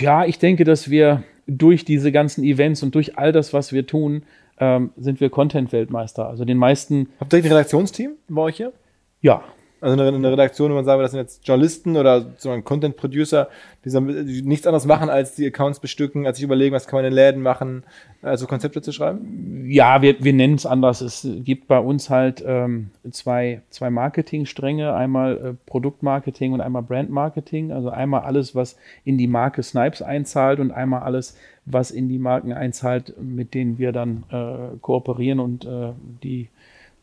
Ja, 0.00 0.24
ich 0.24 0.38
denke, 0.38 0.64
dass 0.64 0.90
wir 0.90 1.22
durch 1.46 1.84
diese 1.84 2.12
ganzen 2.12 2.44
Events 2.44 2.82
und 2.82 2.94
durch 2.94 3.16
all 3.18 3.32
das, 3.32 3.52
was 3.52 3.72
wir 3.72 3.86
tun, 3.86 4.24
ähm, 4.58 4.90
sind 4.96 5.20
wir 5.20 5.30
Content-Weltmeister. 5.30 6.28
Also 6.28 6.44
den 6.44 6.58
meisten, 6.58 7.08
Habt 7.20 7.32
ihr 7.32 7.38
ein 7.38 7.44
Redaktionsteam 7.46 8.12
bei 8.28 8.42
euch 8.42 8.56
hier? 8.56 8.72
ja, 9.20 9.42
Also 9.84 10.00
eine, 10.00 10.16
eine 10.16 10.32
Redaktion, 10.32 10.70
wo 10.70 10.76
man 10.76 10.86
sagen, 10.86 10.98
will, 10.98 11.04
das 11.04 11.10
sind 11.10 11.20
jetzt 11.20 11.46
Journalisten 11.46 11.98
oder 11.98 12.32
so 12.38 12.48
ein 12.48 12.64
Content 12.64 12.96
Producer, 12.96 13.48
die, 13.84 13.90
so, 13.90 14.00
die 14.00 14.40
nichts 14.40 14.66
anderes 14.66 14.86
machen, 14.86 15.10
als 15.10 15.34
die 15.34 15.46
Accounts 15.46 15.78
bestücken, 15.78 16.26
als 16.26 16.38
sich 16.38 16.44
überlegen, 16.44 16.74
was 16.74 16.86
kann 16.86 16.96
man 16.96 17.04
in 17.04 17.10
den 17.10 17.16
Läden 17.16 17.42
machen, 17.42 17.82
also 18.22 18.46
Konzepte 18.46 18.80
zu 18.80 18.92
schreiben. 18.92 19.66
Ja, 19.68 20.00
wir, 20.00 20.24
wir 20.24 20.32
nennen 20.32 20.54
es 20.54 20.64
anders. 20.64 21.02
Es 21.02 21.28
gibt 21.44 21.68
bei 21.68 21.78
uns 21.78 22.08
halt 22.08 22.42
ähm, 22.46 22.92
zwei, 23.10 23.60
zwei 23.68 23.90
Marketingstränge, 23.90 24.94
einmal 24.94 25.36
äh, 25.36 25.52
Produktmarketing 25.66 26.54
und 26.54 26.62
einmal 26.62 26.82
Brandmarketing. 26.82 27.70
Also 27.70 27.90
einmal 27.90 28.22
alles, 28.22 28.54
was 28.54 28.76
in 29.04 29.18
die 29.18 29.26
Marke 29.26 29.62
Snipes 29.62 30.00
einzahlt 30.00 30.60
und 30.60 30.70
einmal 30.70 31.02
alles, 31.02 31.36
was 31.66 31.90
in 31.90 32.08
die 32.08 32.18
Marken 32.18 32.54
einzahlt, 32.54 33.12
mit 33.20 33.52
denen 33.52 33.76
wir 33.76 33.92
dann 33.92 34.24
äh, 34.30 34.78
kooperieren 34.80 35.40
und 35.40 35.66
äh, 35.66 35.92
die 36.22 36.48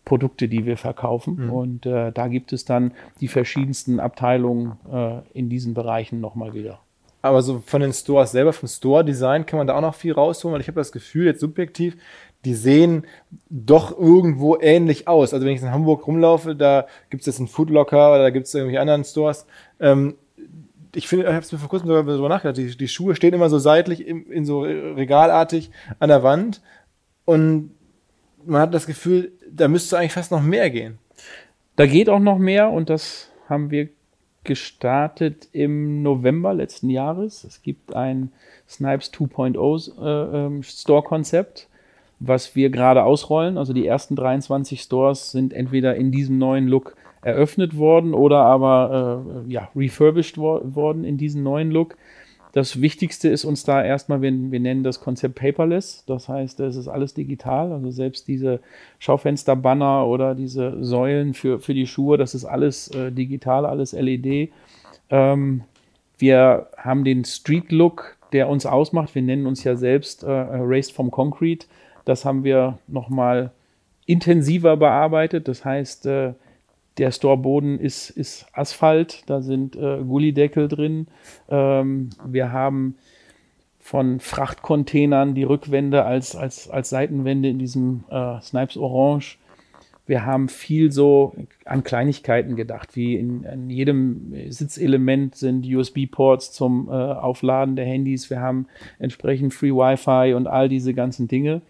Produkte, 0.05 0.47
die 0.47 0.65
wir 0.65 0.77
verkaufen. 0.77 1.49
Und 1.49 1.85
äh, 1.85 2.11
da 2.11 2.27
gibt 2.27 2.53
es 2.53 2.65
dann 2.65 2.93
die 3.19 3.27
verschiedensten 3.27 3.99
Abteilungen 3.99 4.77
äh, 4.91 5.19
in 5.33 5.49
diesen 5.49 5.73
Bereichen 5.73 6.19
nochmal 6.19 6.53
wieder. 6.53 6.79
Aber 7.21 7.41
so 7.43 7.61
von 7.65 7.81
den 7.81 7.93
Stores 7.93 8.31
selber, 8.31 8.51
vom 8.51 8.67
Store-Design 8.67 9.45
kann 9.45 9.57
man 9.57 9.67
da 9.67 9.75
auch 9.75 9.81
noch 9.81 9.95
viel 9.95 10.13
rausholen, 10.13 10.53
weil 10.53 10.61
ich 10.61 10.67
habe 10.67 10.79
das 10.79 10.91
Gefühl, 10.91 11.25
jetzt 11.27 11.39
subjektiv, 11.39 11.97
die 12.45 12.55
sehen 12.55 13.05
doch 13.49 13.97
irgendwo 13.97 14.57
ähnlich 14.59 15.07
aus. 15.07 15.33
Also 15.33 15.45
wenn 15.45 15.53
ich 15.53 15.61
in 15.61 15.71
Hamburg 15.71 16.07
rumlaufe, 16.07 16.55
da 16.55 16.87
gibt 17.11 17.21
es 17.21 17.27
jetzt 17.27 17.37
einen 17.37 17.47
Foodlocker 17.47 18.09
oder 18.09 18.23
da 18.23 18.29
gibt 18.31 18.47
es 18.47 18.55
irgendwelche 18.55 18.81
anderen 18.81 19.03
Stores. 19.03 19.45
Ähm, 19.79 20.15
ich 20.95 21.07
finde, 21.07 21.25
ich 21.25 21.31
habe 21.31 21.43
es 21.43 21.51
mir 21.51 21.59
vor 21.59 21.69
kurzem 21.69 21.87
sogar 21.87 22.03
darüber 22.03 22.29
nachgedacht, 22.29 22.57
die, 22.57 22.75
die 22.75 22.87
Schuhe 22.87 23.15
stehen 23.15 23.33
immer 23.33 23.49
so 23.49 23.59
seitlich 23.59 24.05
im, 24.05 24.29
in 24.31 24.45
so 24.45 24.61
regalartig 24.61 25.69
an 25.99 26.09
der 26.09 26.23
Wand 26.23 26.61
und 27.25 27.71
man 28.45 28.61
hat 28.61 28.73
das 28.73 28.87
Gefühl, 28.87 29.31
da 29.55 29.67
müsste 29.67 29.97
eigentlich 29.97 30.13
fast 30.13 30.31
noch 30.31 30.41
mehr 30.41 30.69
gehen. 30.69 30.97
Da 31.75 31.85
geht 31.85 32.09
auch 32.09 32.19
noch 32.19 32.37
mehr 32.37 32.69
und 32.69 32.89
das 32.89 33.29
haben 33.47 33.71
wir 33.71 33.89
gestartet 34.43 35.49
im 35.51 36.01
November 36.01 36.53
letzten 36.53 36.89
Jahres. 36.89 37.43
Es 37.43 37.61
gibt 37.61 37.95
ein 37.95 38.31
Snipes 38.67 39.11
2.0 39.13 40.01
äh, 40.01 40.45
ähm, 40.45 40.63
Store-Konzept, 40.63 41.67
was 42.19 42.55
wir 42.55 42.69
gerade 42.69 43.03
ausrollen. 43.03 43.57
Also 43.57 43.73
die 43.73 43.85
ersten 43.85 44.15
23 44.15 44.81
Stores 44.81 45.31
sind 45.31 45.53
entweder 45.53 45.95
in 45.95 46.11
diesem 46.11 46.37
neuen 46.37 46.67
Look 46.67 46.95
eröffnet 47.21 47.77
worden 47.77 48.13
oder 48.15 48.37
aber 48.37 49.43
äh, 49.47 49.51
ja, 49.51 49.69
refurbished 49.75 50.37
wor 50.37 50.75
worden 50.75 51.03
in 51.03 51.17
diesen 51.17 51.43
neuen 51.43 51.69
Look. 51.69 51.97
Das 52.53 52.81
Wichtigste 52.81 53.29
ist 53.29 53.45
uns 53.45 53.63
da 53.63 53.83
erstmal, 53.83 54.21
wir, 54.21 54.31
wir 54.51 54.59
nennen 54.59 54.83
das 54.83 54.99
Konzept 54.99 55.35
Paperless. 55.35 56.03
Das 56.05 56.27
heißt, 56.27 56.59
es 56.59 56.75
ist 56.75 56.87
alles 56.87 57.13
digital. 57.13 57.71
Also 57.71 57.91
selbst 57.91 58.27
diese 58.27 58.59
Schaufensterbanner 58.99 60.05
oder 60.05 60.35
diese 60.35 60.83
Säulen 60.83 61.33
für, 61.33 61.59
für 61.59 61.73
die 61.73 61.87
Schuhe, 61.87 62.17
das 62.17 62.35
ist 62.35 62.45
alles 62.45 62.89
äh, 62.89 63.11
digital, 63.11 63.65
alles 63.65 63.93
LED. 63.93 64.49
Ähm, 65.09 65.61
wir 66.17 66.67
haben 66.77 67.05
den 67.05 67.23
Street 67.23 67.71
Look, 67.71 68.17
der 68.33 68.49
uns 68.49 68.65
ausmacht. 68.65 69.15
Wir 69.15 69.21
nennen 69.21 69.45
uns 69.45 69.63
ja 69.63 69.75
selbst 69.75 70.23
äh, 70.23 70.29
Raised 70.29 70.91
from 70.91 71.09
Concrete. 71.09 71.67
Das 72.03 72.25
haben 72.25 72.43
wir 72.43 72.79
nochmal 72.87 73.51
intensiver 74.05 74.75
bearbeitet. 74.75 75.47
Das 75.47 75.63
heißt, 75.63 76.05
äh, 76.05 76.33
der 77.01 77.11
Storeboden 77.11 77.79
ist, 77.79 78.11
ist 78.11 78.45
Asphalt, 78.53 79.23
da 79.25 79.41
sind 79.41 79.75
äh, 79.75 80.03
Gullideckel 80.03 80.67
drin. 80.67 81.07
Ähm, 81.49 82.11
wir 82.23 82.51
haben 82.51 82.95
von 83.79 84.19
Frachtcontainern 84.19 85.33
die 85.33 85.41
Rückwände 85.41 86.05
als, 86.05 86.35
als, 86.35 86.69
als 86.69 86.91
Seitenwände 86.91 87.49
in 87.49 87.57
diesem 87.57 88.03
äh, 88.11 88.39
Snipes 88.41 88.77
Orange. 88.77 89.39
wir 90.05 90.27
haben 90.27 90.47
viel 90.47 90.91
so 90.91 91.33
an 91.65 91.83
Kleinigkeiten 91.83 92.55
gedacht, 92.55 92.95
wie 92.95 93.15
in, 93.15 93.45
in 93.45 93.71
jedem 93.71 94.35
Sitzelement 94.51 95.33
sind 95.35 95.65
USB-Ports 95.65 96.51
zum 96.51 96.87
äh, 96.87 96.91
Aufladen 96.91 97.75
der 97.75 97.85
Handys. 97.85 98.29
Wir 98.29 98.41
haben 98.41 98.67
entsprechend 98.99 99.55
Free 99.55 99.71
Wi-Fi 99.71 100.35
und 100.35 100.45
all 100.45 100.69
diese 100.69 100.93
ganzen 100.93 101.27
Dinge. 101.27 101.63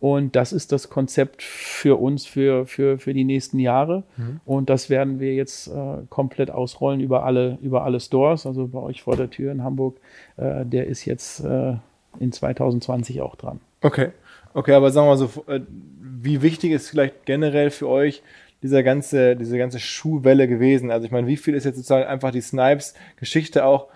Und 0.00 0.36
das 0.36 0.52
ist 0.52 0.70
das 0.70 0.90
Konzept 0.90 1.42
für 1.42 2.00
uns 2.00 2.24
für, 2.24 2.66
für, 2.66 2.98
für 2.98 3.12
die 3.12 3.24
nächsten 3.24 3.58
Jahre. 3.58 4.04
Mhm. 4.16 4.40
Und 4.44 4.70
das 4.70 4.90
werden 4.90 5.18
wir 5.18 5.34
jetzt 5.34 5.66
äh, 5.68 5.98
komplett 6.08 6.50
ausrollen 6.50 7.00
über 7.00 7.24
alle, 7.24 7.58
über 7.62 7.84
alle 7.84 7.98
Stores. 7.98 8.46
Also 8.46 8.68
bei 8.68 8.78
euch 8.78 9.02
vor 9.02 9.16
der 9.16 9.28
Tür 9.28 9.50
in 9.50 9.64
Hamburg, 9.64 9.98
äh, 10.36 10.64
der 10.64 10.86
ist 10.86 11.04
jetzt 11.04 11.44
äh, 11.44 11.74
in 12.20 12.30
2020 12.30 13.20
auch 13.22 13.34
dran. 13.34 13.60
Okay. 13.80 14.10
Okay, 14.54 14.72
aber 14.72 14.90
sagen 14.90 15.06
wir 15.06 15.10
mal 15.10 15.16
so, 15.16 15.44
äh, 15.46 15.60
wie 16.00 16.42
wichtig 16.42 16.72
ist 16.72 16.88
vielleicht 16.88 17.26
generell 17.26 17.70
für 17.70 17.88
euch 17.88 18.22
dieser 18.62 18.82
ganze, 18.82 19.36
diese 19.36 19.58
ganze 19.58 19.80
Schuhwelle 19.80 20.48
gewesen? 20.48 20.90
Also 20.90 21.06
ich 21.06 21.12
meine, 21.12 21.26
wie 21.26 21.36
viel 21.36 21.54
ist 21.54 21.64
jetzt 21.64 21.76
sozusagen 21.76 22.06
einfach 22.06 22.30
die 22.30 22.40
Snipes-Geschichte 22.40 23.64
auch 23.64 23.88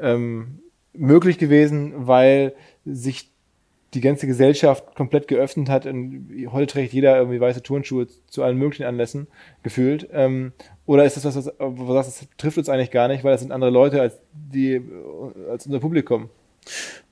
ähm, 0.00 0.60
möglich 0.92 1.38
gewesen, 1.38 1.92
weil 1.96 2.54
sich 2.84 3.30
die 3.94 4.00
ganze 4.00 4.26
Gesellschaft 4.26 4.94
komplett 4.94 5.28
geöffnet 5.28 5.70
hat 5.70 5.86
und 5.86 6.28
heute 6.52 6.66
trägt 6.66 6.92
jeder 6.92 7.16
irgendwie 7.16 7.40
weiße 7.40 7.62
Turnschuhe 7.62 8.06
zu 8.26 8.42
allen 8.42 8.58
möglichen 8.58 8.84
Anlässen 8.84 9.28
gefühlt. 9.62 10.08
Ähm, 10.12 10.52
oder 10.84 11.04
ist 11.04 11.16
das 11.16 11.24
was, 11.24 11.36
was, 11.36 11.52
was 11.58 12.06
das 12.06 12.28
trifft 12.36 12.58
uns 12.58 12.68
eigentlich 12.68 12.90
gar 12.90 13.08
nicht, 13.08 13.24
weil 13.24 13.32
das 13.32 13.40
sind 13.40 13.52
andere 13.52 13.70
Leute 13.70 14.00
als 14.00 14.18
die 14.32 14.82
als 15.50 15.66
unser 15.66 15.80
Publikum? 15.80 16.28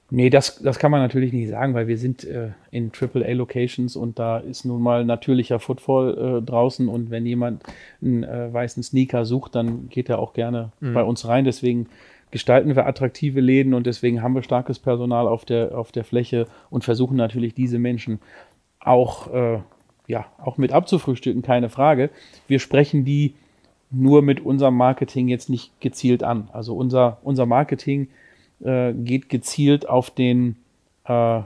Nee, 0.08 0.30
das, 0.30 0.62
das 0.62 0.78
kann 0.78 0.92
man 0.92 1.00
natürlich 1.00 1.32
nicht 1.32 1.48
sagen, 1.48 1.74
weil 1.74 1.88
wir 1.88 1.98
sind 1.98 2.22
äh, 2.22 2.50
in 2.70 2.92
AAA-Locations 2.92 3.96
und 3.96 4.20
da 4.20 4.38
ist 4.38 4.64
nun 4.64 4.80
mal 4.80 5.04
natürlicher 5.04 5.58
Footfall 5.58 6.38
äh, 6.38 6.46
draußen 6.46 6.88
und 6.88 7.10
wenn 7.10 7.26
jemand 7.26 7.64
einen 8.00 8.22
äh, 8.22 8.52
weißen 8.52 8.84
Sneaker 8.84 9.24
sucht, 9.24 9.56
dann 9.56 9.88
geht 9.88 10.08
er 10.08 10.20
auch 10.20 10.32
gerne 10.32 10.70
mhm. 10.78 10.94
bei 10.94 11.02
uns 11.02 11.26
rein. 11.26 11.44
Deswegen 11.44 11.88
gestalten 12.30 12.74
wir 12.74 12.86
attraktive 12.86 13.40
Läden 13.40 13.74
und 13.74 13.86
deswegen 13.86 14.22
haben 14.22 14.34
wir 14.34 14.42
starkes 14.42 14.78
Personal 14.78 15.28
auf 15.28 15.44
der, 15.44 15.76
auf 15.76 15.92
der 15.92 16.04
Fläche 16.04 16.46
und 16.70 16.84
versuchen 16.84 17.16
natürlich 17.16 17.54
diese 17.54 17.78
Menschen 17.78 18.20
auch, 18.80 19.32
äh, 19.32 19.58
ja, 20.06 20.26
auch 20.38 20.58
mit 20.58 20.72
abzufrühstücken, 20.72 21.42
keine 21.42 21.68
Frage. 21.68 22.10
Wir 22.46 22.58
sprechen 22.58 23.04
die 23.04 23.34
nur 23.90 24.22
mit 24.22 24.44
unserem 24.44 24.76
Marketing 24.76 25.28
jetzt 25.28 25.48
nicht 25.48 25.80
gezielt 25.80 26.22
an. 26.22 26.48
Also 26.52 26.76
unser, 26.76 27.18
unser 27.22 27.46
Marketing 27.46 28.08
äh, 28.60 28.92
geht 28.92 29.28
gezielt 29.28 29.88
auf 29.88 30.10
den 30.10 30.56
äh, 31.04 31.40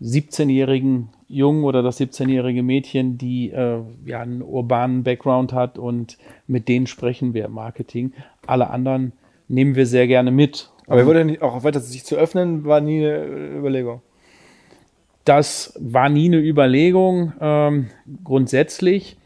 17-jährigen 0.00 1.10
Jungen 1.28 1.64
oder 1.64 1.82
das 1.82 2.00
17-jährige 2.00 2.62
Mädchen, 2.62 3.18
die 3.18 3.50
äh, 3.50 3.80
ja 4.06 4.20
einen 4.20 4.42
urbanen 4.42 5.02
Background 5.02 5.52
hat 5.52 5.78
und 5.78 6.16
mit 6.46 6.68
denen 6.68 6.86
sprechen 6.86 7.34
wir 7.34 7.46
im 7.46 7.52
Marketing. 7.52 8.12
Alle 8.46 8.70
anderen 8.70 9.12
nehmen 9.48 9.74
wir 9.74 9.86
sehr 9.86 10.06
gerne 10.06 10.30
mit. 10.30 10.70
Aber 10.86 11.04
wurde 11.06 11.24
nicht 11.24 11.42
auch 11.42 11.64
weiter 11.64 11.80
sich 11.80 12.04
zu 12.04 12.16
öffnen, 12.16 12.64
war 12.64 12.80
nie 12.80 13.04
eine 13.04 13.56
Überlegung. 13.58 14.00
Das 15.24 15.74
war 15.78 16.08
nie 16.08 16.26
eine 16.26 16.38
Überlegung. 16.38 17.34
Ähm, 17.40 17.88
grundsätzlich, 18.24 19.18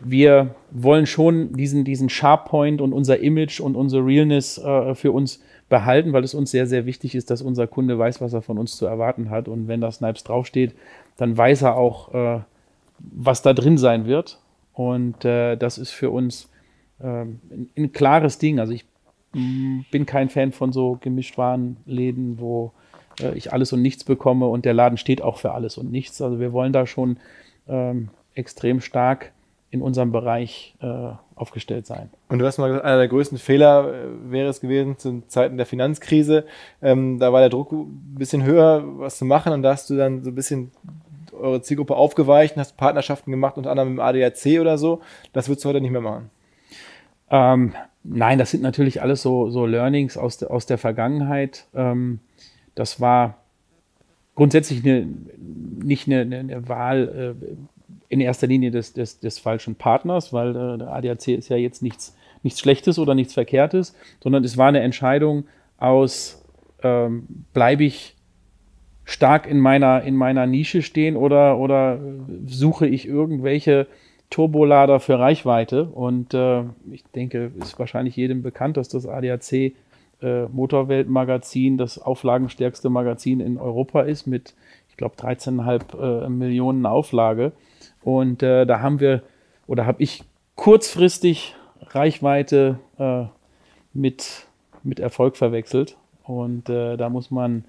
wir 0.00 0.54
wollen 0.70 1.04
schon 1.04 1.52
diesen, 1.52 1.84
diesen 1.84 2.08
Sharp 2.08 2.46
Point 2.46 2.80
und 2.80 2.94
unser 2.94 3.18
Image 3.18 3.60
und 3.60 3.76
unsere 3.76 4.06
Realness 4.06 4.56
äh, 4.56 4.94
für 4.94 5.12
uns 5.12 5.42
behalten, 5.68 6.12
weil 6.14 6.24
es 6.24 6.34
uns 6.34 6.50
sehr, 6.50 6.66
sehr 6.66 6.86
wichtig 6.86 7.14
ist, 7.14 7.30
dass 7.30 7.42
unser 7.42 7.66
Kunde 7.66 7.98
weiß, 7.98 8.20
was 8.20 8.32
er 8.32 8.42
von 8.42 8.56
uns 8.56 8.76
zu 8.76 8.86
erwarten 8.86 9.28
hat. 9.28 9.48
Und 9.48 9.68
wenn 9.68 9.80
da 9.80 9.90
Snipes 9.92 10.24
draufsteht, 10.24 10.74
dann 11.18 11.36
weiß 11.36 11.62
er 11.62 11.76
auch, 11.76 12.14
äh, 12.14 12.40
was 12.98 13.42
da 13.42 13.52
drin 13.52 13.78
sein 13.78 14.06
wird. 14.06 14.40
Und 14.72 15.24
äh, 15.24 15.56
das 15.56 15.78
ist 15.78 15.90
für 15.90 16.10
uns 16.10 16.48
äh, 17.00 17.24
ein, 17.76 17.92
klares 17.92 18.38
Ding. 18.38 18.60
Also 18.60 18.72
ich 18.72 18.86
bin 19.32 20.06
kein 20.06 20.30
Fan 20.30 20.52
von 20.52 20.72
so 20.72 20.98
Gemischtwarenläden, 21.00 22.38
wo 22.40 22.72
äh, 23.20 23.36
ich 23.36 23.52
alles 23.52 23.72
und 23.72 23.82
nichts 23.82 24.04
bekomme 24.04 24.46
und 24.46 24.64
der 24.64 24.74
Laden 24.74 24.98
steht 24.98 25.22
auch 25.22 25.38
für 25.38 25.52
alles 25.52 25.78
und 25.78 25.90
nichts. 25.90 26.20
Also 26.22 26.40
wir 26.40 26.52
wollen 26.52 26.72
da 26.72 26.86
schon 26.86 27.18
ähm, 27.68 28.08
extrem 28.34 28.80
stark 28.80 29.32
in 29.70 29.82
unserem 29.82 30.12
Bereich 30.12 30.74
äh, 30.80 31.10
aufgestellt 31.34 31.86
sein. 31.86 32.08
Und 32.28 32.38
du 32.38 32.46
hast 32.46 32.58
mal 32.58 32.68
gesagt, 32.68 32.86
einer 32.86 32.96
der 32.96 33.08
größten 33.08 33.36
Fehler 33.36 33.92
äh, 33.92 34.30
wäre 34.30 34.48
es 34.48 34.60
gewesen 34.60 34.96
zu 34.98 35.22
Zeiten 35.28 35.58
der 35.58 35.66
Finanzkrise. 35.66 36.46
Ähm, 36.80 37.18
da 37.18 37.32
war 37.32 37.40
der 37.40 37.50
Druck 37.50 37.72
ein 37.72 38.14
bisschen 38.16 38.44
höher, 38.44 38.82
was 38.98 39.18
zu 39.18 39.26
machen 39.26 39.52
und 39.52 39.62
da 39.62 39.72
hast 39.72 39.90
du 39.90 39.96
dann 39.96 40.24
so 40.24 40.30
ein 40.30 40.34
bisschen 40.34 40.70
eure 41.38 41.60
Zielgruppe 41.60 41.96
aufgeweicht 41.96 42.56
und 42.56 42.60
hast 42.60 42.76
Partnerschaften 42.76 43.30
gemacht, 43.30 43.58
unter 43.58 43.70
anderem 43.70 43.92
im 43.92 44.00
ADAC 44.00 44.58
oder 44.60 44.78
so. 44.78 45.00
Das 45.34 45.48
würdest 45.48 45.64
du 45.64 45.68
heute 45.68 45.80
nicht 45.80 45.90
mehr 45.90 46.00
machen. 46.00 46.30
Ähm, 47.30 47.74
nein, 48.04 48.38
das 48.38 48.50
sind 48.50 48.62
natürlich 48.62 49.02
alles 49.02 49.22
so, 49.22 49.50
so 49.50 49.66
Learnings 49.66 50.16
aus, 50.16 50.38
de, 50.38 50.48
aus 50.48 50.66
der 50.66 50.78
Vergangenheit. 50.78 51.66
Ähm, 51.74 52.20
das 52.74 53.00
war 53.00 53.38
grundsätzlich 54.34 54.84
eine, 54.84 55.08
nicht 55.82 56.06
eine, 56.06 56.20
eine 56.20 56.68
Wahl 56.68 57.36
äh, 57.40 57.46
in 58.08 58.20
erster 58.20 58.46
Linie 58.46 58.70
des, 58.70 58.92
des, 58.92 59.20
des 59.20 59.38
falschen 59.38 59.74
Partners, 59.74 60.32
weil 60.32 60.50
äh, 60.50 60.78
der 60.78 60.92
ADAC 60.92 61.28
ist 61.28 61.48
ja 61.48 61.56
jetzt 61.56 61.82
nichts, 61.82 62.16
nichts 62.42 62.60
Schlechtes 62.60 62.98
oder 62.98 63.14
nichts 63.14 63.34
Verkehrtes, 63.34 63.94
sondern 64.22 64.44
es 64.44 64.56
war 64.56 64.68
eine 64.68 64.80
Entscheidung 64.80 65.44
aus, 65.76 66.44
ähm, 66.82 67.44
bleibe 67.52 67.84
ich 67.84 68.14
stark 69.04 69.46
in 69.46 69.58
meiner, 69.58 70.02
in 70.02 70.14
meiner 70.16 70.46
Nische 70.46 70.82
stehen 70.82 71.16
oder, 71.16 71.58
oder 71.58 71.98
suche 72.46 72.86
ich 72.86 73.06
irgendwelche 73.08 73.86
Turbolader 74.30 75.00
für 75.00 75.18
Reichweite? 75.18 75.84
Und 75.84 76.34
äh, 76.34 76.64
ich 76.90 77.04
denke, 77.14 77.52
ist 77.58 77.78
wahrscheinlich 77.78 78.16
jedem 78.16 78.42
bekannt, 78.42 78.76
dass 78.76 78.88
das 78.88 79.06
ADAC 79.06 79.52
äh, 80.20 80.46
Motorwelt-Magazin 80.50 81.78
das 81.78 81.98
auflagenstärkste 81.98 82.90
Magazin 82.90 83.40
in 83.40 83.58
Europa 83.58 84.02
ist 84.02 84.26
mit, 84.26 84.54
ich 84.88 84.96
glaube, 84.96 85.16
13,5 85.16 86.24
äh, 86.24 86.28
Millionen 86.28 86.86
Auflage. 86.86 87.52
Und 88.02 88.42
äh, 88.42 88.66
da 88.66 88.80
haben 88.80 89.00
wir 89.00 89.22
oder 89.66 89.86
habe 89.86 90.02
ich 90.02 90.24
kurzfristig 90.56 91.54
Reichweite 91.80 92.78
äh, 92.98 93.24
mit, 93.92 94.46
mit 94.82 94.98
Erfolg 94.98 95.36
verwechselt. 95.36 95.96
Und 96.24 96.68
äh, 96.68 96.96
da 96.96 97.08
muss 97.08 97.30
man 97.30 97.64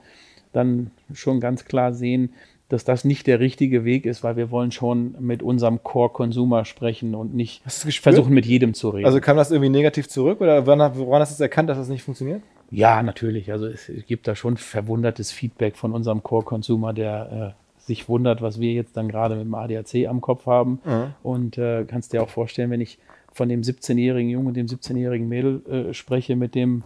dann 0.51 0.91
schon 1.13 1.39
ganz 1.39 1.65
klar 1.65 1.93
sehen, 1.93 2.33
dass 2.69 2.83
das 2.85 3.03
nicht 3.03 3.25
der 3.25 3.39
richtige 3.39 3.83
Weg 3.83 4.05
ist, 4.05 4.23
weil 4.23 4.37
wir 4.37 4.51
wollen 4.51 4.71
schon 4.71 5.15
mit 5.19 5.41
unserem 5.41 5.83
Core-Consumer 5.83 6.65
sprechen 6.65 7.15
und 7.15 7.33
nicht 7.33 7.63
versuchen, 7.65 8.33
mit 8.33 8.45
jedem 8.45 8.75
zu 8.75 8.89
reden. 8.89 9.05
Also 9.05 9.19
kam 9.19 9.37
das 9.37 9.49
irgendwie 9.49 9.69
negativ 9.69 10.07
zurück 10.07 10.39
oder 10.39 10.65
woran, 10.67 11.21
hast 11.21 11.39
du 11.39 11.43
erkannt, 11.43 11.69
dass 11.69 11.79
das 11.79 11.89
nicht 11.89 12.03
funktioniert? 12.03 12.43
Ja, 12.69 13.01
natürlich. 13.01 13.51
Also 13.51 13.65
es 13.65 13.89
gibt 14.07 14.27
da 14.27 14.35
schon 14.35 14.57
verwundertes 14.57 15.31
Feedback 15.31 15.75
von 15.75 15.93
unserem 15.93 16.21
Core-Consumer, 16.21 16.93
der 16.93 17.55
äh, 17.55 17.79
sich 17.89 18.07
wundert, 18.07 18.43
was 18.43 18.59
wir 18.59 18.71
jetzt 18.73 18.95
dann 18.95 19.07
gerade 19.07 19.35
mit 19.35 19.45
dem 19.45 19.55
ADAC 19.55 20.07
am 20.07 20.21
Kopf 20.21 20.45
haben. 20.45 20.79
Mhm. 20.85 21.13
Und 21.23 21.57
äh, 21.57 21.85
kannst 21.85 22.13
dir 22.13 22.21
auch 22.21 22.29
vorstellen, 22.29 22.69
wenn 22.69 22.81
ich 22.81 22.99
von 23.33 23.49
dem 23.49 23.61
17-jährigen 23.61 24.29
Jungen 24.29 24.47
und 24.47 24.53
dem 24.57 24.67
17-jährigen 24.67 25.27
Mädel 25.27 25.61
äh, 25.89 25.93
spreche, 25.95 26.35
mit 26.35 26.53
dem, 26.53 26.83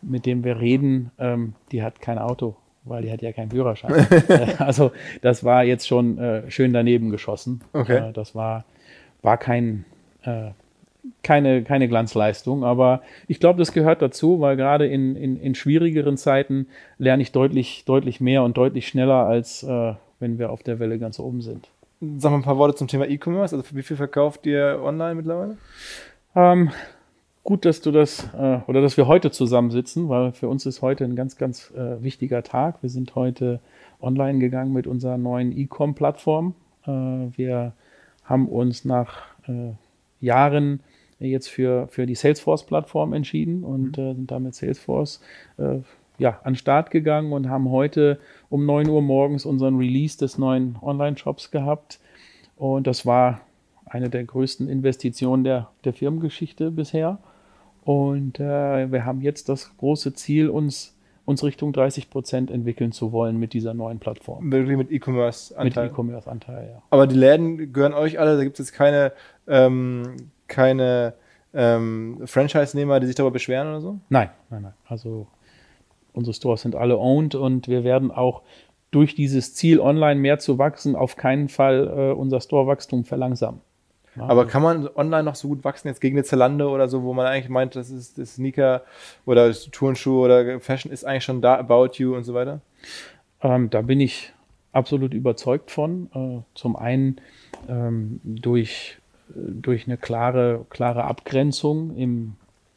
mit 0.00 0.24
dem 0.24 0.42
wir 0.42 0.58
reden, 0.58 1.10
ähm, 1.18 1.52
die 1.70 1.82
hat 1.82 2.00
kein 2.00 2.18
Auto, 2.18 2.56
weil 2.88 3.02
die 3.02 3.12
hat 3.12 3.22
ja 3.22 3.32
keinen 3.32 3.50
Führerschein. 3.50 4.06
Also 4.58 4.92
das 5.22 5.44
war 5.44 5.64
jetzt 5.64 5.86
schon 5.86 6.18
äh, 6.18 6.50
schön 6.50 6.72
daneben 6.72 7.10
geschossen. 7.10 7.60
Okay. 7.72 8.08
Äh, 8.08 8.12
das 8.12 8.34
war, 8.34 8.64
war 9.22 9.36
kein 9.38 9.84
äh, 10.22 10.50
keine, 11.22 11.62
keine 11.62 11.88
Glanzleistung, 11.88 12.64
aber 12.64 13.02
ich 13.28 13.40
glaube, 13.40 13.58
das 13.58 13.72
gehört 13.72 14.02
dazu, 14.02 14.40
weil 14.40 14.56
gerade 14.56 14.86
in, 14.86 15.16
in, 15.16 15.40
in 15.40 15.54
schwierigeren 15.54 16.16
Zeiten 16.16 16.66
lerne 16.98 17.22
ich 17.22 17.32
deutlich, 17.32 17.84
deutlich 17.86 18.20
mehr 18.20 18.42
und 18.42 18.56
deutlich 18.56 18.88
schneller 18.88 19.26
als 19.26 19.62
äh, 19.62 19.94
wenn 20.20 20.38
wir 20.38 20.50
auf 20.50 20.62
der 20.62 20.78
Welle 20.78 20.98
ganz 20.98 21.18
oben 21.18 21.42
sind. 21.42 21.68
Sag 22.00 22.30
mal 22.30 22.38
ein 22.38 22.42
paar 22.42 22.58
Worte 22.58 22.76
zum 22.76 22.88
Thema 22.88 23.08
E-Commerce. 23.08 23.56
Also 23.56 23.76
wie 23.76 23.82
viel 23.82 23.96
verkauft 23.96 24.46
ihr 24.46 24.80
online 24.82 25.16
mittlerweile? 25.16 25.56
Ähm, 26.34 26.70
gut, 27.44 27.64
dass 27.64 27.80
du 27.80 27.90
das 27.90 28.28
äh, 28.34 28.60
oder 28.66 28.82
dass 28.82 28.96
wir 28.96 29.06
heute 29.06 29.30
zusammensitzen, 29.30 30.08
weil 30.08 30.32
für 30.32 30.48
uns 30.48 30.66
ist 30.66 30.82
heute 30.82 31.04
ein 31.04 31.16
ganz, 31.16 31.36
ganz 31.36 31.70
äh, 31.72 32.02
wichtiger 32.02 32.42
Tag. 32.42 32.82
Wir 32.82 32.90
sind 32.90 33.14
heute 33.14 33.60
online 34.00 34.38
gegangen 34.38 34.72
mit 34.72 34.86
unserer 34.86 35.18
neuen 35.18 35.56
E-Com-Plattform. 35.56 36.54
Äh, 36.86 36.90
wir 36.90 37.72
haben 38.24 38.48
uns 38.48 38.84
nach 38.84 39.22
äh, 39.46 39.72
Jahren 40.20 40.80
jetzt 41.20 41.48
für, 41.48 41.88
für 41.88 42.06
die 42.06 42.14
Salesforce-Plattform 42.14 43.12
entschieden 43.12 43.64
und 43.64 43.98
mhm. 43.98 44.04
Äh, 44.04 44.14
sind 44.14 44.30
damit 44.30 44.54
Salesforce 44.54 45.20
äh, 45.56 45.78
ja, 46.18 46.40
an 46.42 46.52
den 46.52 46.56
Start 46.56 46.90
gegangen 46.90 47.32
und 47.32 47.48
haben 47.48 47.70
heute 47.70 48.18
um 48.50 48.66
9 48.66 48.88
Uhr 48.88 49.02
morgens 49.02 49.46
unseren 49.46 49.76
Release 49.76 50.18
des 50.18 50.36
neuen 50.36 50.76
Online-Shops 50.82 51.50
gehabt. 51.50 52.00
Und 52.56 52.86
das 52.86 53.06
war 53.06 53.40
eine 53.90 54.10
der 54.10 54.24
größten 54.24 54.68
Investitionen 54.68 55.44
der, 55.44 55.70
der 55.84 55.92
Firmengeschichte 55.92 56.70
bisher. 56.70 57.18
Und 57.84 58.38
äh, 58.40 58.92
wir 58.92 59.04
haben 59.04 59.20
jetzt 59.20 59.48
das 59.48 59.76
große 59.76 60.14
Ziel, 60.14 60.48
uns 60.48 60.94
uns 61.28 61.44
Richtung 61.44 61.74
30 61.74 62.08
Prozent 62.08 62.50
entwickeln 62.50 62.90
zu 62.90 63.12
wollen 63.12 63.38
mit 63.38 63.52
dieser 63.52 63.74
neuen 63.74 63.98
Plattform. 63.98 64.50
Wirklich 64.50 64.78
mit 64.78 64.90
E-Commerce-Anteil. 64.90 65.84
Mit 65.84 65.92
E-Commerce-Anteil, 65.92 66.70
ja. 66.72 66.82
Aber 66.88 67.06
die 67.06 67.16
Läden 67.16 67.70
gehören 67.74 67.92
euch 67.92 68.18
alle, 68.18 68.38
da 68.38 68.44
gibt 68.44 68.58
es 68.58 68.66
jetzt 68.66 68.74
keine, 68.74 69.12
ähm, 69.46 70.16
keine 70.46 71.12
ähm, 71.52 72.22
Franchise-Nehmer, 72.24 72.98
die 73.00 73.06
sich 73.06 73.14
darüber 73.14 73.32
beschweren 73.32 73.68
oder 73.68 73.82
so? 73.82 73.98
Nein, 74.08 74.30
nein, 74.48 74.62
nein. 74.62 74.72
Also 74.86 75.26
unsere 76.14 76.32
Stores 76.32 76.62
sind 76.62 76.74
alle 76.74 76.96
owned 76.96 77.34
und 77.34 77.68
wir 77.68 77.84
werden 77.84 78.10
auch 78.10 78.40
durch 78.90 79.14
dieses 79.14 79.54
Ziel, 79.54 79.80
online 79.80 80.18
mehr 80.18 80.38
zu 80.38 80.56
wachsen, 80.56 80.96
auf 80.96 81.16
keinen 81.16 81.50
Fall 81.50 81.88
äh, 81.94 82.12
unser 82.12 82.40
Store-Wachstum 82.40 83.04
verlangsamen. 83.04 83.60
Aber 84.16 84.46
kann 84.46 84.62
man 84.62 84.88
online 84.96 85.22
noch 85.22 85.34
so 85.34 85.48
gut 85.48 85.64
wachsen, 85.64 85.88
jetzt 85.88 86.00
gegen 86.00 86.16
eine 86.16 86.24
Zalando 86.24 86.74
oder 86.74 86.88
so, 86.88 87.02
wo 87.02 87.14
man 87.14 87.26
eigentlich 87.26 87.48
meint, 87.48 87.76
das 87.76 87.90
ist 87.90 88.18
das 88.18 88.34
Sneaker 88.34 88.82
oder 89.26 89.52
Turnschuhe 89.52 90.24
oder 90.24 90.60
Fashion 90.60 90.90
ist 90.90 91.04
eigentlich 91.04 91.24
schon 91.24 91.40
da, 91.40 91.56
About 91.58 91.90
You 91.94 92.14
und 92.16 92.24
so 92.24 92.34
weiter? 92.34 92.60
Ähm, 93.42 93.70
da 93.70 93.82
bin 93.82 94.00
ich 94.00 94.32
absolut 94.72 95.14
überzeugt 95.14 95.70
von. 95.70 96.08
Äh, 96.14 96.42
zum 96.54 96.76
einen 96.76 97.20
ähm, 97.68 98.20
durch, 98.24 98.98
äh, 99.30 99.34
durch 99.36 99.86
eine 99.86 99.96
klare, 99.96 100.66
klare 100.70 101.04
Abgrenzung 101.04 101.96
im, 101.96 102.34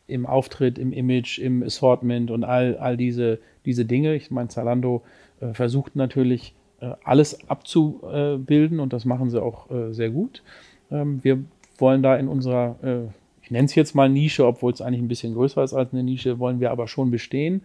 im 0.08 0.26
Auftritt, 0.26 0.78
im 0.78 0.94
Image, 0.94 1.40
im 1.40 1.64
Assortment 1.64 2.32
und 2.32 2.44
all, 2.44 2.78
all 2.78 2.98
diese, 2.98 3.40
diese 3.66 3.86
Dinge. 3.86 4.16
Ich 4.16 4.32
meine, 4.32 4.50
Zalando 4.50 5.04
äh, 5.40 5.54
versucht 5.54 5.96
natürlich 5.96 6.54
äh, 6.82 6.92
alles 7.04 7.50
abzubilden 7.50 8.80
und 8.80 8.94
das 8.94 9.06
machen 9.06 9.30
sie 9.30 9.42
auch 9.42 9.70
äh, 9.72 9.94
sehr 9.94 10.10
gut. 10.10 10.44
Ähm, 10.92 11.24
wir 11.24 11.44
wollen 11.78 12.04
da 12.04 12.16
in 12.16 12.28
unserer, 12.28 12.76
äh, 12.84 13.08
ich 13.42 13.52
nenne 13.52 13.66
es 13.66 13.76
jetzt 13.76 13.96
mal 13.96 14.10
Nische, 14.10 14.46
obwohl 14.46 14.72
es 14.72 14.82
eigentlich 14.82 15.02
ein 15.02 15.08
bisschen 15.08 15.34
größer 15.34 15.64
ist 15.64 15.74
als 15.74 15.94
eine 15.94 16.04
Nische, 16.04 16.40
wollen 16.40 16.60
wir 16.60 16.72
aber 16.72 16.88
schon 16.88 17.12
bestehen. 17.12 17.64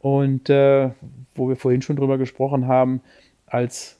Und 0.00 0.50
äh, 0.50 0.90
wo 1.34 1.48
wir 1.48 1.56
vorhin 1.56 1.82
schon 1.82 1.96
drüber 1.96 2.18
gesprochen 2.18 2.66
haben, 2.66 3.00
als 3.46 3.98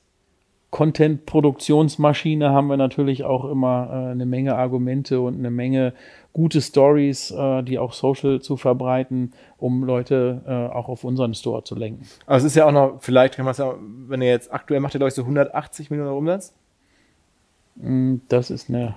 Content-Produktionsmaschine 0.74 2.50
haben 2.50 2.66
wir 2.66 2.76
natürlich 2.76 3.22
auch 3.22 3.44
immer 3.44 3.88
äh, 3.90 4.10
eine 4.10 4.26
Menge 4.26 4.56
Argumente 4.56 5.20
und 5.20 5.38
eine 5.38 5.52
Menge 5.52 5.94
gute 6.32 6.60
Stories, 6.60 7.30
äh, 7.30 7.62
die 7.62 7.78
auch 7.78 7.92
social 7.92 8.40
zu 8.40 8.56
verbreiten, 8.56 9.34
um 9.56 9.84
Leute 9.84 10.42
äh, 10.44 10.74
auch 10.74 10.88
auf 10.88 11.04
unseren 11.04 11.32
Store 11.34 11.62
zu 11.62 11.76
lenken. 11.76 12.04
Aber 12.26 12.38
es 12.38 12.44
ist 12.44 12.56
ja 12.56 12.66
auch 12.66 12.72
noch, 12.72 12.96
vielleicht 12.98 13.36
kann 13.36 13.44
man 13.44 13.52
es 13.52 13.58
ja, 13.58 13.72
wenn 14.08 14.20
ihr 14.20 14.30
jetzt 14.30 14.52
aktuell 14.52 14.80
macht, 14.80 14.94
ihr 14.94 14.98
glaube 14.98 15.10
ich 15.10 15.14
so 15.14 15.22
180 15.22 15.90
Millionen 15.90 16.10
Umsatz? 16.10 16.52
Mm, 17.76 18.16
das 18.28 18.50
ist 18.50 18.68
eine 18.68 18.94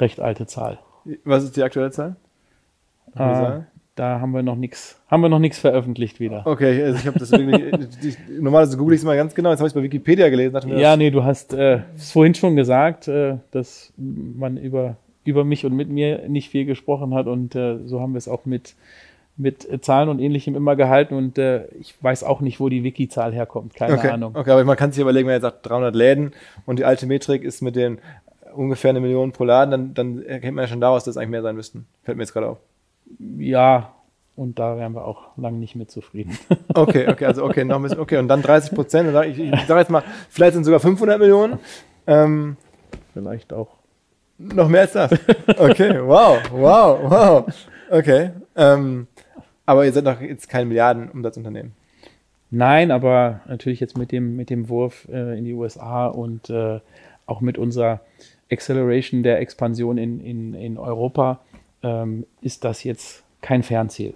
recht 0.00 0.20
alte 0.20 0.46
Zahl. 0.46 0.78
Was 1.24 1.44
ist 1.44 1.56
die 1.56 1.62
aktuelle 1.62 1.90
Zahl? 1.90 2.16
Äh, 3.14 3.60
da 3.94 4.20
haben 4.20 4.32
wir 4.32 4.42
noch 4.42 4.56
nichts, 4.56 5.00
haben 5.08 5.22
wir 5.22 5.28
noch 5.28 5.38
nichts 5.38 5.58
veröffentlicht 5.58 6.20
wieder. 6.20 6.46
Okay, 6.46 6.82
also 6.82 6.98
ich 6.98 7.06
habe 7.06 7.18
das 7.18 7.30
wirklich, 7.32 8.18
normalerweise 8.28 8.76
google 8.76 8.94
ich 8.94 9.00
es 9.00 9.04
mal 9.04 9.16
ganz 9.16 9.34
genau, 9.34 9.50
jetzt 9.50 9.60
habe 9.60 9.68
ich 9.68 9.72
es 9.72 9.74
bei 9.74 9.82
Wikipedia 9.82 10.28
gelesen. 10.28 10.76
Ja, 10.76 10.96
nee, 10.96 11.10
du 11.10 11.24
hast 11.24 11.54
äh, 11.54 11.80
es 11.94 12.12
vorhin 12.12 12.34
schon 12.34 12.56
gesagt, 12.56 13.08
äh, 13.08 13.38
dass 13.52 13.92
man 13.96 14.58
über 14.58 14.96
über 15.26 15.44
mich 15.44 15.66
und 15.66 15.74
mit 15.74 15.88
mir 15.90 16.28
nicht 16.28 16.50
viel 16.50 16.64
gesprochen 16.64 17.12
hat. 17.14 17.26
Und 17.26 17.54
äh, 17.54 17.78
so 17.84 18.00
haben 18.00 18.14
wir 18.14 18.18
es 18.18 18.28
auch 18.28 18.46
mit, 18.46 18.74
mit 19.36 19.84
Zahlen 19.84 20.08
und 20.08 20.18
ähnlichem 20.18 20.54
immer 20.54 20.76
gehalten. 20.76 21.14
Und 21.14 21.38
äh, 21.38 21.66
ich 21.80 21.94
weiß 22.00 22.24
auch 22.24 22.40
nicht, 22.40 22.60
wo 22.60 22.68
die 22.68 22.84
Wiki-Zahl 22.84 23.32
herkommt. 23.32 23.74
Keine 23.74 23.94
okay. 23.94 24.08
Ahnung. 24.08 24.34
Okay, 24.34 24.50
aber 24.50 24.64
man 24.64 24.76
kann 24.76 24.92
sich 24.92 25.00
überlegen, 25.00 25.28
wenn 25.28 25.34
er 25.34 25.40
sagt 25.40 25.68
300 25.68 25.94
Läden 25.94 26.32
und 26.64 26.78
die 26.78 26.84
alte 26.84 27.06
Metrik 27.06 27.44
ist 27.44 27.62
mit 27.62 27.76
den 27.76 27.98
ungefähr 28.54 28.90
eine 28.90 29.00
Million 29.00 29.32
pro 29.32 29.44
Laden, 29.44 29.70
dann, 29.70 29.94
dann 29.94 30.22
erkennt 30.24 30.56
man 30.56 30.64
ja 30.64 30.68
schon 30.68 30.80
daraus, 30.80 31.04
dass 31.04 31.12
es 31.12 31.16
eigentlich 31.18 31.30
mehr 31.30 31.42
sein 31.42 31.56
müssten. 31.56 31.86
Fällt 32.02 32.16
mir 32.16 32.24
jetzt 32.24 32.32
gerade 32.32 32.48
auf. 32.48 32.58
Ja, 33.38 33.92
und 34.34 34.58
da 34.58 34.76
wären 34.76 34.94
wir 34.94 35.04
auch 35.04 35.36
lange 35.36 35.58
nicht 35.58 35.76
mit 35.76 35.90
zufrieden. 35.90 36.38
Okay, 36.74 37.08
okay, 37.08 37.24
also 37.24 37.42
okay, 37.42 37.64
noch 37.64 37.76
ein 37.76 37.82
bisschen, 37.84 38.00
okay, 38.00 38.18
und 38.18 38.28
dann 38.28 38.42
30 38.42 38.74
Prozent. 38.74 39.08
Ich, 39.28 39.38
ich 39.38 39.60
sage 39.62 39.80
jetzt 39.80 39.88
mal, 39.88 40.02
vielleicht 40.28 40.52
sind 40.52 40.60
es 40.60 40.66
sogar 40.66 40.78
500 40.78 41.18
Millionen. 41.18 41.58
Ähm, 42.06 42.58
vielleicht 43.14 43.54
auch 43.54 43.68
noch 44.36 44.68
mehr 44.68 44.82
als 44.82 44.92
das? 44.92 45.12
Okay, 45.56 45.98
wow, 46.04 46.38
wow, 46.52 46.98
wow. 47.02 47.44
Okay. 47.90 48.32
Ähm, 48.54 49.06
aber 49.66 49.84
ihr 49.84 49.92
seid 49.92 50.06
doch 50.06 50.20
jetzt 50.20 50.48
kein 50.48 50.68
Milliardenumsatzunternehmen. 50.68 51.72
Nein, 52.50 52.90
aber 52.90 53.40
natürlich 53.46 53.80
jetzt 53.80 53.98
mit 53.98 54.12
dem, 54.12 54.36
mit 54.36 54.50
dem 54.50 54.68
Wurf 54.68 55.08
äh, 55.10 55.36
in 55.36 55.44
die 55.44 55.52
USA 55.52 56.06
und 56.06 56.48
äh, 56.48 56.80
auch 57.26 57.40
mit 57.40 57.58
unserer 57.58 58.00
Acceleration 58.50 59.24
der 59.24 59.40
Expansion 59.40 59.98
in, 59.98 60.20
in, 60.20 60.54
in 60.54 60.78
Europa 60.78 61.40
ähm, 61.82 62.24
ist 62.40 62.64
das 62.64 62.84
jetzt 62.84 63.24
kein 63.42 63.64
Fernziel. 63.64 64.14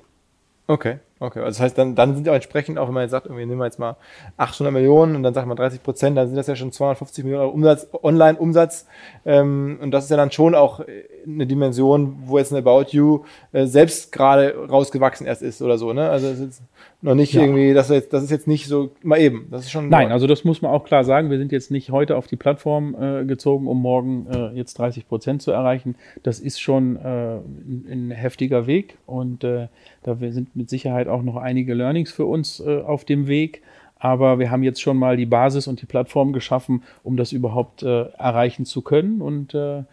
Okay. 0.68 0.98
Okay, 1.22 1.40
also 1.40 1.48
das 1.48 1.60
heißt, 1.60 1.76
dann, 1.76 1.94
dann 1.94 2.14
sind 2.14 2.26
ja 2.26 2.34
entsprechend 2.34 2.78
auch, 2.78 2.86
wenn 2.86 2.94
man 2.94 3.02
jetzt 3.02 3.10
sagt, 3.10 3.26
irgendwie 3.26 3.44
nehmen 3.44 3.60
wir 3.60 3.66
jetzt 3.66 3.78
mal 3.78 3.96
800 4.38 4.72
Millionen 4.72 5.16
und 5.16 5.22
dann 5.22 5.34
sagt 5.34 5.46
man 5.46 5.54
30 5.54 5.82
Prozent, 5.82 6.16
dann 6.16 6.28
sind 6.28 6.36
das 6.36 6.46
ja 6.46 6.56
schon 6.56 6.72
250 6.72 7.24
Millionen 7.24 7.52
Umsatz, 7.52 7.88
Online-Umsatz. 8.02 8.86
Ähm, 9.26 9.78
und 9.82 9.90
das 9.90 10.04
ist 10.04 10.10
ja 10.10 10.16
dann 10.16 10.32
schon 10.32 10.54
auch 10.54 10.80
eine 11.26 11.46
Dimension, 11.46 12.16
wo 12.24 12.38
jetzt 12.38 12.52
ein 12.52 12.56
About 12.56 12.86
You 12.92 13.24
äh, 13.52 13.66
selbst 13.66 14.12
gerade 14.12 14.54
rausgewachsen 14.68 15.26
erst 15.26 15.42
ist 15.42 15.60
oder 15.60 15.76
so, 15.76 15.92
ne? 15.92 16.08
Also 16.08 16.26
es 16.28 16.40
ist 16.40 16.62
noch 17.02 17.14
nicht 17.14 17.32
ja. 17.32 17.42
irgendwie, 17.42 17.72
das 17.72 17.88
ist, 17.88 17.96
jetzt, 17.96 18.12
das 18.12 18.22
ist 18.22 18.30
jetzt 18.30 18.46
nicht 18.46 18.66
so 18.66 18.90
mal 19.02 19.18
eben. 19.18 19.48
Das 19.50 19.62
ist 19.62 19.70
schon. 19.70 19.88
Nein, 19.88 20.08
neu. 20.08 20.14
also 20.14 20.26
das 20.26 20.44
muss 20.44 20.60
man 20.60 20.70
auch 20.70 20.84
klar 20.84 21.04
sagen. 21.04 21.30
Wir 21.30 21.38
sind 21.38 21.50
jetzt 21.52 21.70
nicht 21.70 21.90
heute 21.90 22.16
auf 22.16 22.26
die 22.26 22.36
Plattform 22.36 22.94
äh, 22.94 23.24
gezogen, 23.24 23.66
um 23.66 23.80
morgen 23.80 24.26
äh, 24.30 24.56
jetzt 24.56 24.78
30 24.78 25.08
Prozent 25.08 25.42
zu 25.42 25.50
erreichen. 25.50 25.96
Das 26.22 26.40
ist 26.40 26.60
schon 26.60 26.96
äh, 26.96 27.36
ein, 27.36 27.86
ein, 27.90 28.10
heftiger 28.10 28.66
Weg 28.66 28.98
und 29.06 29.44
äh, 29.44 29.68
da 30.02 30.16
sind 30.16 30.54
mit 30.54 30.68
Sicherheit 30.68 31.08
auch 31.11 31.22
noch 31.22 31.36
einige 31.36 31.74
Learnings 31.74 32.12
für 32.12 32.26
uns 32.26 32.61
äh, 32.61 32.80
auf 32.80 33.04
dem 33.04 33.26
Weg. 33.26 33.62
Aber 33.98 34.38
wir 34.38 34.50
haben 34.50 34.62
jetzt 34.62 34.80
schon 34.80 34.96
mal 34.96 35.16
die 35.18 35.26
Basis 35.26 35.68
und 35.68 35.82
die 35.82 35.86
Plattform 35.86 36.32
geschaffen, 36.32 36.82
um 37.02 37.18
das 37.18 37.32
überhaupt 37.32 37.82
äh, 37.82 38.04
erreichen 38.12 38.64
zu 38.64 38.80
können. 38.80 39.20
Und 39.20 39.54
äh, 39.54 39.84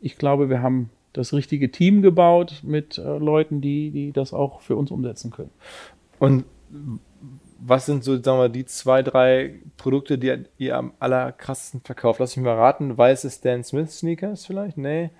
ich 0.00 0.18
glaube, 0.18 0.48
wir 0.48 0.62
haben 0.62 0.90
das 1.12 1.32
richtige 1.32 1.70
Team 1.72 2.00
gebaut 2.02 2.60
mit 2.62 2.98
äh, 2.98 3.18
Leuten, 3.18 3.60
die, 3.60 3.90
die 3.90 4.12
das 4.12 4.32
auch 4.32 4.60
für 4.60 4.76
uns 4.76 4.90
umsetzen 4.90 5.32
können. 5.32 5.50
Und 6.18 6.44
was 7.58 7.86
sind 7.86 8.04
so, 8.04 8.22
sagen 8.22 8.38
wir, 8.38 8.48
die 8.48 8.66
zwei, 8.66 9.02
drei 9.02 9.54
Produkte, 9.76 10.18
die 10.18 10.44
ihr 10.58 10.76
am 10.76 10.92
allerkrassesten 10.98 11.80
verkauft? 11.80 12.20
Lass 12.20 12.36
mich 12.36 12.44
mal 12.44 12.54
raten. 12.54 12.96
Weiße 12.96 13.30
Stan 13.30 13.64
Smith 13.64 13.98
Sneakers 13.98 14.46
vielleicht? 14.46 14.76
Nee. 14.76 15.10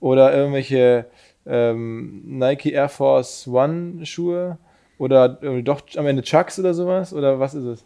Oder 0.00 0.36
irgendwelche 0.36 1.06
ähm, 1.46 2.22
Nike 2.38 2.72
Air 2.72 2.88
Force 2.88 3.48
One 3.48 4.04
Schuhe? 4.04 4.58
Oder 4.98 5.28
doch 5.62 5.82
am 5.96 6.06
Ende 6.06 6.22
Chucks 6.22 6.58
oder 6.58 6.74
sowas? 6.74 7.12
Oder 7.12 7.38
was 7.38 7.54
ist 7.54 7.64
es? 7.64 7.84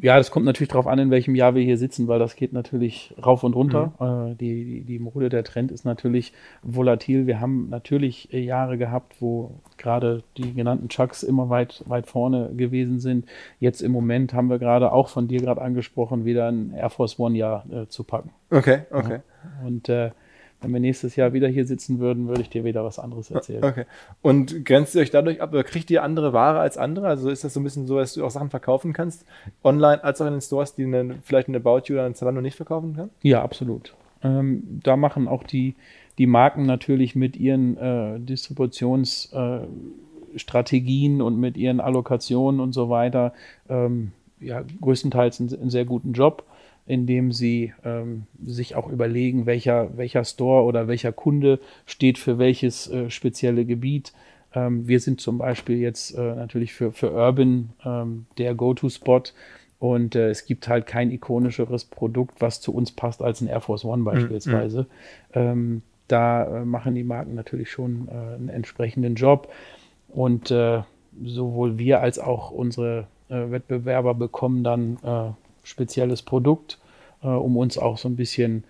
Ja, 0.00 0.16
das 0.16 0.30
kommt 0.30 0.44
natürlich 0.44 0.68
darauf 0.68 0.86
an, 0.86 0.98
in 0.98 1.10
welchem 1.10 1.34
Jahr 1.34 1.54
wir 1.54 1.62
hier 1.62 1.78
sitzen, 1.78 2.06
weil 2.06 2.18
das 2.18 2.36
geht 2.36 2.52
natürlich 2.52 3.14
rauf 3.24 3.42
und 3.42 3.54
runter. 3.54 3.92
Mhm. 3.98 4.32
Äh, 4.32 4.34
die, 4.34 4.64
die, 4.64 4.80
die 4.84 4.98
Mode, 4.98 5.28
der 5.28 5.44
Trend 5.44 5.72
ist 5.72 5.84
natürlich 5.84 6.32
volatil. 6.62 7.26
Wir 7.26 7.40
haben 7.40 7.68
natürlich 7.70 8.32
äh, 8.34 8.40
Jahre 8.40 8.76
gehabt, 8.76 9.16
wo 9.20 9.52
gerade 9.78 10.24
die 10.36 10.52
genannten 10.52 10.88
Chucks 10.88 11.22
immer 11.22 11.48
weit, 11.48 11.84
weit 11.86 12.06
vorne 12.06 12.50
gewesen 12.54 13.00
sind. 13.00 13.26
Jetzt 13.60 13.80
im 13.80 13.92
Moment 13.92 14.34
haben 14.34 14.50
wir 14.50 14.58
gerade 14.58 14.92
auch 14.92 15.08
von 15.08 15.26
dir 15.26 15.40
gerade 15.40 15.62
angesprochen, 15.62 16.24
wieder 16.26 16.48
ein 16.48 16.74
Air 16.74 16.90
Force 16.90 17.18
One 17.18 17.38
Jahr 17.38 17.64
äh, 17.72 17.86
zu 17.86 18.04
packen. 18.04 18.30
Okay, 18.50 18.80
okay. 18.90 19.20
Ja. 19.60 19.66
Und 19.66 19.88
äh, 19.88 20.10
wenn 20.62 20.72
wir 20.72 20.80
nächstes 20.80 21.16
Jahr 21.16 21.32
wieder 21.32 21.48
hier 21.48 21.66
sitzen 21.66 21.98
würden, 21.98 22.28
würde 22.28 22.42
ich 22.42 22.48
dir 22.48 22.64
wieder 22.64 22.84
was 22.84 22.98
anderes 22.98 23.30
erzählen. 23.30 23.64
Okay. 23.64 23.84
Und 24.22 24.64
grenzt 24.64 24.94
ihr 24.94 25.02
euch 25.02 25.10
dadurch 25.10 25.42
ab 25.42 25.52
oder 25.52 25.64
kriegt 25.64 25.90
ihr 25.90 26.02
andere 26.02 26.32
Ware 26.32 26.60
als 26.60 26.78
andere? 26.78 27.08
Also 27.08 27.30
ist 27.30 27.44
das 27.44 27.54
so 27.54 27.60
ein 27.60 27.64
bisschen 27.64 27.86
so, 27.86 27.98
dass 27.98 28.14
du 28.14 28.24
auch 28.24 28.30
Sachen 28.30 28.50
verkaufen 28.50 28.92
kannst, 28.92 29.26
online 29.64 30.02
als 30.04 30.20
auch 30.20 30.26
in 30.26 30.32
den 30.32 30.40
Stores, 30.40 30.74
die 30.74 30.84
eine, 30.84 31.16
vielleicht 31.22 31.48
eine 31.48 31.58
About 31.58 31.82
You 31.86 31.94
oder 31.94 32.06
ein 32.06 32.14
Zalando 32.14 32.40
nicht 32.40 32.56
verkaufen 32.56 32.94
kann? 32.94 33.10
Ja, 33.22 33.42
absolut. 33.42 33.94
Ähm, 34.22 34.80
da 34.82 34.96
machen 34.96 35.28
auch 35.28 35.42
die, 35.42 35.74
die 36.18 36.26
Marken 36.26 36.66
natürlich 36.66 37.16
mit 37.16 37.36
ihren 37.36 37.76
äh, 37.76 38.20
Distributionsstrategien 38.20 41.20
äh, 41.20 41.22
und 41.22 41.38
mit 41.38 41.56
ihren 41.56 41.80
Allokationen 41.80 42.60
und 42.60 42.72
so 42.72 42.88
weiter 42.88 43.32
ähm, 43.68 44.12
ja, 44.40 44.62
größtenteils 44.80 45.40
einen, 45.40 45.52
einen 45.54 45.70
sehr 45.70 45.84
guten 45.84 46.12
Job 46.12 46.44
indem 46.86 47.32
sie 47.32 47.72
ähm, 47.84 48.24
sich 48.44 48.74
auch 48.74 48.88
überlegen, 48.88 49.46
welcher, 49.46 49.96
welcher 49.96 50.24
Store 50.24 50.64
oder 50.64 50.88
welcher 50.88 51.12
Kunde 51.12 51.60
steht 51.86 52.18
für 52.18 52.38
welches 52.38 52.90
äh, 52.90 53.08
spezielle 53.08 53.64
Gebiet. 53.64 54.12
Ähm, 54.54 54.86
wir 54.88 55.00
sind 55.00 55.20
zum 55.20 55.38
Beispiel 55.38 55.78
jetzt 55.78 56.16
äh, 56.16 56.34
natürlich 56.34 56.72
für, 56.72 56.92
für 56.92 57.12
Urban 57.12 57.70
ähm, 57.84 58.26
der 58.38 58.54
Go-To-Spot 58.54 59.22
und 59.78 60.14
äh, 60.14 60.30
es 60.30 60.44
gibt 60.44 60.68
halt 60.68 60.86
kein 60.86 61.10
ikonischeres 61.10 61.84
Produkt, 61.84 62.40
was 62.40 62.60
zu 62.60 62.74
uns 62.74 62.92
passt 62.92 63.22
als 63.22 63.40
ein 63.40 63.48
Air 63.48 63.60
Force 63.60 63.84
One 63.84 64.02
mhm, 64.02 64.04
beispielsweise. 64.04 64.86
Mhm. 65.34 65.82
da 66.08 66.62
äh, 66.62 66.64
machen 66.64 66.94
die 66.94 67.04
Marken 67.04 67.34
natürlich 67.34 67.70
schon 67.70 68.08
äh, 68.08 68.34
einen 68.34 68.48
entsprechenden 68.48 69.14
Job 69.14 69.52
und 70.08 70.50
äh, 70.50 70.82
sowohl 71.24 71.78
wir 71.78 72.00
als 72.00 72.18
auch 72.18 72.50
unsere 72.50 73.06
Wettbewerber 73.28 74.12
bekommen 74.12 74.62
dann 74.62 74.98
spezielles 75.62 76.22
Produkt, 76.22 76.78
äh, 77.22 77.28
um 77.28 77.56
uns 77.56 77.78
auch 77.78 77.98
so 77.98 78.08
ein 78.08 78.16
bisschen 78.16 78.64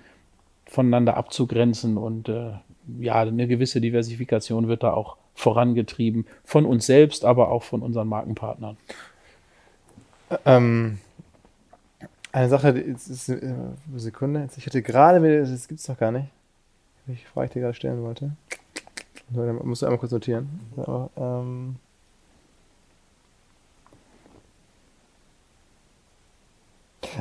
voneinander 0.67 1.17
abzugrenzen 1.17 1.97
und 1.97 2.29
äh, 2.29 2.53
ja, 2.99 3.21
eine 3.21 3.47
gewisse 3.47 3.81
Diversifikation 3.81 4.69
wird 4.69 4.83
da 4.83 4.93
auch 4.95 5.17
vorangetrieben. 5.35 6.27
Von 6.45 6.67
uns 6.67 6.87
selbst, 6.87 7.25
aber 7.25 7.51
auch 7.51 7.63
von 7.63 7.83
unseren 7.83 8.09
Markenpartnern. 8.09 8.77
Ähm, 10.45 10.99
eine 12.33 12.49
Sache, 12.49 12.71
ist, 12.71 13.09
ist, 13.09 13.29
äh, 13.29 13.53
Sekunde, 13.97 14.49
ich 14.57 14.67
hatte 14.67 14.83
gerade 14.83 15.41
das 15.41 15.69
gibt 15.69 15.81
es 15.81 15.87
doch 15.87 15.99
gar 15.99 16.13
nicht, 16.13 16.29
welche 17.07 17.27
Frage 17.27 17.47
ich 17.47 17.53
dir 17.53 17.61
gerade 17.61 17.75
stellen 17.75 18.03
wollte. 18.03 18.33
Da 19.31 19.53
musst 19.53 19.83
du 19.83 19.87
einmal 19.87 19.99
kurz 19.99 20.13
notieren. 20.13 20.49
Aber, 20.77 21.11
ähm, 21.17 21.77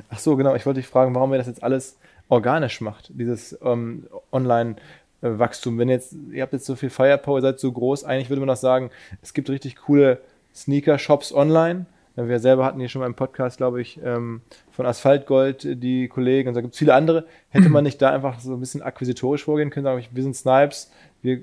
Ach 0.09 0.19
so, 0.19 0.35
genau. 0.35 0.55
Ich 0.55 0.65
wollte 0.65 0.79
dich 0.79 0.87
fragen, 0.87 1.13
warum 1.15 1.31
ihr 1.33 1.37
das 1.37 1.47
jetzt 1.47 1.63
alles 1.63 1.97
organisch 2.29 2.81
macht, 2.81 3.11
dieses 3.13 3.57
ähm, 3.61 4.07
Online-Wachstum. 4.31 5.77
Wenn 5.77 5.89
jetzt, 5.89 6.15
ihr 6.31 6.41
habt 6.41 6.53
jetzt 6.53 6.65
so 6.65 6.75
viel 6.75 6.89
Firepower, 6.89 7.39
ihr 7.39 7.41
seid 7.41 7.59
so 7.59 7.71
groß, 7.71 8.05
eigentlich 8.05 8.29
würde 8.29 8.39
man 8.39 8.47
doch 8.47 8.55
sagen, 8.55 8.89
es 9.21 9.33
gibt 9.33 9.49
richtig 9.49 9.75
coole 9.75 10.19
Sneaker-Shops 10.55 11.33
online. 11.33 11.85
Wir 12.15 12.39
selber 12.39 12.65
hatten 12.65 12.79
hier 12.79 12.89
schon 12.89 12.99
mal 12.99 13.05
im 13.05 13.15
Podcast, 13.15 13.57
glaube 13.57 13.81
ich, 13.81 13.99
ähm, 14.03 14.41
von 14.71 14.85
Asphaltgold 14.85 15.81
die 15.81 16.09
Kollegen 16.09 16.49
und 16.49 16.55
da 16.55 16.61
gibt 16.61 16.73
es 16.73 16.79
viele 16.79 16.93
andere. 16.93 17.25
Hätte 17.49 17.69
man 17.69 17.85
nicht 17.85 18.01
da 18.01 18.11
einfach 18.11 18.39
so 18.39 18.53
ein 18.53 18.59
bisschen 18.59 18.81
akquisitorisch 18.81 19.45
vorgehen 19.45 19.69
können, 19.69 19.85
sagen 19.85 20.05
wir 20.11 20.23
sind 20.23 20.35
Snipes, 20.35 20.91
wir 21.21 21.41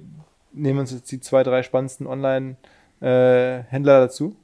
nehmen 0.52 0.80
uns 0.80 0.92
jetzt 0.92 1.10
die 1.10 1.20
zwei, 1.20 1.42
drei 1.42 1.62
spannendsten 1.62 2.06
Online-Händler 2.06 3.98
äh, 3.98 4.00
dazu? 4.00 4.36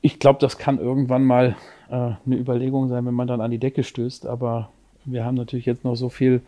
Ich 0.00 0.18
glaube, 0.18 0.38
das 0.40 0.58
kann 0.58 0.78
irgendwann 0.78 1.24
mal 1.24 1.56
äh, 1.90 1.94
eine 1.94 2.36
Überlegung 2.36 2.88
sein, 2.88 3.04
wenn 3.06 3.14
man 3.14 3.26
dann 3.26 3.40
an 3.40 3.50
die 3.50 3.58
Decke 3.58 3.82
stößt, 3.82 4.26
aber 4.26 4.70
wir 5.04 5.24
haben 5.24 5.34
natürlich 5.34 5.66
jetzt 5.66 5.84
noch 5.84 5.96
so 5.96 6.08
viel 6.08 6.42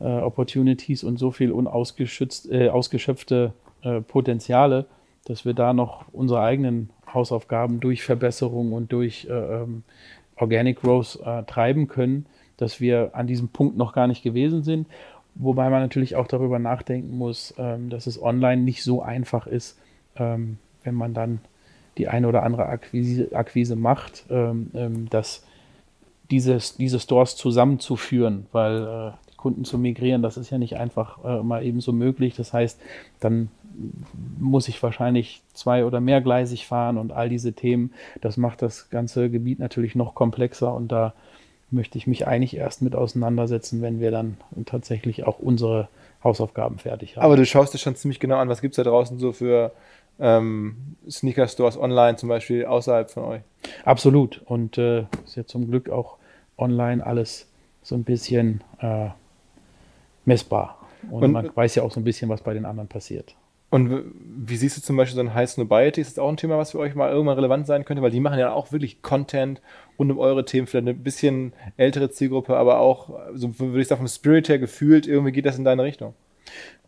äh, 0.00 0.04
Opportunities 0.04 1.04
und 1.04 1.18
so 1.18 1.30
viel 1.30 1.52
unausgeschützt, 1.52 2.50
äh, 2.50 2.68
ausgeschöpfte 2.68 3.52
äh, 3.82 4.00
Potenziale, 4.00 4.86
dass 5.26 5.44
wir 5.44 5.54
da 5.54 5.72
noch 5.72 6.06
unsere 6.12 6.40
eigenen 6.40 6.90
Hausaufgaben 7.12 7.80
durch 7.80 8.02
Verbesserung 8.02 8.72
und 8.72 8.92
durch 8.92 9.26
äh, 9.28 9.32
ähm, 9.32 9.82
Organic 10.36 10.80
Growth 10.80 11.18
äh, 11.24 11.42
treiben 11.44 11.88
können, 11.88 12.26
dass 12.56 12.80
wir 12.80 13.10
an 13.12 13.26
diesem 13.26 13.48
Punkt 13.48 13.76
noch 13.76 13.92
gar 13.92 14.06
nicht 14.06 14.22
gewesen 14.22 14.62
sind. 14.62 14.86
Wobei 15.34 15.70
man 15.70 15.82
natürlich 15.82 16.16
auch 16.16 16.26
darüber 16.26 16.58
nachdenken 16.58 17.16
muss, 17.16 17.54
ähm, 17.58 17.90
dass 17.90 18.06
es 18.06 18.20
online 18.20 18.62
nicht 18.62 18.82
so 18.82 19.02
einfach 19.02 19.46
ist, 19.46 19.78
ähm, 20.16 20.58
wenn 20.82 20.94
man 20.94 21.14
dann 21.14 21.40
die 21.98 22.08
eine 22.08 22.28
oder 22.28 22.42
andere 22.42 22.66
Akquise, 22.66 23.28
Akquise 23.32 23.76
macht, 23.76 24.24
ähm, 24.30 24.70
ähm, 24.74 25.10
dass 25.10 25.44
dieses, 26.30 26.76
diese 26.76 27.00
Stores 27.00 27.36
zusammenzuführen, 27.36 28.46
weil 28.52 28.82
äh, 28.82 29.30
die 29.30 29.36
Kunden 29.36 29.64
zu 29.64 29.78
migrieren, 29.78 30.22
das 30.22 30.36
ist 30.36 30.50
ja 30.50 30.58
nicht 30.58 30.76
einfach 30.76 31.24
äh, 31.24 31.42
mal 31.42 31.64
eben 31.64 31.80
so 31.80 31.92
möglich. 31.92 32.34
Das 32.36 32.52
heißt, 32.52 32.80
dann 33.20 33.48
muss 34.38 34.68
ich 34.68 34.82
wahrscheinlich 34.82 35.42
zwei 35.52 35.84
oder 35.84 36.00
mehrgleisig 36.00 36.66
fahren 36.66 36.98
und 36.98 37.12
all 37.12 37.28
diese 37.28 37.52
Themen. 37.52 37.92
Das 38.20 38.36
macht 38.36 38.62
das 38.62 38.90
ganze 38.90 39.30
Gebiet 39.30 39.58
natürlich 39.58 39.94
noch 39.94 40.14
komplexer 40.14 40.74
und 40.74 40.90
da 40.90 41.14
möchte 41.70 41.98
ich 41.98 42.06
mich 42.06 42.26
eigentlich 42.26 42.56
erst 42.56 42.82
mit 42.82 42.94
auseinandersetzen, 42.94 43.82
wenn 43.82 44.00
wir 44.00 44.10
dann 44.10 44.38
tatsächlich 44.66 45.26
auch 45.26 45.38
unsere 45.38 45.88
Hausaufgaben 46.24 46.78
fertig 46.78 47.16
haben. 47.16 47.24
Aber 47.24 47.36
du 47.36 47.44
schaust 47.44 47.74
dir 47.74 47.78
schon 47.78 47.94
ziemlich 47.94 48.20
genau 48.20 48.36
an, 48.38 48.48
was 48.48 48.60
gibt 48.60 48.72
es 48.72 48.76
da 48.76 48.90
draußen 48.90 49.18
so 49.18 49.32
für 49.32 49.72
ähm, 50.20 50.96
Sneaker-Stores 51.08 51.78
online 51.78 52.16
zum 52.16 52.28
Beispiel 52.28 52.64
außerhalb 52.64 53.10
von 53.10 53.24
euch. 53.24 53.42
Absolut. 53.84 54.42
Und 54.44 54.78
äh, 54.78 55.06
ist 55.24 55.36
ja 55.36 55.46
zum 55.46 55.68
Glück 55.68 55.90
auch 55.90 56.18
online 56.56 57.04
alles 57.04 57.48
so 57.82 57.94
ein 57.94 58.04
bisschen 58.04 58.62
äh, 58.80 59.08
messbar. 60.24 60.78
Und, 61.10 61.24
und, 61.24 61.32
man 61.32 61.50
weiß 61.54 61.76
ja 61.76 61.82
auch 61.82 61.92
so 61.92 62.00
ein 62.00 62.04
bisschen, 62.04 62.28
was 62.28 62.42
bei 62.42 62.54
den 62.54 62.64
anderen 62.64 62.88
passiert. 62.88 63.34
Und 63.70 64.02
wie 64.14 64.56
siehst 64.56 64.78
du 64.78 64.82
zum 64.82 64.96
Beispiel 64.96 65.16
so 65.16 65.20
ein 65.20 65.34
High 65.34 65.48
Snobiety? 65.48 66.00
Ist 66.00 66.16
das 66.16 66.18
auch 66.18 66.28
ein 66.28 66.38
Thema, 66.38 66.56
was 66.56 66.70
für 66.70 66.78
euch 66.78 66.94
mal 66.94 67.10
irgendwann 67.10 67.36
relevant 67.36 67.66
sein 67.66 67.84
könnte? 67.84 68.02
Weil 68.02 68.10
die 68.10 68.20
machen 68.20 68.38
ja 68.38 68.52
auch 68.52 68.72
wirklich 68.72 69.02
Content 69.02 69.60
rund 69.98 70.10
um 70.10 70.18
eure 70.18 70.46
Themen, 70.46 70.66
vielleicht 70.66 70.86
eine 70.86 70.94
bisschen 70.94 71.52
ältere 71.76 72.10
Zielgruppe, 72.10 72.56
aber 72.56 72.78
auch, 72.78 73.10
so 73.34 73.58
würde 73.58 73.82
ich 73.82 73.88
sagen, 73.88 74.00
vom 74.00 74.08
Spirit 74.08 74.48
her 74.48 74.58
gefühlt, 74.58 75.06
irgendwie 75.06 75.32
geht 75.32 75.44
das 75.44 75.58
in 75.58 75.64
deine 75.64 75.84
Richtung. 75.84 76.14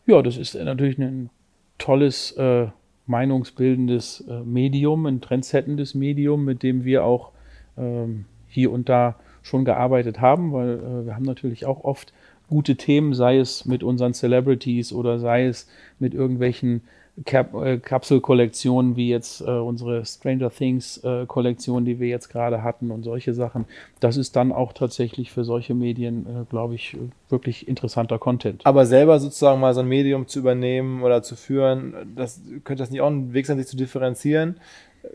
Ja, 0.06 0.22
das 0.22 0.38
ist 0.38 0.54
natürlich 0.54 0.96
ein 0.98 1.28
tolles 1.76 2.32
äh, 2.32 2.68
meinungsbildendes 3.10 4.24
äh, 4.28 4.40
Medium, 4.40 5.04
ein 5.06 5.20
trendsettendes 5.20 5.94
Medium, 5.94 6.44
mit 6.44 6.62
dem 6.62 6.84
wir 6.84 7.04
auch 7.04 7.32
ähm, 7.76 8.24
hier 8.48 8.72
und 8.72 8.88
da 8.88 9.16
schon 9.42 9.64
gearbeitet 9.64 10.20
haben, 10.20 10.52
weil 10.52 10.78
äh, 10.78 11.06
wir 11.06 11.16
haben 11.16 11.24
natürlich 11.24 11.66
auch 11.66 11.84
oft 11.84 12.12
gute 12.48 12.76
Themen, 12.76 13.14
sei 13.14 13.38
es 13.38 13.64
mit 13.64 13.82
unseren 13.82 14.14
Celebrities 14.14 14.92
oder 14.92 15.18
sei 15.18 15.46
es 15.46 15.68
mit 15.98 16.14
irgendwelchen 16.14 16.82
Cap 17.24 17.54
äh, 17.54 17.78
Kapselkollektionen 17.78 18.96
wie 18.96 19.08
jetzt 19.08 19.40
äh, 19.40 19.44
unsere 19.44 20.04
Stranger 20.06 20.50
Things 20.50 20.98
äh, 21.04 21.26
Kollektion, 21.26 21.84
die 21.84 22.00
wir 22.00 22.08
jetzt 22.08 22.28
gerade 22.28 22.62
hatten 22.62 22.90
und 22.90 23.02
solche 23.02 23.34
Sachen. 23.34 23.66
Das 24.00 24.16
ist 24.16 24.36
dann 24.36 24.52
auch 24.52 24.72
tatsächlich 24.72 25.30
für 25.30 25.44
solche 25.44 25.74
Medien, 25.74 26.26
äh, 26.26 26.44
glaube 26.48 26.74
ich, 26.74 26.96
wirklich 27.28 27.68
interessanter 27.68 28.18
Content. 28.18 28.64
Aber 28.64 28.86
selber 28.86 29.18
sozusagen 29.18 29.60
mal 29.60 29.74
so 29.74 29.80
ein 29.80 29.88
Medium 29.88 30.28
zu 30.28 30.38
übernehmen 30.38 31.02
oder 31.02 31.22
zu 31.22 31.36
führen, 31.36 31.94
das 32.16 32.40
könnte 32.64 32.82
das 32.82 32.90
nicht 32.90 33.00
auch 33.00 33.10
ein 33.10 33.34
Weg 33.34 33.46
sein, 33.46 33.58
sich 33.58 33.66
zu 33.66 33.76
differenzieren? 33.76 34.56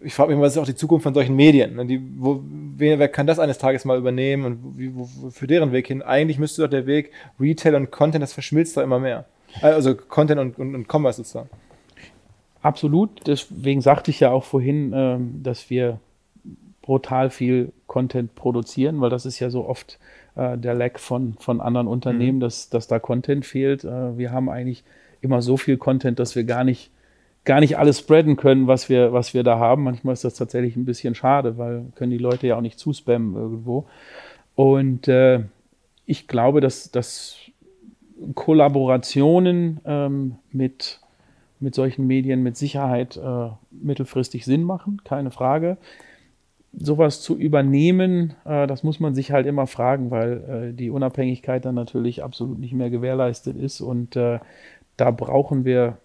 Ich 0.04 0.14
frage 0.14 0.30
mich 0.30 0.40
mal, 0.40 0.46
was 0.46 0.54
ist 0.54 0.62
auch 0.62 0.66
die 0.66 0.76
Zukunft 0.76 1.04
von 1.04 1.14
solchen 1.14 1.36
Medien? 1.36 1.76
Ne? 1.76 1.86
Die, 1.86 2.02
wo, 2.18 2.42
wer, 2.78 2.98
wer, 2.98 3.08
kann 3.08 3.28
das 3.28 3.40
eines 3.40 3.58
Tages 3.58 3.86
mal 3.86 3.98
übernehmen 3.98 4.46
und 4.46 4.78
wie, 4.78 4.96
wo, 4.96 5.06
für 5.30 5.48
deren 5.48 5.72
Weg 5.72 5.88
hin? 5.88 6.02
Eigentlich 6.02 6.40
müsste 6.40 6.64
doch 6.64 6.70
der 6.70 6.88
Weg 6.88 7.12
Retail 7.40 7.76
und 7.76 7.92
Content, 7.92 8.24
das 8.24 8.34
verschmilzt 8.34 8.78
da 8.78 8.84
immer 8.84 9.00
mehr. 9.00 9.26
Also 9.62 9.96
Content 9.96 10.42
und, 10.42 10.58
und, 10.58 10.76
und 10.76 10.88
Commerce 10.92 11.18
sozusagen. 11.18 11.50
Absolut. 12.66 13.28
Deswegen 13.28 13.82
sagte 13.82 14.10
ich 14.10 14.20
ja 14.20 14.32
auch 14.32 14.44
vorhin, 14.44 14.92
äh, 14.92 15.20
dass 15.44 15.70
wir 15.70 16.00
brutal 16.82 17.30
viel 17.30 17.72
Content 17.86 18.34
produzieren, 18.34 19.02
weil 19.02 19.12
das 19.12 19.28
ist 19.28 19.40
ja 19.40 19.52
so 19.52 19.70
oft 19.70 20.00
äh, 20.34 20.58
der 20.58 20.74
Lack 20.74 21.00
von, 21.00 21.36
von 21.40 21.62
anderen 21.62 21.86
Unternehmen, 21.86 22.40
mhm. 22.40 22.42
dass, 22.42 22.72
dass 22.72 22.88
da 22.88 22.98
Content 22.98 23.46
fehlt. 23.46 23.84
Äh, 23.84 24.18
wir 24.18 24.32
haben 24.32 24.50
eigentlich 24.50 24.84
immer 25.22 25.44
so 25.44 25.58
viel 25.58 25.78
Content, 25.78 26.18
dass 26.18 26.36
wir 26.36 26.44
gar 26.44 26.64
nicht, 26.64 26.90
gar 27.44 27.60
nicht 27.60 27.78
alles 27.78 28.00
spreaden 28.00 28.36
können, 28.36 28.66
was 28.66 28.90
wir, 28.90 29.14
was 29.14 29.36
wir 29.36 29.44
da 29.44 29.60
haben. 29.60 29.84
Manchmal 29.84 30.14
ist 30.14 30.24
das 30.24 30.34
tatsächlich 30.34 30.76
ein 30.76 30.86
bisschen 30.86 31.14
schade, 31.14 31.60
weil 31.60 31.86
können 31.94 32.10
die 32.10 32.18
Leute 32.18 32.48
ja 32.48 32.58
auch 32.58 32.62
nicht 32.62 32.80
zuspammen 32.80 33.36
irgendwo. 33.36 33.86
Und 34.56 35.08
äh, 35.08 35.42
ich 36.08 36.28
glaube, 36.28 36.62
dass, 36.62 36.90
dass 36.90 37.38
Kollaborationen 38.34 39.82
ähm, 39.86 40.38
mit 40.52 41.00
mit 41.60 41.76
solchen 41.76 42.08
Medien 42.08 42.44
mit 42.44 42.58
Sicherheit 42.58 43.18
äh, 43.18 43.50
mittelfristig 43.72 44.46
Sinn 44.46 44.64
machen, 44.64 45.02
keine 45.04 45.32
Frage. 45.32 45.78
Sowas 46.78 47.22
zu 47.22 47.38
übernehmen, 47.38 48.36
äh, 48.46 48.68
das 48.68 48.84
muss 48.84 49.00
man 49.00 49.16
sich 49.16 49.32
halt 49.32 49.46
immer 49.46 49.68
fragen, 49.68 50.12
weil 50.12 50.72
äh, 50.72 50.74
die 50.74 50.90
Unabhängigkeit 50.90 51.64
dann 51.66 51.76
natürlich 51.76 52.24
absolut 52.24 52.60
nicht 52.60 52.74
mehr 52.74 52.90
gewährleistet 52.90 53.58
ist 53.58 53.82
und 53.82 54.16
äh, 54.16 54.40
da 54.98 55.12
brauchen 55.12 55.66
wir, 55.66 55.98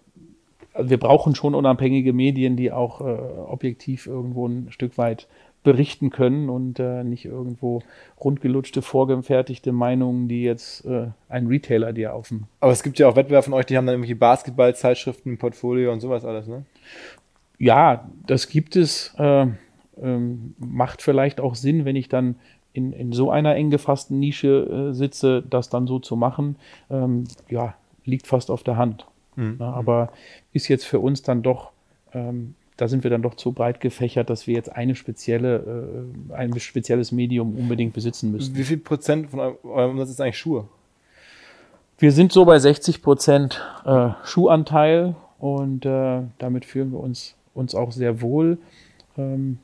wir 0.77 0.97
brauchen 0.97 1.35
schon 1.35 1.55
unabhängige 1.55 2.13
Medien, 2.13 2.55
die 2.55 2.71
auch 2.71 3.01
äh, 3.01 3.03
objektiv 3.03 4.07
irgendwo 4.07 4.47
ein 4.47 4.71
Stück 4.71 4.97
weit 4.97 5.27
berichten 5.63 6.09
können 6.09 6.49
und 6.49 6.79
äh, 6.79 7.03
nicht 7.03 7.25
irgendwo 7.25 7.81
rundgelutschte, 8.19 8.81
vorgefertigte 8.81 9.71
Meinungen, 9.71 10.27
die 10.27 10.43
jetzt 10.43 10.85
äh, 10.85 11.07
ein 11.29 11.47
Retailer 11.47 11.93
dir 11.93 12.13
auf 12.15 12.29
dem. 12.29 12.45
Aber 12.59 12.71
es 12.71 12.81
gibt 12.81 12.97
ja 12.99 13.07
auch 13.07 13.15
Wettbewerber 13.15 13.43
von 13.43 13.53
euch, 13.53 13.65
die 13.65 13.77
haben 13.77 13.85
dann 13.85 13.93
irgendwelche 13.93 14.15
Basketballzeitschriften, 14.15 15.37
Portfolio 15.37 15.91
und 15.91 15.99
sowas 15.99 16.25
alles, 16.25 16.47
ne? 16.47 16.65
Ja, 17.59 18.09
das 18.25 18.49
gibt 18.49 18.75
es. 18.75 19.13
Äh, 19.19 19.47
ähm, 20.01 20.55
macht 20.57 21.01
vielleicht 21.01 21.39
auch 21.39 21.55
Sinn, 21.55 21.85
wenn 21.85 21.95
ich 21.95 22.09
dann 22.09 22.35
in, 22.73 22.93
in 22.93 23.11
so 23.11 23.29
einer 23.29 23.55
eng 23.55 23.69
gefassten 23.69 24.19
Nische 24.19 24.89
äh, 24.89 24.93
sitze, 24.93 25.43
das 25.47 25.69
dann 25.69 25.87
so 25.87 25.99
zu 25.99 26.15
machen. 26.15 26.55
Ähm, 26.89 27.25
ja, 27.49 27.75
liegt 28.05 28.27
fast 28.27 28.49
auf 28.49 28.63
der 28.63 28.77
Hand. 28.77 29.05
Mhm. 29.35 29.57
Ja, 29.59 29.71
aber 29.71 30.11
ist 30.53 30.67
jetzt 30.67 30.85
für 30.85 30.99
uns 30.99 31.21
dann 31.21 31.43
doch 31.43 31.71
ähm, 32.13 32.55
da 32.81 32.87
sind 32.87 33.03
wir 33.03 33.11
dann 33.11 33.21
doch 33.21 33.35
zu 33.35 33.51
breit 33.51 33.79
gefächert, 33.79 34.31
dass 34.31 34.47
wir 34.47 34.55
jetzt 34.55 34.75
eine 34.75 34.95
spezielle, 34.95 36.07
äh, 36.31 36.33
ein 36.33 36.59
spezielles 36.59 37.11
Medium 37.11 37.55
unbedingt 37.55 37.93
besitzen 37.93 38.31
müssen. 38.31 38.55
Wie 38.55 38.63
viel 38.63 38.77
Prozent 38.77 39.29
von 39.29 39.39
eurem 39.39 39.91
Umsatz 39.91 40.09
ist 40.09 40.19
eigentlich 40.19 40.39
Schuhe? 40.39 40.67
Wir 41.99 42.11
sind 42.11 42.31
so 42.31 42.43
bei 42.43 42.57
60 42.57 43.03
Prozent 43.03 43.61
äh, 43.85 44.09
Schuhanteil 44.23 45.15
und 45.37 45.85
äh, 45.85 46.21
damit 46.39 46.65
fühlen 46.65 46.91
wir 46.91 46.99
uns, 46.99 47.35
uns 47.53 47.75
auch 47.75 47.91
sehr 47.91 48.19
wohl. 48.19 48.57
Ähm, 49.15 49.59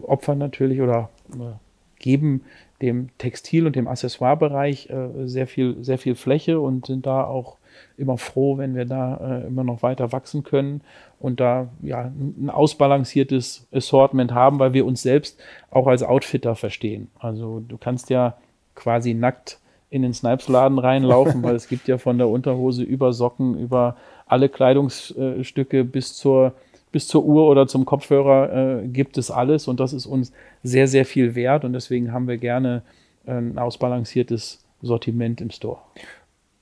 opfern 0.00 0.38
natürlich 0.38 0.80
oder 0.80 1.10
äh, 1.34 1.52
geben 1.98 2.44
dem 2.80 3.10
Textil- 3.18 3.66
und 3.66 3.76
dem 3.76 3.88
Accessoirebereich 3.88 4.88
äh, 4.88 5.26
sehr 5.26 5.46
viel, 5.46 5.84
sehr 5.84 5.98
viel 5.98 6.14
Fläche 6.14 6.60
und 6.60 6.86
sind 6.86 7.04
da 7.04 7.24
auch 7.24 7.58
immer 7.96 8.18
froh, 8.18 8.58
wenn 8.58 8.74
wir 8.74 8.84
da 8.84 9.16
äh, 9.16 9.46
immer 9.46 9.64
noch 9.64 9.82
weiter 9.82 10.12
wachsen 10.12 10.42
können 10.42 10.80
und 11.18 11.40
da 11.40 11.68
ja 11.82 12.02
ein 12.02 12.50
ausbalanciertes 12.50 13.66
Assortment 13.72 14.32
haben, 14.32 14.58
weil 14.58 14.72
wir 14.72 14.86
uns 14.86 15.02
selbst 15.02 15.40
auch 15.70 15.86
als 15.86 16.02
Outfitter 16.02 16.54
verstehen. 16.54 17.08
Also 17.18 17.60
du 17.60 17.76
kannst 17.76 18.10
ja 18.10 18.36
quasi 18.74 19.14
nackt 19.14 19.58
in 19.90 20.02
den 20.02 20.12
Snipes-Laden 20.12 20.78
reinlaufen, 20.78 21.42
weil 21.44 21.54
es 21.54 21.68
gibt 21.68 21.88
ja 21.88 21.98
von 21.98 22.18
der 22.18 22.28
Unterhose 22.28 22.82
über 22.82 23.12
Socken, 23.12 23.58
über 23.58 23.96
alle 24.26 24.48
Kleidungsstücke 24.48 25.84
bis 25.84 26.14
zur 26.14 26.54
bis 26.90 27.08
zur 27.08 27.24
Uhr 27.24 27.48
oder 27.48 27.66
zum 27.66 27.86
Kopfhörer 27.86 28.82
äh, 28.82 28.86
gibt 28.86 29.18
es 29.18 29.28
alles 29.28 29.66
und 29.66 29.80
das 29.80 29.92
ist 29.92 30.06
uns 30.06 30.32
sehr, 30.62 30.86
sehr 30.86 31.04
viel 31.04 31.34
wert 31.34 31.64
und 31.64 31.72
deswegen 31.72 32.12
haben 32.12 32.28
wir 32.28 32.38
gerne 32.38 32.82
ein 33.26 33.58
ausbalanciertes 33.58 34.64
Sortiment 34.82 35.40
im 35.40 35.50
Store. 35.50 35.78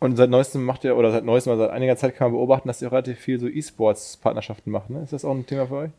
Und 0.02 0.16
seit 0.16 0.30
neuestem 0.30 0.64
macht 0.64 0.82
ihr, 0.82 0.96
oder 0.96 1.12
seit 1.12 1.24
neuestem, 1.24 1.52
also 1.52 1.62
seit 1.62 1.70
einiger 1.70 1.94
Zeit 1.94 2.16
kann 2.16 2.32
man 2.32 2.38
beobachten, 2.38 2.66
dass 2.66 2.82
ihr 2.82 2.90
relativ 2.90 3.18
viel 3.18 3.38
so 3.38 3.46
E-Sports-Partnerschaften 3.46 4.68
macht. 4.68 4.90
Ne? 4.90 5.00
Ist 5.00 5.12
das 5.12 5.24
auch 5.24 5.30
ein 5.30 5.46
Thema 5.46 5.68
für 5.68 5.76
euch? 5.76 5.90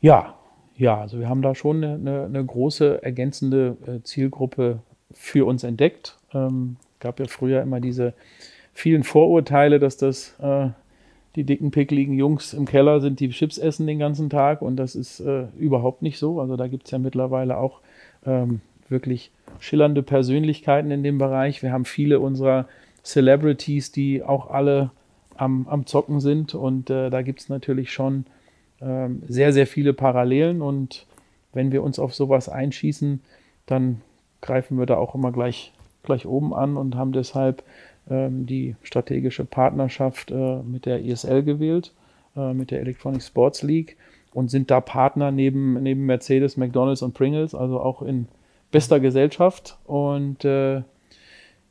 Ja, 0.00 0.34
ja, 0.78 0.98
also 0.98 1.18
wir 1.18 1.28
haben 1.28 1.42
da 1.42 1.54
schon 1.54 1.84
eine, 1.84 1.94
eine, 1.96 2.24
eine 2.24 2.42
große 2.42 3.02
ergänzende 3.02 3.76
äh, 3.86 4.02
Zielgruppe 4.02 4.78
für 5.12 5.46
uns 5.46 5.62
entdeckt. 5.62 6.16
Ähm, 6.32 6.76
gab 7.00 7.20
ja 7.20 7.26
früher 7.28 7.60
immer 7.60 7.80
diese 7.80 8.14
vielen 8.72 9.04
Vorurteile, 9.04 9.78
dass 9.78 9.98
das 9.98 10.36
äh, 10.40 10.68
die 11.36 11.44
dicken, 11.44 11.70
pickligen 11.70 12.14
Jungs 12.14 12.54
im 12.54 12.64
Keller 12.64 13.02
sind, 13.02 13.20
die 13.20 13.28
Chips 13.28 13.58
essen 13.58 13.86
den 13.86 13.98
ganzen 13.98 14.30
Tag 14.30 14.62
und 14.62 14.76
das 14.76 14.94
ist 14.94 15.20
äh, 15.20 15.48
überhaupt 15.58 16.00
nicht 16.00 16.18
so. 16.18 16.40
Also 16.40 16.56
da 16.56 16.66
gibt 16.66 16.86
es 16.86 16.92
ja 16.92 16.98
mittlerweile 16.98 17.58
auch 17.58 17.80
ähm, 18.24 18.62
wirklich 18.88 19.32
schillernde 19.58 20.02
Persönlichkeiten 20.02 20.90
in 20.90 21.02
dem 21.02 21.18
Bereich. 21.18 21.62
Wir 21.62 21.72
haben 21.72 21.84
viele 21.84 22.20
unserer 22.20 22.66
Celebrities, 23.04 23.92
die 23.92 24.22
auch 24.22 24.50
alle 24.50 24.90
am, 25.36 25.66
am 25.68 25.86
Zocken 25.86 26.20
sind. 26.20 26.54
Und 26.54 26.90
äh, 26.90 27.10
da 27.10 27.22
gibt 27.22 27.40
es 27.40 27.48
natürlich 27.48 27.92
schon 27.92 28.26
ähm, 28.80 29.22
sehr, 29.26 29.52
sehr 29.52 29.66
viele 29.66 29.92
Parallelen. 29.92 30.62
Und 30.62 31.06
wenn 31.52 31.72
wir 31.72 31.82
uns 31.82 31.98
auf 31.98 32.14
sowas 32.14 32.48
einschießen, 32.48 33.20
dann 33.66 34.02
greifen 34.40 34.78
wir 34.78 34.86
da 34.86 34.96
auch 34.96 35.14
immer 35.14 35.32
gleich, 35.32 35.72
gleich 36.02 36.26
oben 36.26 36.54
an 36.54 36.76
und 36.76 36.94
haben 36.96 37.12
deshalb 37.12 37.62
ähm, 38.08 38.46
die 38.46 38.76
strategische 38.82 39.44
Partnerschaft 39.44 40.30
äh, 40.30 40.62
mit 40.62 40.86
der 40.86 41.04
ESL 41.04 41.42
gewählt, 41.42 41.92
äh, 42.36 42.52
mit 42.52 42.70
der 42.70 42.80
Electronic 42.80 43.22
Sports 43.22 43.62
League 43.62 43.96
und 44.32 44.50
sind 44.50 44.70
da 44.70 44.80
Partner 44.80 45.30
neben, 45.30 45.82
neben 45.82 46.06
Mercedes, 46.06 46.56
McDonalds 46.56 47.02
und 47.02 47.14
Pringles, 47.14 47.54
also 47.54 47.80
auch 47.80 48.02
in 48.02 48.28
bester 48.70 49.00
Gesellschaft. 49.00 49.78
Und 49.84 50.44
äh, 50.44 50.82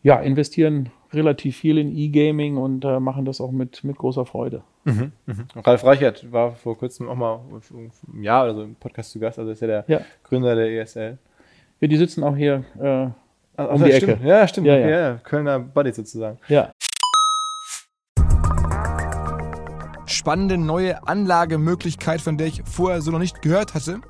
ja, 0.04 0.20
investieren 0.20 0.90
relativ 1.14 1.58
viel 1.58 1.78
in 1.78 1.96
E-Gaming 1.96 2.58
und 2.58 2.86
äh, 2.86 3.00
machen 3.00 3.26
das 3.26 3.42
auch 3.42 3.52
mit, 3.52 3.84
mit 3.84 3.98
großer 3.98 4.26
Freude. 4.26 4.64
Mhm, 4.86 5.12
mhm. 5.26 5.46
Ralf 5.56 5.84
Reichert 5.84 6.32
war 6.32 6.56
vor 6.56 6.78
kurzem 6.78 7.10
auch 7.10 7.16
mal 7.16 7.40
im 7.72 8.24
Jahr 8.24 8.46
oder 8.46 8.56
so 8.56 8.64
im 8.64 8.76
Podcast 8.76 9.12
zu 9.12 9.20
Gast, 9.20 9.40
also 9.40 9.52
ist 9.52 9.62
ja 9.62 9.68
der 9.68 9.86
ja. 9.88 10.02
Gründer 10.24 10.56
der 10.56 10.72
ESL. 10.82 11.18
Ja, 11.80 11.88
die 11.88 11.98
sitzen 11.98 12.24
auch 12.24 12.36
hier 12.36 12.64
äh, 12.80 13.10
Ach, 13.58 13.70
um 13.72 13.84
die 13.84 13.92
Ecke. 13.92 14.06
Stimmt. 14.06 14.24
Ja, 14.24 14.48
stimmt. 14.48 14.68
Ja, 14.68 14.78
ja. 14.78 14.90
ja, 14.90 15.14
Kölner 15.24 15.60
Buddy 15.60 15.92
sozusagen. 15.92 16.38
Ja. 16.48 16.72
Spannende 20.06 20.58
neue 20.58 21.08
Anlagemöglichkeit, 21.08 22.22
von 22.22 22.38
der 22.38 22.48
ich 22.48 22.64
vorher 22.66 23.02
so 23.02 23.12
noch 23.12 23.20
nicht 23.20 23.42
gehört 23.42 23.74
hatte 23.74 24.02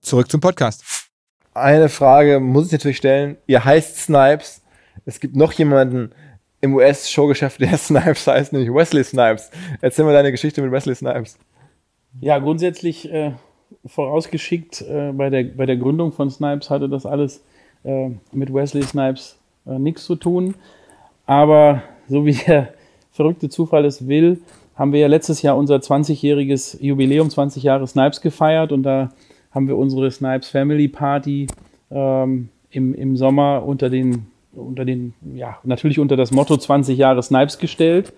Zurück 0.00 0.30
zum 0.30 0.40
Podcast. 0.40 0.84
Eine 1.52 1.88
Frage 1.88 2.38
muss 2.38 2.66
ich 2.66 2.72
natürlich 2.72 2.98
stellen. 2.98 3.38
Ihr 3.46 3.64
heißt 3.64 3.96
Snipes. 3.96 4.62
Es 5.04 5.20
gibt 5.20 5.36
noch 5.36 5.52
jemanden 5.52 6.12
im 6.60 6.74
US-Showgeschäft, 6.74 7.60
der 7.60 7.76
Snipes 7.78 8.26
heißt, 8.26 8.52
nämlich 8.52 8.72
Wesley 8.72 9.04
Snipes. 9.04 9.50
Erzähl 9.80 10.04
mal 10.04 10.12
deine 10.12 10.30
Geschichte 10.30 10.62
mit 10.62 10.72
Wesley 10.72 10.94
Snipes. 10.94 11.38
Ja, 12.20 12.38
grundsätzlich 12.38 13.10
äh, 13.10 13.32
vorausgeschickt, 13.84 14.82
äh, 14.82 15.12
bei, 15.12 15.30
der, 15.30 15.44
bei 15.44 15.66
der 15.66 15.76
Gründung 15.76 16.12
von 16.12 16.30
Snipes 16.30 16.70
hatte 16.70 16.88
das 16.88 17.06
alles 17.06 17.44
äh, 17.84 18.10
mit 18.32 18.52
Wesley 18.52 18.82
Snipes 18.82 19.38
äh, 19.66 19.78
nichts 19.78 20.04
zu 20.04 20.16
tun. 20.16 20.54
Aber 21.26 21.82
so 22.08 22.24
wie 22.24 22.34
der 22.34 22.74
verrückte 23.10 23.48
Zufall 23.48 23.84
es 23.84 24.06
will, 24.06 24.40
haben 24.74 24.92
wir 24.92 25.00
ja 25.00 25.08
letztes 25.08 25.42
Jahr 25.42 25.56
unser 25.56 25.76
20-jähriges 25.76 26.80
Jubiläum, 26.82 27.30
20 27.30 27.62
Jahre 27.62 27.86
Snipes 27.86 28.20
gefeiert 28.20 28.72
und 28.72 28.82
da 28.82 29.10
haben 29.50 29.68
wir 29.68 29.76
unsere 29.76 30.10
Snipes 30.10 30.50
Family 30.50 30.88
Party 30.88 31.46
ähm, 31.90 32.50
im, 32.70 32.94
im 32.94 33.16
Sommer 33.16 33.64
unter 33.64 33.88
den, 33.88 34.26
unter 34.56 34.84
den, 34.84 35.14
ja, 35.34 35.58
natürlich 35.64 35.98
unter 35.98 36.16
das 36.16 36.30
Motto 36.30 36.56
20 36.56 36.98
Jahre 36.98 37.22
Snipes 37.22 37.58
gestellt. 37.58 38.12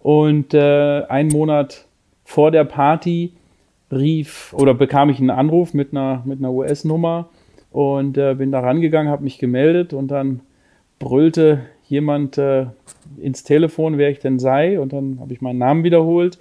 Und 0.00 0.54
äh, 0.54 1.02
einen 1.08 1.30
Monat 1.30 1.86
vor 2.24 2.50
der 2.50 2.64
Party 2.64 3.32
rief 3.90 4.52
oder 4.52 4.74
bekam 4.74 5.10
ich 5.10 5.18
einen 5.18 5.30
Anruf 5.30 5.74
mit 5.74 5.92
einer, 5.92 6.22
mit 6.24 6.38
einer 6.38 6.52
US-Nummer 6.52 7.28
und 7.70 8.16
äh, 8.18 8.34
bin 8.34 8.52
da 8.52 8.60
rangegangen, 8.60 9.10
habe 9.10 9.24
mich 9.24 9.38
gemeldet 9.38 9.92
und 9.92 10.08
dann 10.08 10.40
brüllte 10.98 11.60
jemand 11.88 12.38
äh, 12.38 12.66
ins 13.16 13.42
Telefon, 13.42 13.98
wer 13.98 14.10
ich 14.10 14.18
denn 14.18 14.38
sei. 14.38 14.78
Und 14.78 14.92
dann 14.92 15.18
habe 15.20 15.32
ich 15.32 15.40
meinen 15.40 15.58
Namen 15.58 15.84
wiederholt. 15.84 16.38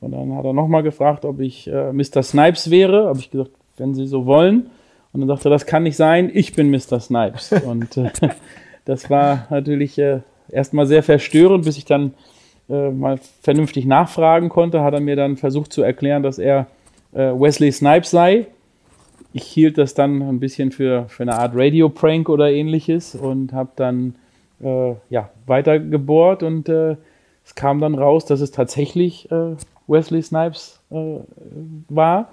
Und 0.00 0.12
dann 0.12 0.34
hat 0.34 0.44
er 0.44 0.52
nochmal 0.52 0.82
gefragt, 0.82 1.24
ob 1.24 1.40
ich 1.40 1.68
äh, 1.68 1.92
Mr. 1.92 2.22
Snipes 2.22 2.70
wäre. 2.70 3.06
Habe 3.06 3.18
ich 3.18 3.30
gesagt, 3.30 3.50
wenn 3.76 3.94
Sie 3.94 4.06
so 4.06 4.26
wollen. 4.26 4.70
Und 5.12 5.20
dann 5.20 5.28
sagte 5.28 5.48
er, 5.48 5.50
das 5.50 5.66
kann 5.66 5.82
nicht 5.82 5.96
sein, 5.96 6.30
ich 6.32 6.54
bin 6.54 6.70
Mr. 6.70 7.00
Snipes. 7.00 7.52
Und 7.64 7.96
äh, 7.96 8.10
das 8.90 9.08
war 9.08 9.46
natürlich 9.50 9.98
äh, 9.98 10.20
erstmal 10.50 10.86
sehr 10.86 11.02
verstörend, 11.02 11.64
bis 11.64 11.78
ich 11.78 11.84
dann 11.84 12.14
äh, 12.68 12.90
mal 12.90 13.18
vernünftig 13.42 13.86
nachfragen 13.86 14.48
konnte, 14.48 14.82
hat 14.82 14.94
er 14.94 15.00
mir 15.00 15.16
dann 15.16 15.36
versucht 15.36 15.72
zu 15.72 15.82
erklären, 15.82 16.22
dass 16.22 16.38
er 16.38 16.66
äh, 17.12 17.32
Wesley 17.32 17.72
Snipes 17.72 18.10
sei 18.10 18.46
ich 19.32 19.44
hielt 19.44 19.78
das 19.78 19.94
dann 19.94 20.22
ein 20.22 20.40
bisschen 20.40 20.72
für, 20.72 21.08
für 21.08 21.22
eine 21.22 21.36
Art 21.36 21.52
Radio-Prank 21.54 22.28
oder 22.28 22.50
ähnliches 22.50 23.14
und 23.14 23.52
habe 23.52 23.70
dann 23.76 24.14
äh, 24.62 24.94
ja, 25.08 25.30
weiter 25.46 25.78
gebohrt 25.78 26.42
und 26.42 26.68
äh, 26.68 26.96
es 27.44 27.54
kam 27.54 27.80
dann 27.80 27.94
raus, 27.94 28.26
dass 28.26 28.40
es 28.40 28.50
tatsächlich 28.50 29.30
äh, 29.30 29.56
Wesley 29.86 30.22
Snipes 30.22 30.80
äh, 30.90 31.20
war. 31.88 32.32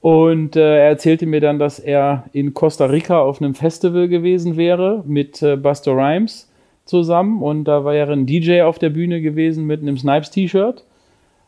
Und 0.00 0.56
äh, 0.56 0.78
er 0.78 0.88
erzählte 0.88 1.26
mir 1.26 1.40
dann, 1.40 1.58
dass 1.58 1.78
er 1.78 2.24
in 2.32 2.54
Costa 2.54 2.86
Rica 2.86 3.20
auf 3.20 3.42
einem 3.42 3.54
Festival 3.54 4.08
gewesen 4.08 4.56
wäre 4.56 5.02
mit 5.06 5.42
äh, 5.42 5.56
Buster 5.56 5.92
Rhymes 5.92 6.50
zusammen 6.86 7.42
und 7.42 7.64
da 7.64 7.84
war 7.84 7.94
ja 7.94 8.06
ein 8.06 8.26
DJ 8.26 8.62
auf 8.62 8.78
der 8.78 8.90
Bühne 8.90 9.20
gewesen 9.20 9.66
mit 9.66 9.82
einem 9.82 9.96
Snipes-T-Shirt. 9.98 10.84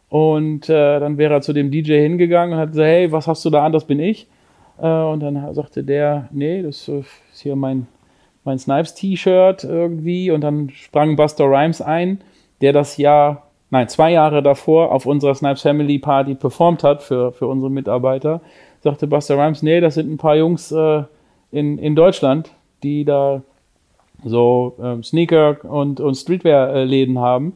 Und 0.09 0.68
dann 0.68 1.16
wäre 1.16 1.32
er 1.32 1.40
zu 1.40 1.55
dem 1.55 1.70
DJ 1.70 1.94
hingegangen 1.94 2.53
und 2.53 2.61
hat 2.61 2.72
gesagt, 2.72 2.86
hey, 2.86 3.11
was 3.11 3.26
hast 3.26 3.42
du 3.46 3.50
da 3.50 3.64
an, 3.64 3.72
das 3.72 3.86
bin 3.86 3.98
ich. 3.98 4.28
Äh, 4.78 4.86
und 4.86 5.20
dann 5.20 5.55
sagte 5.55 5.84
der, 5.84 6.28
nee, 6.32 6.62
das 6.62 6.88
ist 6.88 7.07
hier 7.34 7.57
mein, 7.57 7.86
mein 8.44 8.59
Snipes-T-Shirt 8.59 9.64
irgendwie. 9.64 10.30
Und 10.30 10.42
dann 10.42 10.70
sprang 10.70 11.16
Buster 11.16 11.44
Rhymes 11.44 11.80
ein, 11.80 12.20
der 12.61 12.72
das 12.72 12.96
Jahr, 12.96 13.50
nein, 13.73 13.89
zwei 13.89 14.12
Jahre 14.12 14.43
davor 14.43 14.93
auf 14.93 15.07
unserer 15.07 15.35
Snipes 15.35 15.62
Family 15.62 15.99
Party 15.99 16.35
performt 16.35 16.85
hat 16.85 17.03
für, 17.03 17.33
für 17.33 17.47
unsere 17.47 17.70
Mitarbeiter. 17.70 18.43
sagte 18.83 19.07
Buster 19.07 19.37
Rhymes, 19.37 19.62
nee, 19.62 19.81
das 19.81 19.95
sind 19.95 20.12
ein 20.12 20.18
paar 20.18 20.37
Jungs 20.37 20.70
äh, 20.70 21.03
in, 21.51 21.79
in 21.79 21.97
Deutschland, 21.97 22.53
die 22.83 23.05
da 23.05 23.43
so 24.25 24.77
ähm, 24.81 25.03
Sneaker 25.03 25.64
und, 25.64 26.01
und 26.01 26.14
Streetwear-Läden 26.14 27.18
haben. 27.18 27.55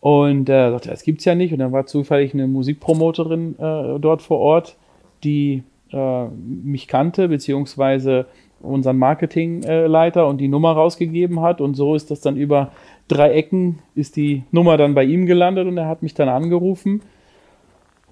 Und 0.00 0.48
er 0.48 0.68
äh, 0.68 0.70
sagte, 0.72 0.90
das 0.90 1.04
gibt's 1.04 1.24
ja 1.24 1.36
nicht. 1.36 1.52
Und 1.52 1.60
dann 1.60 1.72
war 1.72 1.86
zufällig 1.86 2.34
eine 2.34 2.48
Musikpromoterin 2.48 3.54
äh, 3.58 4.00
dort 4.00 4.22
vor 4.22 4.40
Ort, 4.40 4.76
die 5.22 5.62
äh, 5.92 6.24
mich 6.26 6.88
kannte, 6.88 7.28
beziehungsweise 7.28 8.26
unseren 8.60 8.98
Marketingleiter 8.98 10.26
und 10.26 10.38
die 10.38 10.48
Nummer 10.48 10.72
rausgegeben 10.72 11.40
hat. 11.40 11.60
Und 11.60 11.74
so 11.74 11.94
ist 11.94 12.10
das 12.10 12.20
dann 12.20 12.36
über 12.36 12.72
drei 13.08 13.32
Ecken, 13.32 13.80
ist 13.94 14.16
die 14.16 14.44
Nummer 14.50 14.76
dann 14.76 14.94
bei 14.94 15.04
ihm 15.04 15.26
gelandet 15.26 15.66
und 15.66 15.76
er 15.76 15.88
hat 15.88 16.02
mich 16.02 16.14
dann 16.14 16.28
angerufen. 16.28 17.02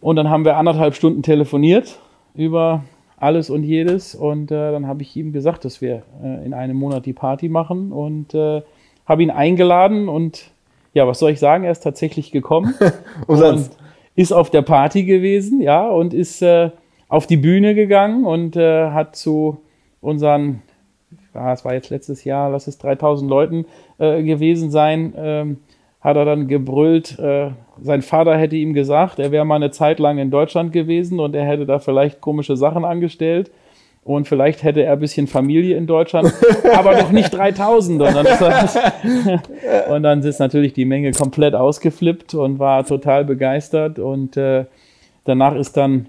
Und 0.01 0.17
dann 0.17 0.29
haben 0.29 0.45
wir 0.45 0.57
anderthalb 0.57 0.95
Stunden 0.95 1.23
telefoniert 1.23 2.01
über 2.35 2.83
alles 3.17 3.51
und 3.51 3.63
jedes. 3.63 4.15
Und 4.15 4.51
äh, 4.51 4.73
dann 4.73 4.87
habe 4.87 5.03
ich 5.03 5.17
ihm 5.17 5.33
gesagt, 5.33 5.65
dass 5.65 5.81
wir 5.81 6.03
äh, 6.23 6.45
in 6.45 6.55
einem 6.55 6.77
Monat 6.77 7.07
die 7.07 7.13
Party 7.13 7.49
machen 7.49 7.93
und 7.93 8.35
äh, 8.35 8.63
habe 9.07 9.23
ihn 9.23 9.31
eingeladen. 9.31 10.09
Und 10.09 10.51
ja, 10.93 11.07
was 11.07 11.21
soll 11.21 11.31
ich 11.31 11.39
sagen? 11.39 11.65
Er 11.65 11.73
ist 11.73 11.85
tatsächlich 11.85 12.33
gekommen 12.33 12.75
und 13.27 13.71
ist 14.15 14.33
auf 14.33 14.51
der 14.51 14.63
Party 14.63 15.05
gewesen, 15.05 15.61
ja, 15.61 15.89
und 15.89 16.13
ist 16.13 16.43
äh, 16.43 16.71
auf 17.09 17.27
die 17.27 17.37
Bühne 17.37 17.75
gegangen 17.75 18.25
und 18.25 18.57
äh, 18.57 18.91
hat 18.91 19.17
zu 19.17 19.59
unseren, 20.01 20.63
ja, 21.35 21.53
es 21.53 21.65
war 21.65 21.75
jetzt 21.75 21.91
letztes 21.91 22.25
Jahr, 22.25 22.51
lass 22.51 22.67
es 22.67 22.79
3000 22.79 23.29
Leuten 23.29 23.67
äh, 23.99 24.23
gewesen 24.23 24.71
sein, 24.71 25.15
ähm, 25.17 25.57
hat 26.01 26.17
er 26.17 26.25
dann 26.25 26.49
gebrüllt, 26.49 27.19
äh, 27.19 27.51
sein 27.81 28.03
Vater 28.03 28.37
hätte 28.37 28.57
ihm 28.57 28.75
gesagt, 28.75 29.19
er 29.19 29.31
wäre 29.31 29.45
mal 29.45 29.57
eine 29.57 29.71
Zeit 29.71 29.99
lang 29.99 30.19
in 30.19 30.31
Deutschland 30.31 30.73
gewesen 30.73 31.21
und 31.21 31.35
er 31.35 31.45
hätte 31.45 31.65
da 31.65 31.79
vielleicht 31.79 32.21
komische 32.21 32.57
Sachen 32.57 32.85
angestellt. 32.85 33.51
Und 34.05 34.27
vielleicht 34.27 34.65
hätte 34.65 34.83
er 34.83 34.95
ein 34.95 34.99
bisschen 34.99 35.29
Familie 35.29 35.77
in 35.77 35.87
Deutschland, 35.87 36.33
aber 36.75 36.97
doch 36.97 37.13
nicht 37.13 37.33
3000. 37.33 38.03
Und 38.03 38.15
dann, 38.15 38.27
ist 38.27 38.79
und 39.91 40.03
dann 40.03 40.23
ist 40.23 40.41
natürlich 40.41 40.73
die 40.73 40.85
Menge 40.85 41.13
komplett 41.13 41.55
ausgeflippt 41.55 42.35
und 42.35 42.59
war 42.59 42.85
total 42.85 43.25
begeistert. 43.25 44.01
Und 44.01 44.37
äh, 44.37 44.65
danach 45.25 45.55
ist 45.55 45.77
dann 45.77 46.07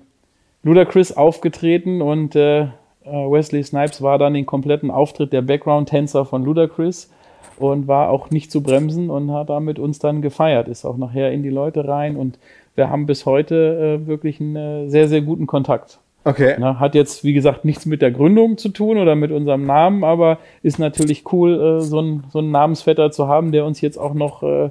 Ludacris 0.64 1.12
aufgetreten 1.12 2.02
und 2.02 2.36
äh, 2.36 2.68
Wesley 3.06 3.64
Snipes 3.64 4.01
war 4.01 4.18
dann 4.18 4.34
den 4.34 4.45
kompletten 4.45 4.91
Auftritt 4.91 5.34
der 5.34 5.41
Background-Tänzer 5.41 6.26
von 6.26 6.43
Ludacris 6.43 7.10
und 7.58 7.88
war 7.88 8.10
auch 8.10 8.30
nicht 8.30 8.51
zu 8.51 8.62
bremsen 8.62 9.10
und 9.10 9.32
hat 9.32 9.49
damit 9.49 9.80
uns 9.80 9.99
dann 9.99 10.22
gefeiert, 10.22 10.68
ist 10.68 10.86
auch 10.86 10.97
nachher 10.97 11.32
in 11.32 11.43
die 11.43 11.49
Leute 11.49 11.88
rein 11.88 12.16
und 12.16 12.39
wir 12.76 12.89
haben 12.89 13.06
bis 13.06 13.26
heute 13.26 13.99
äh, 14.04 14.08
wirklich 14.08 14.39
einen 14.39 14.56
äh, 14.56 14.89
sehr, 14.89 15.08
sehr 15.08 15.22
guten 15.22 15.45
Kontakt. 15.45 15.99
Okay. 16.26 16.56
Na, 16.58 16.80
hat 16.80 16.95
jetzt, 16.95 17.24
wie 17.24 17.34
gesagt, 17.34 17.66
nichts 17.66 17.86
mit 17.86 18.01
der 18.01 18.12
Gründung 18.12 18.58
zu 18.58 18.70
tun 18.70 18.97
oder 18.97 19.16
mit 19.16 19.32
unserem 19.32 19.66
Namen, 19.66 20.04
aber 20.04 20.39
ist 20.64 20.80
natürlich 20.80 21.32
cool, 21.34 21.80
äh, 21.80 21.82
so, 21.82 21.99
einen, 21.99 22.24
so 22.32 22.39
einen 22.39 22.51
Namensvetter 22.51 23.12
zu 23.12 23.28
haben, 23.28 23.51
der 23.51 23.66
uns 23.66 23.82
jetzt 23.82 23.97
auch 23.97 24.14
noch 24.14 24.41
äh, 24.41 24.70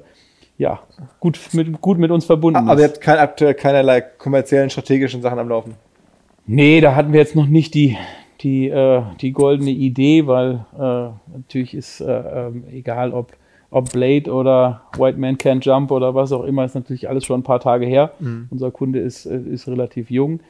ja, 0.58 0.80
gut, 1.20 1.38
mit, 1.52 1.80
gut 1.80 1.98
mit 1.98 2.10
uns 2.10 2.24
verbunden 2.24 2.56
aber 2.56 2.66
ist. 2.66 2.70
Aber 2.72 2.80
ihr 2.80 2.88
habt 2.88 3.00
kein, 3.00 3.18
aktuell 3.18 3.54
keinerlei 3.54 4.00
kommerziellen, 4.00 4.70
strategischen 4.70 5.20
Sachen 5.20 5.38
am 5.38 5.48
Laufen? 5.48 5.74
Nee, 6.46 6.80
da 6.80 6.94
hatten 6.94 7.12
wir 7.12 7.20
jetzt 7.20 7.36
noch 7.36 7.46
nicht 7.46 7.74
die, 7.74 7.96
die, 8.42 8.68
äh, 8.68 9.02
die 9.20 9.32
goldene 9.32 9.70
Idee, 9.70 10.26
weil 10.26 10.64
äh, 10.74 11.36
natürlich 11.36 11.74
ist 11.74 12.00
äh, 12.00 12.46
ähm, 12.46 12.64
egal, 12.70 13.12
ob, 13.12 13.32
ob 13.70 13.92
Blade 13.92 14.32
oder 14.32 14.82
White 14.98 15.18
Man 15.18 15.36
Can't 15.36 15.64
Jump 15.64 15.90
oder 15.90 16.14
was 16.14 16.32
auch 16.32 16.44
immer, 16.44 16.64
ist 16.64 16.74
natürlich 16.74 17.08
alles 17.08 17.24
schon 17.24 17.40
ein 17.40 17.44
paar 17.44 17.60
Tage 17.60 17.86
her. 17.86 18.12
Mhm. 18.18 18.48
Unser 18.50 18.70
Kunde 18.70 19.00
ist, 19.00 19.26
äh, 19.26 19.38
ist 19.38 19.68
relativ 19.68 20.10
jung. 20.10 20.40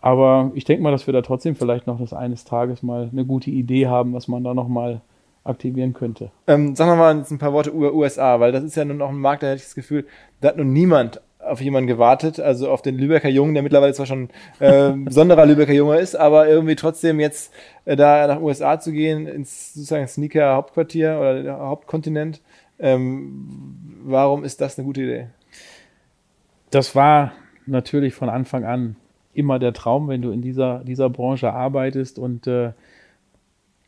Aber 0.00 0.52
ich 0.54 0.64
denke 0.64 0.82
mal, 0.82 0.92
dass 0.92 1.06
wir 1.06 1.14
da 1.14 1.22
trotzdem 1.22 1.56
vielleicht 1.56 1.86
noch 1.86 1.98
das 1.98 2.12
eines 2.12 2.44
Tages 2.44 2.82
mal 2.82 3.08
eine 3.10 3.24
gute 3.24 3.50
Idee 3.50 3.88
haben, 3.88 4.12
was 4.12 4.28
man 4.28 4.44
da 4.44 4.54
noch 4.54 4.68
mal 4.68 5.00
aktivieren 5.42 5.94
könnte. 5.94 6.30
Ähm, 6.46 6.76
sagen 6.76 6.90
wir 6.90 6.96
mal 6.96 7.16
jetzt 7.16 7.30
ein 7.30 7.38
paar 7.38 7.52
Worte 7.52 7.70
über 7.70 7.92
USA, 7.94 8.38
weil 8.38 8.52
das 8.52 8.62
ist 8.62 8.76
ja 8.76 8.84
nun 8.84 9.02
auch 9.02 9.08
ein 9.08 9.18
Markt, 9.18 9.42
da 9.42 9.48
hätte 9.48 9.56
ich 9.56 9.64
das 9.64 9.74
Gefühl, 9.74 10.06
da 10.40 10.48
hat 10.48 10.56
nun 10.56 10.72
niemand 10.72 11.20
auf 11.48 11.60
jemanden 11.60 11.86
gewartet, 11.86 12.40
also 12.40 12.70
auf 12.70 12.82
den 12.82 12.96
Lübecker 12.96 13.28
Jungen, 13.28 13.54
der 13.54 13.62
mittlerweile 13.62 13.94
zwar 13.94 14.06
schon 14.06 14.30
äh, 14.60 14.92
besonderer 14.96 15.46
Lübecker 15.46 15.72
Junge 15.72 15.98
ist, 15.98 16.14
aber 16.14 16.48
irgendwie 16.48 16.76
trotzdem 16.76 17.20
jetzt 17.20 17.52
äh, 17.84 17.96
da 17.96 18.26
nach 18.26 18.40
USA 18.40 18.78
zu 18.80 18.92
gehen, 18.92 19.26
ins 19.26 19.74
sozusagen 19.74 20.06
Sneaker 20.06 20.54
Hauptquartier 20.54 21.18
oder 21.18 21.58
Hauptkontinent. 21.58 22.40
Ähm, 22.78 23.98
warum 24.04 24.44
ist 24.44 24.60
das 24.60 24.78
eine 24.78 24.86
gute 24.86 25.02
Idee? 25.02 25.26
Das 26.70 26.94
war 26.94 27.32
natürlich 27.66 28.14
von 28.14 28.28
Anfang 28.28 28.64
an 28.64 28.96
immer 29.32 29.58
der 29.58 29.72
Traum, 29.72 30.08
wenn 30.08 30.22
du 30.22 30.30
in 30.30 30.42
dieser, 30.42 30.82
dieser 30.84 31.10
Branche 31.10 31.52
arbeitest 31.52 32.18
und 32.18 32.46
äh, 32.46 32.72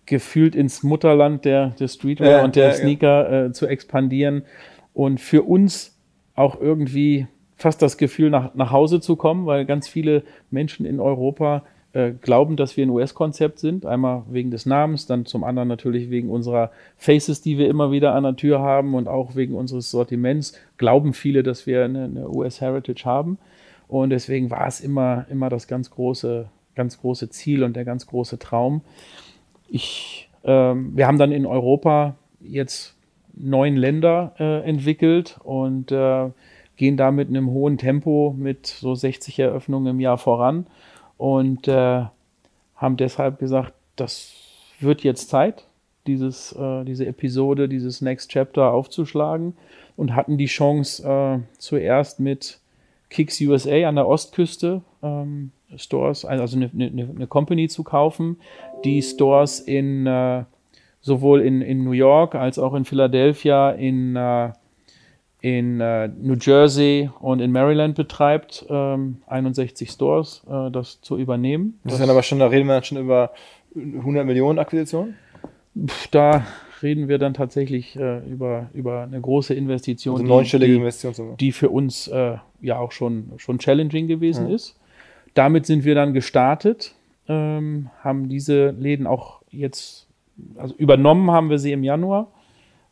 gefühlt 0.06 0.54
ins 0.54 0.82
Mutterland 0.82 1.44
der, 1.44 1.70
der 1.78 1.88
Streetwear 1.88 2.38
ja, 2.38 2.44
und 2.44 2.56
der 2.56 2.68
ja, 2.68 2.72
Sneaker 2.74 3.30
ja. 3.30 3.46
Äh, 3.46 3.52
zu 3.52 3.66
expandieren 3.66 4.44
und 4.92 5.20
für 5.20 5.42
uns 5.42 5.96
auch 6.34 6.60
irgendwie 6.60 7.26
fast 7.60 7.82
das 7.82 7.98
Gefühl, 7.98 8.30
nach, 8.30 8.54
nach 8.54 8.70
Hause 8.70 9.00
zu 9.00 9.16
kommen, 9.16 9.44
weil 9.46 9.66
ganz 9.66 9.86
viele 9.86 10.22
Menschen 10.50 10.86
in 10.86 10.98
Europa 10.98 11.62
äh, 11.92 12.12
glauben, 12.12 12.56
dass 12.56 12.76
wir 12.76 12.86
ein 12.86 12.90
US-Konzept 12.90 13.58
sind. 13.58 13.84
Einmal 13.84 14.22
wegen 14.30 14.50
des 14.50 14.64
Namens, 14.64 15.06
dann 15.06 15.26
zum 15.26 15.44
anderen 15.44 15.68
natürlich 15.68 16.08
wegen 16.08 16.30
unserer 16.30 16.70
Faces, 16.96 17.42
die 17.42 17.58
wir 17.58 17.68
immer 17.68 17.92
wieder 17.92 18.14
an 18.14 18.22
der 18.22 18.36
Tür 18.36 18.60
haben 18.60 18.94
und 18.94 19.08
auch 19.08 19.36
wegen 19.36 19.54
unseres 19.54 19.90
Sortiments. 19.90 20.58
Glauben 20.78 21.12
viele, 21.12 21.42
dass 21.42 21.66
wir 21.66 21.84
eine, 21.84 22.04
eine 22.04 22.30
US-Heritage 22.30 23.04
haben. 23.04 23.38
Und 23.88 24.10
deswegen 24.10 24.50
war 24.50 24.66
es 24.66 24.80
immer, 24.80 25.26
immer 25.30 25.50
das 25.50 25.66
ganz 25.68 25.90
große, 25.90 26.48
ganz 26.74 26.98
große 27.00 27.28
Ziel 27.28 27.62
und 27.62 27.76
der 27.76 27.84
ganz 27.84 28.06
große 28.06 28.38
Traum. 28.38 28.80
Ich, 29.68 30.30
ähm, 30.44 30.96
wir 30.96 31.06
haben 31.06 31.18
dann 31.18 31.32
in 31.32 31.44
Europa 31.44 32.14
jetzt 32.40 32.96
neun 33.34 33.76
Länder 33.76 34.34
äh, 34.38 34.60
entwickelt 34.66 35.38
und 35.44 35.92
äh, 35.92 36.30
gehen 36.80 36.96
da 36.96 37.10
mit 37.10 37.28
einem 37.28 37.50
hohen 37.50 37.76
Tempo 37.76 38.34
mit 38.38 38.66
so 38.66 38.94
60 38.94 39.38
Eröffnungen 39.38 39.88
im 39.88 40.00
Jahr 40.00 40.16
voran 40.16 40.66
und 41.18 41.68
äh, 41.68 42.04
haben 42.74 42.96
deshalb 42.96 43.38
gesagt, 43.38 43.74
das 43.96 44.32
wird 44.80 45.02
jetzt 45.02 45.28
Zeit, 45.28 45.66
dieses, 46.06 46.52
äh, 46.52 46.84
diese 46.84 47.04
Episode, 47.04 47.68
dieses 47.68 48.00
Next 48.00 48.30
Chapter 48.30 48.72
aufzuschlagen 48.72 49.58
und 49.98 50.16
hatten 50.16 50.38
die 50.38 50.46
Chance 50.46 51.06
äh, 51.06 51.40
zuerst 51.58 52.18
mit 52.18 52.60
Kicks 53.10 53.38
USA 53.42 53.86
an 53.86 53.96
der 53.96 54.08
Ostküste 54.08 54.80
ähm, 55.02 55.50
Stores, 55.76 56.24
also 56.24 56.56
eine, 56.56 56.70
eine, 56.72 57.10
eine, 57.14 57.26
Company 57.26 57.68
zu 57.68 57.84
kaufen, 57.84 58.38
die 58.86 59.02
Stores 59.02 59.60
in 59.60 60.06
äh, 60.06 60.44
sowohl 61.02 61.42
in, 61.42 61.60
in 61.60 61.84
New 61.84 61.92
York 61.92 62.34
als 62.34 62.58
auch 62.58 62.72
in 62.72 62.86
Philadelphia, 62.86 63.70
in 63.72 64.16
äh, 64.16 64.52
in 65.40 65.80
äh, 65.80 66.08
New 66.08 66.34
Jersey 66.34 67.10
und 67.20 67.40
in 67.40 67.50
Maryland 67.52 67.94
betreibt, 67.94 68.66
ähm, 68.68 69.18
61 69.26 69.90
Stores, 69.90 70.42
äh, 70.48 70.70
das 70.70 71.00
zu 71.00 71.16
übernehmen. 71.16 71.78
Das, 71.82 71.92
das 71.92 71.94
ist 71.94 72.00
dann 72.00 72.10
aber 72.10 72.22
schon, 72.22 72.38
da 72.38 72.46
reden 72.46 72.68
wir 72.68 72.74
dann 72.74 72.84
schon 72.84 72.98
über 72.98 73.32
100 73.74 74.26
Millionen 74.26 74.58
Akquisitionen? 74.58 75.16
Da 76.10 76.44
reden 76.82 77.08
wir 77.08 77.18
dann 77.18 77.34
tatsächlich 77.34 77.96
äh, 77.96 78.18
über, 78.26 78.70
über 78.74 79.02
eine 79.02 79.20
große 79.20 79.54
Investition, 79.54 80.16
also 80.16 80.26
neunstellige 80.26 80.74
Investition 80.74 81.36
die 81.36 81.52
für 81.52 81.70
uns 81.70 82.08
äh, 82.08 82.36
ja 82.60 82.78
auch 82.78 82.92
schon, 82.92 83.32
schon 83.36 83.58
challenging 83.58 84.08
gewesen 84.08 84.48
mhm. 84.48 84.54
ist. 84.54 84.78
Damit 85.34 85.66
sind 85.66 85.84
wir 85.84 85.94
dann 85.94 86.12
gestartet, 86.12 86.94
ähm, 87.28 87.90
haben 88.02 88.28
diese 88.28 88.70
Läden 88.70 89.06
auch 89.06 89.42
jetzt, 89.50 90.08
also 90.56 90.74
übernommen 90.76 91.30
haben 91.30 91.50
wir 91.50 91.58
sie 91.58 91.72
im 91.72 91.84
Januar 91.84 92.32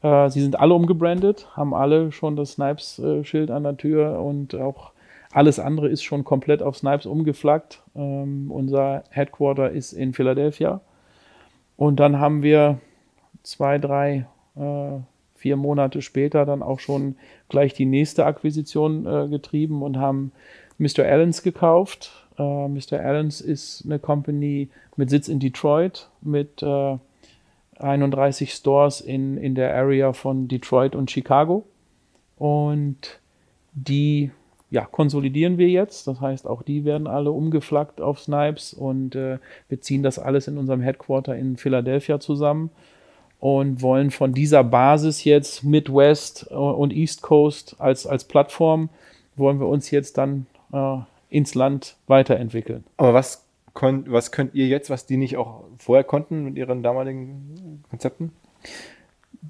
äh, 0.03 0.31
sie 0.31 0.41
sind 0.41 0.59
alle 0.59 0.75
umgebrandet, 0.75 1.49
haben 1.57 1.75
alle 1.75 2.13
schon 2.13 2.37
das 2.37 2.53
Snipes-Schild 2.53 3.51
an 3.51 3.65
der 3.65 3.77
Tür 3.77 4.21
und 4.21 4.55
auch 4.55 4.93
alles 5.33 5.59
andere 5.59 5.89
ist 5.89 6.03
schon 6.03 6.25
komplett 6.25 6.63
auf 6.63 6.77
Snipes 6.77 7.07
umgeflaggt. 7.07 7.83
Ähm, 7.95 8.51
unser 8.51 9.05
Headquarter 9.11 9.71
ist 9.71 9.93
in 9.93 10.15
Philadelphia. 10.15 10.81
Und 11.77 12.01
dann 12.01 12.19
haben 12.19 12.43
wir 12.43 12.81
zwei, 13.43 13.79
drei, 13.79 14.27
äh, 14.57 14.99
vier 15.35 15.57
Monate 15.57 16.03
später 16.03 16.47
dann 16.47 16.63
auch 16.63 16.81
schon 16.81 17.17
gleich 17.49 17.75
die 17.75 17.85
nächste 17.85 18.25
Akquisition 18.25 19.07
äh, 19.07 19.29
getrieben 19.29 19.83
und 19.83 19.99
haben 19.99 20.33
Mr. 20.79 21.05
Allens 21.05 21.43
gekauft. 21.43 22.27
Äh, 22.39 22.69
Mr. 22.69 23.01
Allens 23.01 23.41
ist 23.41 23.85
eine 23.85 23.99
Company 23.99 24.71
mit 24.97 25.11
Sitz 25.11 25.29
in 25.29 25.41
Detroit 25.41 26.09
mit 26.21 26.63
äh, 26.63 26.97
31 27.79 28.53
Stores 28.53 29.01
in, 29.01 29.37
in 29.37 29.55
der 29.55 29.75
Area 29.75 30.13
von 30.13 30.49
Detroit 30.49 30.95
und 30.95 31.11
Chicago. 31.11 31.65
Und 32.37 33.21
die 33.73 34.31
ja, 34.71 34.85
konsolidieren 34.85 35.59
wir 35.59 35.69
jetzt. 35.69 36.07
Das 36.07 36.21
heißt, 36.21 36.47
auch 36.47 36.63
die 36.63 36.85
werden 36.85 37.07
alle 37.07 37.31
umgeflaggt 37.31 38.01
auf 38.01 38.21
Snipes 38.21 38.75
und 38.75 39.15
äh, 39.15 39.39
wir 39.69 39.81
ziehen 39.81 40.03
das 40.03 40.19
alles 40.19 40.47
in 40.47 40.59
unserem 40.59 40.83
Headquarter 40.83 41.37
in 41.37 41.57
Philadelphia 41.57 42.21
zusammen 42.21 42.71
und 43.41 43.83
wollen 43.83 44.11
von 44.11 44.35
dieser 44.35 44.65
Basis 44.65 45.25
jetzt 45.25 45.65
Midwest 45.65 46.49
und 46.49 46.93
East 46.93 47.23
Coast 47.23 47.77
als, 47.79 48.07
als 48.07 48.25
Plattform 48.25 48.91
wollen 49.37 49.61
wir 49.61 49.69
uns 49.69 49.91
jetzt 49.91 50.19
dann 50.19 50.47
äh, 50.73 50.99
ins 51.31 51.55
Land 51.55 51.97
weiterentwickeln. 52.07 52.85
Aber 52.97 53.15
was 53.15 53.48
was 53.81 54.33
könnt 54.33 54.55
ihr 54.55 54.67
jetzt, 54.67 54.91
was 54.91 55.07
die 55.07 55.17
nicht 55.17 55.37
auch 55.37 55.65
vorher 55.79 56.05
konnten 56.05 56.45
mit 56.45 56.57
ihren 56.57 56.83
damaligen 56.83 57.85
Konzepten? 57.91 58.33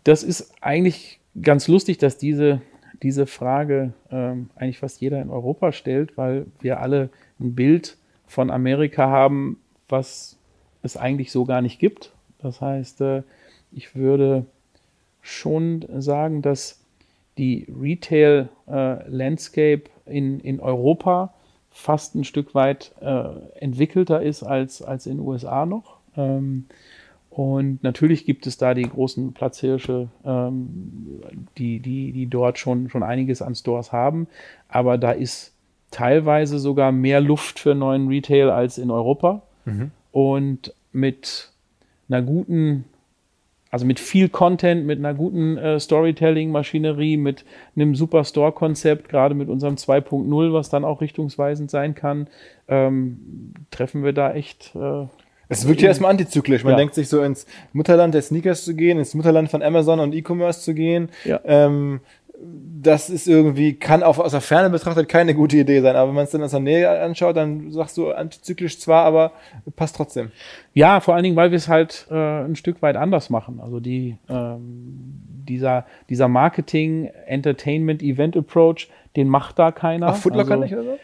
Das 0.04 0.22
ist 0.22 0.54
eigentlich 0.60 1.20
ganz 1.40 1.68
lustig, 1.68 1.98
dass 1.98 2.18
diese, 2.18 2.60
diese 3.02 3.26
Frage 3.26 3.92
ähm, 4.10 4.50
eigentlich 4.56 4.78
fast 4.78 5.00
jeder 5.00 5.22
in 5.22 5.30
Europa 5.30 5.72
stellt, 5.72 6.16
weil 6.16 6.46
wir 6.60 6.80
alle 6.80 7.10
ein 7.40 7.54
Bild 7.54 7.96
von 8.26 8.50
Amerika 8.50 9.08
haben, 9.08 9.58
was 9.88 10.36
es 10.82 10.96
eigentlich 10.96 11.32
so 11.32 11.44
gar 11.44 11.62
nicht 11.62 11.78
gibt. 11.78 12.12
Das 12.38 12.60
heißt, 12.60 13.00
äh, 13.00 13.22
ich 13.72 13.96
würde 13.96 14.46
schon 15.20 15.84
sagen, 15.96 16.42
dass 16.42 16.80
die 17.38 17.66
Retail-Landscape 17.80 19.82
äh, 20.06 20.16
in, 20.16 20.38
in 20.40 20.60
Europa 20.60 21.32
fast 21.70 22.14
ein 22.14 22.24
Stück 22.24 22.54
weit 22.54 22.92
äh, 23.00 23.24
entwickelter 23.60 24.22
ist 24.22 24.42
als, 24.42 24.82
als 24.82 25.06
in 25.06 25.18
den 25.18 25.26
USA 25.26 25.66
noch. 25.66 25.98
Ähm, 26.16 26.66
und 27.30 27.84
natürlich 27.84 28.24
gibt 28.24 28.46
es 28.48 28.58
da 28.58 28.74
die 28.74 28.82
großen 28.82 29.32
Platzhirsche, 29.32 30.08
ähm, 30.24 31.22
die, 31.56 31.78
die, 31.78 32.10
die 32.10 32.26
dort 32.26 32.58
schon, 32.58 32.90
schon 32.90 33.04
einiges 33.04 33.42
an 33.42 33.54
Stores 33.54 33.92
haben. 33.92 34.26
Aber 34.68 34.98
da 34.98 35.12
ist 35.12 35.52
teilweise 35.90 36.58
sogar 36.58 36.90
mehr 36.90 37.20
Luft 37.20 37.60
für 37.60 37.74
neuen 37.74 38.08
Retail 38.08 38.50
als 38.50 38.76
in 38.76 38.90
Europa. 38.90 39.42
Mhm. 39.64 39.90
Und 40.10 40.74
mit 40.92 41.52
einer 42.08 42.22
guten, 42.22 42.86
also 43.70 43.84
mit 43.84 44.00
viel 44.00 44.28
Content, 44.28 44.86
mit 44.86 44.98
einer 44.98 45.14
guten 45.14 45.56
äh, 45.58 45.78
Storytelling-Maschinerie, 45.78 47.16
mit 47.16 47.44
einem 47.76 47.94
super 47.94 48.24
Store-Konzept, 48.24 49.08
gerade 49.08 49.34
mit 49.34 49.48
unserem 49.48 49.74
2.0, 49.74 50.52
was 50.52 50.70
dann 50.70 50.84
auch 50.84 51.00
richtungsweisend 51.00 51.70
sein 51.70 51.94
kann, 51.94 52.28
ähm, 52.68 53.54
treffen 53.70 54.04
wir 54.04 54.12
da 54.12 54.32
echt. 54.32 54.74
Äh, 54.74 55.06
es 55.50 55.66
wirkt 55.66 55.80
ja 55.80 55.88
erstmal 55.88 56.10
antizyklisch. 56.10 56.62
Man 56.64 56.72
ja. 56.72 56.78
denkt 56.78 56.94
sich 56.94 57.08
so 57.08 57.22
ins 57.22 57.46
Mutterland 57.72 58.14
der 58.14 58.22
Sneakers 58.22 58.64
zu 58.64 58.74
gehen, 58.74 58.98
ins 58.98 59.14
Mutterland 59.14 59.50
von 59.50 59.62
Amazon 59.62 60.00
und 60.00 60.14
E-Commerce 60.14 60.60
zu 60.60 60.74
gehen. 60.74 61.08
Ja. 61.24 61.40
Ähm, 61.44 62.00
das 62.40 63.10
ist 63.10 63.26
irgendwie, 63.26 63.74
kann 63.74 64.02
auch 64.02 64.18
aus 64.18 64.30
der 64.30 64.40
Ferne 64.40 64.70
betrachtet 64.70 65.08
keine 65.08 65.34
gute 65.34 65.56
Idee 65.56 65.80
sein. 65.80 65.96
Aber 65.96 66.08
wenn 66.08 66.14
man 66.14 66.24
es 66.24 66.30
dann 66.30 66.42
aus 66.42 66.52
der 66.52 66.60
Nähe 66.60 66.88
anschaut, 66.88 67.36
dann 67.36 67.70
sagst 67.72 67.96
du 67.96 68.12
antizyklisch 68.12 68.78
zwar, 68.78 69.04
aber 69.04 69.32
passt 69.74 69.96
trotzdem. 69.96 70.30
Ja, 70.74 71.00
vor 71.00 71.14
allen 71.14 71.24
Dingen, 71.24 71.36
weil 71.36 71.50
wir 71.50 71.56
es 71.56 71.68
halt 71.68 72.06
äh, 72.10 72.14
ein 72.14 72.54
Stück 72.54 72.80
weit 72.80 72.96
anders 72.96 73.30
machen. 73.30 73.60
Also 73.60 73.80
die, 73.80 74.16
ähm, 74.28 75.20
dieser, 75.48 75.86
dieser 76.08 76.28
Marketing, 76.28 77.10
Entertainment, 77.26 78.02
Event 78.02 78.36
Approach, 78.36 78.88
den 79.16 79.28
macht 79.28 79.58
da 79.58 79.72
keiner. 79.72 80.08
Ach, 80.08 80.16
Footlocker 80.16 80.52
also, 80.52 80.62
nicht 80.62 80.74
oder 80.74 80.84
so? 80.84 80.98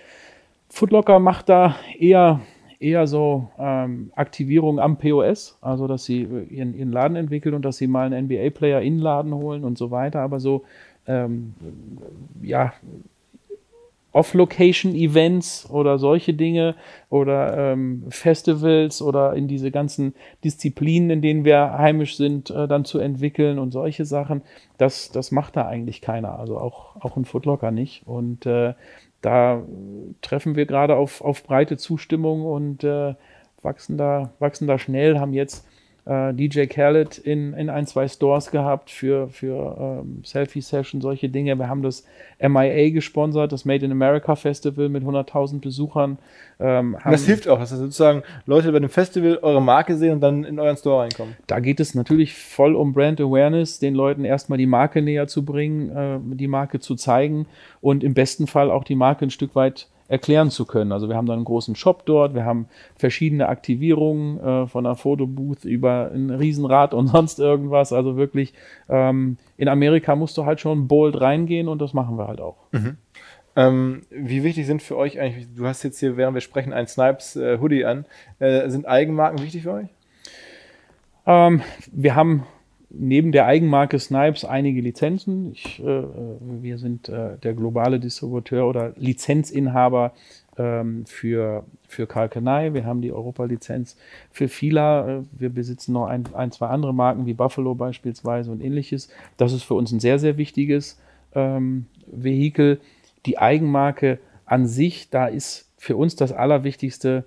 Footlocker 0.68 1.18
macht 1.18 1.48
da 1.48 1.76
eher 1.98 2.40
eher 2.80 3.06
so 3.06 3.48
ähm, 3.58 4.12
Aktivierung 4.14 4.78
am 4.78 4.98
POS, 4.98 5.56
also 5.62 5.86
dass 5.86 6.04
sie 6.04 6.22
ihren, 6.50 6.74
ihren 6.74 6.92
Laden 6.92 7.16
entwickeln 7.16 7.54
und 7.54 7.64
dass 7.64 7.78
sie 7.78 7.86
mal 7.86 8.06
einen 8.06 8.26
NBA-Player 8.26 8.82
in 8.82 8.96
den 8.96 9.02
Laden 9.02 9.32
holen 9.32 9.64
und 9.64 9.78
so 9.78 9.90
weiter. 9.90 10.20
Aber 10.20 10.38
so 10.38 10.64
ähm, 11.06 11.54
ja, 12.42 12.72
Off-Location-Events 14.14 15.68
oder 15.70 15.98
solche 15.98 16.34
Dinge 16.34 16.76
oder 17.10 17.72
ähm, 17.72 18.04
Festivals 18.10 19.02
oder 19.02 19.34
in 19.34 19.48
diese 19.48 19.72
ganzen 19.72 20.14
Disziplinen, 20.44 21.10
in 21.10 21.20
denen 21.20 21.44
wir 21.44 21.76
heimisch 21.76 22.16
sind, 22.16 22.48
äh, 22.50 22.68
dann 22.68 22.84
zu 22.84 23.00
entwickeln 23.00 23.58
und 23.58 23.72
solche 23.72 24.04
Sachen, 24.04 24.42
das, 24.78 25.10
das 25.10 25.32
macht 25.32 25.56
da 25.56 25.66
eigentlich 25.66 26.00
keiner, 26.00 26.38
also 26.38 26.58
auch, 26.58 26.94
auch 27.00 27.16
ein 27.16 27.24
Footlocker 27.24 27.72
nicht. 27.72 28.06
Und 28.06 28.46
äh, 28.46 28.74
da 29.20 29.62
treffen 30.22 30.54
wir 30.54 30.66
gerade 30.66 30.94
auf, 30.94 31.20
auf 31.20 31.42
breite 31.42 31.76
Zustimmung 31.76 32.46
und 32.46 32.84
äh, 32.84 33.14
wachsen, 33.62 33.98
da, 33.98 34.30
wachsen 34.38 34.68
da 34.68 34.78
schnell, 34.78 35.18
haben 35.18 35.32
jetzt 35.32 35.66
DJ 36.06 36.66
Khaled 36.66 37.16
in, 37.16 37.54
in 37.54 37.70
ein, 37.70 37.86
zwei 37.86 38.08
Stores 38.08 38.50
gehabt 38.50 38.90
für, 38.90 39.28
für 39.28 40.02
ähm, 40.02 40.22
Selfie-Session, 40.22 41.00
solche 41.00 41.30
Dinge. 41.30 41.56
Wir 41.56 41.68
haben 41.68 41.82
das 41.82 42.04
MIA 42.38 42.90
gesponsert, 42.90 43.52
das 43.52 43.64
Made 43.64 43.84
in 43.84 43.90
America 43.90 44.36
Festival 44.36 44.90
mit 44.90 45.02
100.000 45.02 45.60
Besuchern. 45.60 46.18
Ähm, 46.60 46.98
das 47.04 47.24
hilft 47.24 47.48
auch, 47.48 47.58
dass 47.58 47.70
sozusagen 47.70 48.22
Leute 48.44 48.70
bei 48.72 48.80
dem 48.80 48.90
Festival 48.90 49.38
eure 49.40 49.62
Marke 49.62 49.96
sehen 49.96 50.12
und 50.12 50.20
dann 50.20 50.44
in 50.44 50.58
euren 50.58 50.76
Store 50.76 51.04
reinkommen. 51.04 51.36
Da 51.46 51.60
geht 51.60 51.80
es 51.80 51.94
natürlich 51.94 52.34
voll 52.34 52.74
um 52.74 52.92
Brand 52.92 53.20
Awareness, 53.20 53.78
den 53.78 53.94
Leuten 53.94 54.26
erstmal 54.26 54.58
die 54.58 54.66
Marke 54.66 55.00
näher 55.00 55.26
zu 55.26 55.44
bringen, 55.44 55.88
äh, 55.96 56.36
die 56.36 56.48
Marke 56.48 56.80
zu 56.80 56.96
zeigen 56.96 57.46
und 57.80 58.04
im 58.04 58.12
besten 58.12 58.46
Fall 58.46 58.70
auch 58.70 58.84
die 58.84 58.94
Marke 58.94 59.24
ein 59.24 59.30
Stück 59.30 59.54
weit 59.54 59.88
erklären 60.08 60.50
zu 60.50 60.66
können. 60.66 60.92
Also 60.92 61.08
wir 61.08 61.16
haben 61.16 61.26
dann 61.26 61.36
einen 61.36 61.44
großen 61.44 61.76
Shop 61.76 62.04
dort, 62.06 62.34
wir 62.34 62.44
haben 62.44 62.68
verschiedene 62.96 63.48
Aktivierungen 63.48 64.38
äh, 64.38 64.66
von 64.66 64.84
einer 64.84 64.96
Fotobooth 64.96 65.64
über 65.64 66.10
ein 66.12 66.30
Riesenrad 66.30 66.94
und 66.94 67.06
sonst 67.08 67.38
irgendwas. 67.38 67.92
Also 67.92 68.16
wirklich, 68.16 68.54
ähm, 68.88 69.38
in 69.56 69.68
Amerika 69.68 70.16
musst 70.16 70.36
du 70.36 70.44
halt 70.44 70.60
schon 70.60 70.88
bold 70.88 71.20
reingehen 71.20 71.68
und 71.68 71.80
das 71.80 71.94
machen 71.94 72.18
wir 72.18 72.28
halt 72.28 72.40
auch. 72.40 72.56
Mhm. 72.72 72.96
Ähm, 73.56 74.02
wie 74.10 74.42
wichtig 74.42 74.66
sind 74.66 74.82
für 74.82 74.96
euch 74.96 75.20
eigentlich, 75.20 75.46
du 75.54 75.66
hast 75.66 75.84
jetzt 75.84 76.00
hier, 76.00 76.16
während 76.16 76.34
wir 76.34 76.40
sprechen, 76.40 76.72
ein 76.72 76.88
Snipes 76.88 77.36
äh, 77.36 77.58
Hoodie 77.60 77.84
an. 77.84 78.04
Äh, 78.40 78.68
sind 78.68 78.86
Eigenmarken 78.86 79.40
wichtig 79.42 79.62
für 79.62 79.72
euch? 79.72 79.88
Ähm, 81.26 81.62
wir 81.92 82.16
haben 82.16 82.44
neben 82.98 83.32
der 83.32 83.46
Eigenmarke 83.46 83.98
Snipes 83.98 84.44
einige 84.44 84.80
Lizenzen. 84.80 85.52
Ich, 85.52 85.80
äh, 85.80 86.02
wir 86.40 86.78
sind 86.78 87.08
äh, 87.08 87.36
der 87.42 87.54
globale 87.54 88.00
Distributeur 88.00 88.66
oder 88.66 88.92
Lizenzinhaber 88.96 90.12
ähm, 90.58 91.04
für, 91.06 91.64
für 91.88 92.06
Kalkanei. 92.06 92.74
Wir 92.74 92.84
haben 92.84 93.02
die 93.02 93.12
Europa-Lizenz 93.12 93.96
für 94.30 94.48
Fila. 94.48 95.18
Äh, 95.18 95.22
wir 95.32 95.50
besitzen 95.50 95.92
noch 95.92 96.06
ein, 96.06 96.24
ein, 96.34 96.52
zwei 96.52 96.68
andere 96.68 96.94
Marken 96.94 97.26
wie 97.26 97.34
Buffalo 97.34 97.74
beispielsweise 97.74 98.50
und 98.50 98.62
ähnliches. 98.62 99.08
Das 99.36 99.52
ist 99.52 99.64
für 99.64 99.74
uns 99.74 99.92
ein 99.92 100.00
sehr, 100.00 100.18
sehr 100.18 100.36
wichtiges 100.36 101.00
ähm, 101.34 101.86
Vehikel. 102.06 102.80
Die 103.26 103.38
Eigenmarke 103.38 104.18
an 104.46 104.66
sich, 104.66 105.10
da 105.10 105.26
ist 105.26 105.70
für 105.76 105.96
uns 105.96 106.16
das 106.16 106.32
Allerwichtigste, 106.32 107.24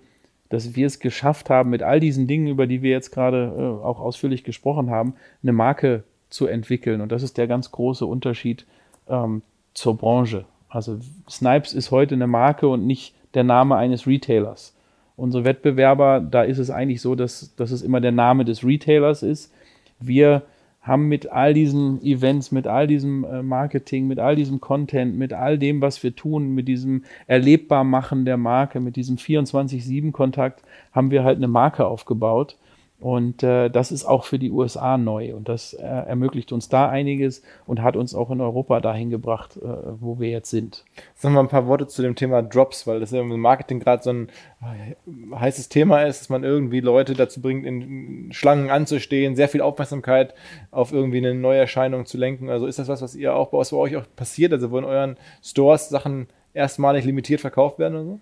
dass 0.50 0.76
wir 0.76 0.88
es 0.88 1.00
geschafft 1.00 1.50
haben, 1.50 1.70
mit 1.70 1.84
all 1.84 2.00
diesen 2.00 2.28
Dingen, 2.28 2.48
über 2.48 2.68
die 2.68 2.82
wir 2.82 2.92
jetzt 2.92 3.12
gerade 3.12 3.54
äh, 3.58 3.86
auch 3.86 4.00
ausführlich 4.00 4.44
gesprochen 4.44 4.90
haben, 4.90 5.16
eine 5.44 5.54
Marke 5.54 6.04
zu 6.30 6.48
entwickeln. 6.48 7.02
Und 7.02 7.12
das 7.12 7.24
ist 7.24 7.38
der 7.38 7.48
ganz 7.48 7.72
große 7.72 8.06
Unterschied 8.06 8.66
ähm, 9.08 9.42
zur 9.74 9.98
Branche. 9.98 10.46
Also 10.70 11.00
Snipes 11.30 11.74
ist 11.74 11.92
heute 11.92 12.16
eine 12.16 12.28
Marke 12.28 12.68
und 12.68 12.86
nicht 12.86 13.16
der 13.34 13.44
Name 13.44 13.76
eines 13.76 14.08
Retailers. 14.08 14.76
Unsere 15.16 15.46
Wettbewerber, 15.46 16.20
da 16.20 16.44
ist 16.44 16.60
es 16.60 16.70
eigentlich 16.70 17.02
so, 17.02 17.16
dass, 17.16 17.56
dass 17.56 17.72
es 17.72 17.82
immer 17.82 18.02
der 18.02 18.12
Name 18.12 18.46
des 18.46 18.64
Retailers 18.64 19.24
ist. 19.24 19.54
Wir 20.00 20.44
haben 20.88 21.08
mit 21.08 21.32
all 21.32 21.54
diesen 21.54 22.02
Events, 22.02 22.52
mit 22.52 22.66
all 22.66 22.88
diesem 22.88 23.26
äh, 23.26 23.44
Marketing, 23.44 24.08
mit 24.08 24.20
all 24.20 24.36
diesem 24.36 24.62
Content, 24.62 25.18
mit 25.18 25.34
all 25.34 25.58
dem, 25.58 25.82
was 25.82 26.02
wir 26.02 26.16
tun, 26.16 26.56
mit 26.56 26.68
diesem 26.68 27.04
Erlebbarmachen 27.28 28.24
der 28.24 28.38
Marke, 28.38 28.80
mit 28.80 28.96
diesem 28.96 29.18
24-7-Kontakt, 29.18 30.64
haben 30.94 31.12
wir 31.12 31.24
halt 31.24 31.38
eine 31.38 31.48
Marke 31.48 31.86
aufgebaut. 31.86 32.58
Und 33.00 33.44
äh, 33.44 33.70
das 33.70 33.92
ist 33.92 34.06
auch 34.06 34.24
für 34.24 34.40
die 34.40 34.50
USA 34.50 34.98
neu. 34.98 35.36
Und 35.36 35.48
das 35.48 35.74
äh, 35.74 35.84
ermöglicht 35.86 36.52
uns 36.52 36.68
da 36.68 36.90
einiges 36.90 37.44
und 37.68 37.84
hat 37.84 37.96
uns 37.96 38.16
auch 38.16 38.32
in 38.32 38.42
Europa 38.42 38.80
dahin 38.80 39.12
gebracht, 39.12 39.58
äh, 39.58 39.68
wo 40.00 40.20
wir 40.20 40.30
jetzt 40.30 40.50
sind. 40.50 40.84
Sagen 41.14 41.36
wir 41.36 41.44
mal 41.44 41.48
ein 41.48 41.52
paar 41.52 41.68
Worte 41.68 41.86
zu 41.86 42.02
dem 42.02 42.16
Thema 42.16 42.42
Drops, 42.42 42.88
weil 42.88 43.00
das 43.00 43.12
im 43.12 43.40
Marketing 43.40 43.80
gerade 43.80 44.02
so 44.02 44.10
ein 44.10 44.30
äh, 44.62 45.36
heißes 45.36 45.70
Thema 45.70 46.04
ist, 46.04 46.22
dass 46.22 46.30
man 46.30 46.44
irgendwie 46.44 46.80
Leute 46.80 47.14
dazu 47.14 47.40
bringt, 47.40 47.68
in 47.68 48.30
Schlangen 48.32 48.72
anzustehen, 48.72 49.36
sehr 49.36 49.50
viel 49.50 49.62
Aufmerksamkeit 49.62 50.34
auf 50.72 50.92
irgendwie 50.92 51.18
eine 51.18 51.36
neue 51.36 51.60
Erscheinung 51.60 52.08
zu 52.08 52.18
lenken. 52.18 52.50
Also 52.50 52.66
ist 52.66 52.80
das 52.80 52.88
was, 52.88 53.04
was 53.04 53.16
ihr 53.16 53.36
auch 53.36 53.54
was 53.54 53.70
bei 53.70 53.78
euch 53.78 53.96
auch 53.96 54.06
passiert? 54.16 54.54
Also 54.54 54.72
wo 54.72 54.80
in 54.80 54.86
euren 54.86 55.18
Stores 55.44 55.90
Sachen 55.90 56.28
erstmalig 56.56 57.06
limitiert 57.06 57.42
verkauft 57.42 57.78
werden 57.78 57.94
oder 57.94 58.06
so? 58.06 58.20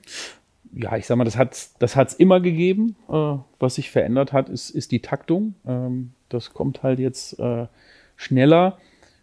Ja, 0.76 0.98
ich 0.98 1.06
sag 1.06 1.16
mal, 1.16 1.24
das 1.24 1.38
hat 1.38 1.70
das 1.80 1.96
hat's 1.96 2.14
immer 2.14 2.40
gegeben. 2.40 2.96
Äh, 3.10 3.38
was 3.60 3.76
sich 3.76 3.90
verändert 3.90 4.34
hat, 4.34 4.50
ist, 4.50 4.70
ist 4.70 4.92
die 4.92 5.02
Taktung. 5.02 5.56
Ähm, 5.66 6.12
das 6.30 6.54
kommt 6.54 6.84
halt 6.84 7.00
jetzt 7.00 7.40
äh, 7.40 7.68
schneller. 8.16 8.78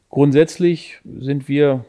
Grundsätzlich 0.08 1.00
sind 1.04 1.48
wir 1.48 1.84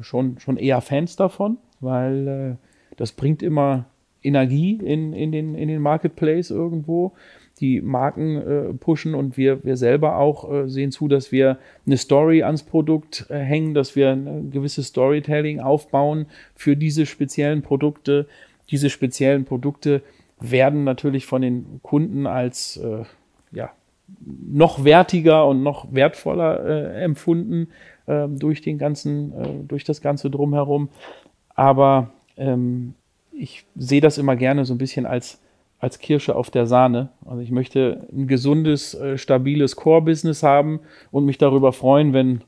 schon, 0.00 0.38
schon 0.38 0.56
eher 0.56 0.80
Fans 0.80 1.16
davon, 1.16 1.58
weil 1.80 2.28
äh, 2.28 2.94
das 2.96 3.12
bringt 3.12 3.42
immer 3.42 3.86
Energie 4.22 4.78
in, 4.82 5.12
in, 5.12 5.32
den, 5.32 5.54
in 5.54 5.68
den 5.68 5.80
Marketplace 5.80 6.50
irgendwo. 6.50 7.12
Die 7.60 7.80
Marken 7.80 8.36
äh, 8.36 8.74
pushen 8.74 9.14
und 9.14 9.36
wir, 9.36 9.64
wir 9.64 9.76
selber 9.76 10.16
auch 10.16 10.50
äh, 10.52 10.68
sehen 10.68 10.92
zu, 10.92 11.08
dass 11.08 11.32
wir 11.32 11.58
eine 11.86 11.96
Story 11.96 12.42
ans 12.42 12.62
Produkt 12.62 13.26
äh, 13.30 13.38
hängen, 13.38 13.74
dass 13.74 13.96
wir 13.96 14.10
ein 14.10 14.50
gewisses 14.52 14.88
Storytelling 14.88 15.58
aufbauen 15.58 16.26
für 16.54 16.76
diese 16.76 17.04
speziellen 17.04 17.62
Produkte 17.62 18.28
diese 18.70 18.90
speziellen 18.90 19.44
Produkte 19.44 20.02
werden 20.40 20.84
natürlich 20.84 21.26
von 21.26 21.42
den 21.42 21.80
Kunden 21.82 22.26
als 22.26 22.76
äh, 22.76 23.04
ja, 23.52 23.70
noch 24.26 24.84
wertiger 24.84 25.46
und 25.46 25.62
noch 25.62 25.92
wertvoller 25.92 26.64
äh, 26.64 27.02
empfunden 27.02 27.68
äh, 28.06 28.28
durch 28.28 28.62
den 28.62 28.78
ganzen, 28.78 29.32
äh, 29.32 29.48
durch 29.66 29.84
das 29.84 30.00
ganze 30.00 30.30
drumherum. 30.30 30.88
Aber 31.54 32.10
ähm, 32.36 32.94
ich 33.32 33.64
sehe 33.76 34.00
das 34.00 34.18
immer 34.18 34.36
gerne 34.36 34.64
so 34.64 34.74
ein 34.74 34.78
bisschen 34.78 35.06
als, 35.06 35.40
als 35.78 35.98
Kirsche 35.98 36.34
auf 36.34 36.50
der 36.50 36.66
Sahne. 36.66 37.10
Also 37.26 37.42
ich 37.42 37.50
möchte 37.50 38.06
ein 38.12 38.26
gesundes, 38.26 38.94
äh, 38.94 39.18
stabiles 39.18 39.76
Core-Business 39.76 40.42
haben 40.42 40.80
und 41.10 41.24
mich 41.24 41.38
darüber 41.38 41.72
freuen, 41.72 42.12
wenn 42.12 42.42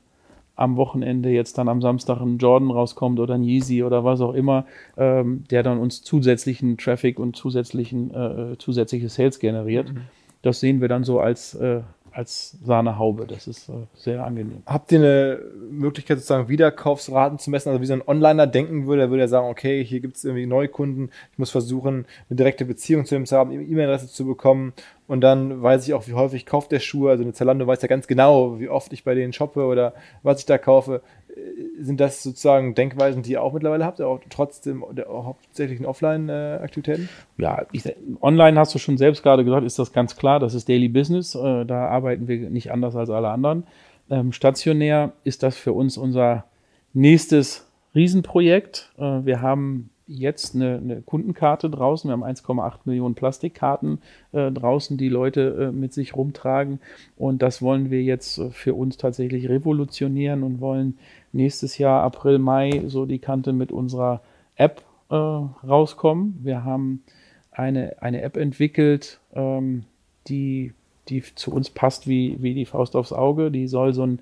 am 0.55 0.75
Wochenende 0.77 1.29
jetzt 1.29 1.57
dann 1.57 1.69
am 1.69 1.81
Samstag 1.81 2.21
ein 2.21 2.37
Jordan 2.37 2.71
rauskommt 2.71 3.19
oder 3.19 3.35
ein 3.35 3.43
Yeezy 3.43 3.83
oder 3.83 4.03
was 4.03 4.21
auch 4.21 4.33
immer, 4.33 4.65
ähm, 4.97 5.43
der 5.49 5.63
dann 5.63 5.79
uns 5.79 6.03
zusätzlichen 6.03 6.77
Traffic 6.77 7.19
und 7.19 7.35
zusätzlichen, 7.35 8.13
äh, 8.13 8.57
zusätzliche 8.57 9.09
Sales 9.09 9.39
generiert. 9.39 9.93
Mhm. 9.93 10.01
Das 10.41 10.59
sehen 10.59 10.81
wir 10.81 10.87
dann 10.87 11.03
so 11.03 11.19
als, 11.19 11.53
äh, 11.55 11.81
als 12.11 12.57
Sahnehaube. 12.63 13.25
Das 13.25 13.47
ist 13.47 13.69
äh, 13.69 13.73
sehr 13.93 14.25
angenehm. 14.25 14.63
Habt 14.65 14.91
ihr 14.91 14.99
eine 14.99 15.39
Möglichkeit, 15.69 16.17
sozusagen 16.17 16.49
Wiederkaufsraten 16.49 17.39
zu 17.39 17.49
messen? 17.49 17.69
Also 17.69 17.81
wie 17.81 17.85
so 17.85 17.93
ein 17.93 18.03
Onliner 18.05 18.47
denken 18.47 18.85
würde, 18.85 19.03
der 19.03 19.09
würde 19.09 19.21
ja 19.23 19.27
sagen, 19.27 19.47
okay, 19.47 19.83
hier 19.83 19.99
gibt 19.99 20.17
es 20.17 20.25
irgendwie 20.25 20.45
Neukunden, 20.45 21.11
ich 21.31 21.39
muss 21.39 21.51
versuchen, 21.51 22.05
eine 22.29 22.37
direkte 22.37 22.65
Beziehung 22.65 23.05
zu 23.05 23.15
ihm 23.15 23.25
zu 23.25 23.37
haben, 23.37 23.51
E-Mail-Adresse 23.51 24.07
zu 24.07 24.25
bekommen 24.25 24.73
und 25.11 25.19
dann 25.19 25.61
weiß 25.61 25.85
ich 25.85 25.93
auch, 25.93 26.07
wie 26.07 26.13
häufig 26.13 26.45
kauft 26.45 26.71
der 26.71 26.79
Schuh. 26.79 27.09
Also 27.09 27.23
eine 27.23 27.33
Zalando 27.33 27.67
weiß 27.67 27.81
ja 27.81 27.89
ganz 27.89 28.07
genau, 28.07 28.61
wie 28.61 28.69
oft 28.69 28.93
ich 28.93 29.03
bei 29.03 29.13
denen 29.13 29.33
shoppe 29.33 29.65
oder 29.65 29.93
was 30.23 30.39
ich 30.39 30.45
da 30.45 30.57
kaufe. 30.57 31.01
Äh, 31.35 31.83
sind 31.83 31.99
das 31.99 32.23
sozusagen 32.23 32.75
Denkweisen, 32.75 33.23
die 33.23 33.33
ihr 33.33 33.43
auch 33.43 33.53
mittlerweile 33.53 33.85
habt, 33.85 34.01
auch 34.01 34.19
trotzdem 34.29 34.83
der 34.91 35.07
hauptsächlichen 35.07 35.85
Offline-Aktivitäten? 35.85 37.09
Ja, 37.37 37.65
ich, 37.71 37.83
online 38.21 38.59
hast 38.59 38.73
du 38.75 38.79
schon 38.79 38.97
selbst 38.97 39.23
gerade 39.23 39.43
gesagt, 39.43 39.65
ist 39.65 39.79
das 39.79 39.93
ganz 39.93 40.15
klar, 40.15 40.39
das 40.39 40.53
ist 40.53 40.69
Daily 40.69 40.89
Business, 40.89 41.35
äh, 41.35 41.65
da 41.65 41.87
arbeiten 41.87 42.27
wir 42.27 42.49
nicht 42.49 42.71
anders 42.71 42.95
als 42.95 43.09
alle 43.09 43.29
anderen. 43.29 43.65
Ähm, 44.09 44.31
stationär 44.31 45.13
ist 45.23 45.43
das 45.43 45.57
für 45.57 45.73
uns 45.73 45.97
unser 45.97 46.45
nächstes 46.93 47.67
Riesenprojekt. 47.95 48.91
Äh, 48.97 49.25
wir 49.25 49.41
haben 49.41 49.90
jetzt 50.07 50.55
eine, 50.55 50.77
eine, 50.77 51.01
Kundenkarte 51.01 51.69
draußen. 51.69 52.09
Wir 52.09 52.13
haben 52.13 52.23
1,8 52.23 52.79
Millionen 52.85 53.15
Plastikkarten 53.15 53.99
äh, 54.31 54.51
draußen, 54.51 54.97
die 54.97 55.09
Leute 55.09 55.69
äh, 55.69 55.71
mit 55.71 55.93
sich 55.93 56.15
rumtragen. 56.15 56.79
Und 57.17 57.41
das 57.41 57.61
wollen 57.61 57.89
wir 57.89 58.01
jetzt 58.03 58.37
äh, 58.37 58.49
für 58.49 58.73
uns 58.73 58.97
tatsächlich 58.97 59.49
revolutionieren 59.49 60.43
und 60.43 60.59
wollen 60.59 60.97
nächstes 61.31 61.77
Jahr, 61.77 62.03
April, 62.03 62.39
Mai, 62.39 62.83
so 62.87 63.05
die 63.05 63.19
Kante 63.19 63.53
mit 63.53 63.71
unserer 63.71 64.21
App 64.55 64.83
äh, 65.09 65.15
rauskommen. 65.15 66.39
Wir 66.43 66.63
haben 66.63 67.03
eine, 67.51 68.01
eine 68.01 68.21
App 68.21 68.37
entwickelt, 68.37 69.19
ähm, 69.33 69.83
die, 70.27 70.73
die 71.09 71.23
zu 71.35 71.51
uns 71.53 71.69
passt 71.69 72.07
wie, 72.07 72.37
wie 72.41 72.53
die 72.53 72.65
Faust 72.65 72.95
aufs 72.95 73.13
Auge. 73.13 73.51
Die 73.51 73.67
soll 73.67 73.93
so 73.93 74.05
ein 74.05 74.19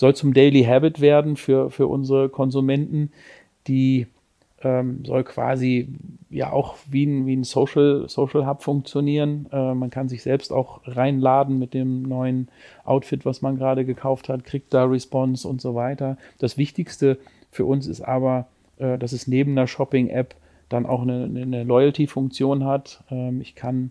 soll 0.00 0.14
zum 0.16 0.32
Daily 0.32 0.64
Habit 0.64 1.02
werden 1.02 1.36
für, 1.36 1.70
für 1.70 1.86
unsere 1.86 2.30
Konsumenten, 2.30 3.12
die 3.68 4.06
ähm, 4.62 5.04
soll 5.04 5.24
quasi 5.24 5.88
ja 6.28 6.52
auch 6.52 6.76
wie 6.90 7.06
ein, 7.06 7.26
wie 7.26 7.34
ein 7.34 7.44
Social, 7.44 8.08
Social 8.08 8.46
Hub 8.46 8.62
funktionieren. 8.62 9.46
Äh, 9.52 9.74
man 9.74 9.90
kann 9.90 10.08
sich 10.08 10.22
selbst 10.22 10.52
auch 10.52 10.80
reinladen 10.84 11.58
mit 11.58 11.74
dem 11.74 12.02
neuen 12.02 12.48
Outfit, 12.84 13.24
was 13.24 13.42
man 13.42 13.56
gerade 13.56 13.84
gekauft 13.84 14.28
hat, 14.28 14.44
kriegt 14.44 14.72
da 14.74 14.84
Response 14.84 15.46
und 15.46 15.60
so 15.60 15.74
weiter. 15.74 16.18
Das 16.38 16.58
Wichtigste 16.58 17.18
für 17.50 17.64
uns 17.64 17.86
ist 17.86 18.02
aber, 18.02 18.46
äh, 18.78 18.98
dass 18.98 19.12
es 19.12 19.26
neben 19.26 19.56
der 19.56 19.66
Shopping-App 19.66 20.34
dann 20.68 20.86
auch 20.86 21.02
eine, 21.02 21.24
eine 21.24 21.64
Loyalty-Funktion 21.64 22.64
hat. 22.64 23.02
Ähm, 23.10 23.40
ich 23.40 23.54
kann 23.54 23.90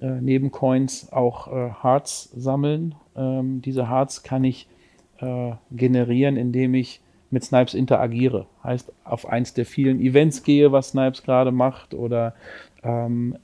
äh, 0.00 0.20
neben 0.20 0.50
Coins 0.50 1.12
auch 1.12 1.48
äh, 1.48 1.70
Hearts 1.82 2.30
sammeln. 2.34 2.94
Ähm, 3.16 3.60
diese 3.60 3.90
Hearts 3.90 4.22
kann 4.22 4.44
ich 4.44 4.68
äh, 5.18 5.52
generieren, 5.70 6.36
indem 6.36 6.74
ich 6.74 7.00
mit 7.36 7.44
Snipes 7.44 7.74
interagiere. 7.74 8.46
Heißt, 8.64 8.90
auf 9.04 9.28
eins 9.28 9.52
der 9.52 9.66
vielen 9.66 10.00
Events 10.00 10.42
gehe, 10.42 10.72
was 10.72 10.88
Snipes 10.88 11.22
gerade 11.22 11.52
macht, 11.52 11.92
oder 11.92 12.32
ähm, 12.82 13.36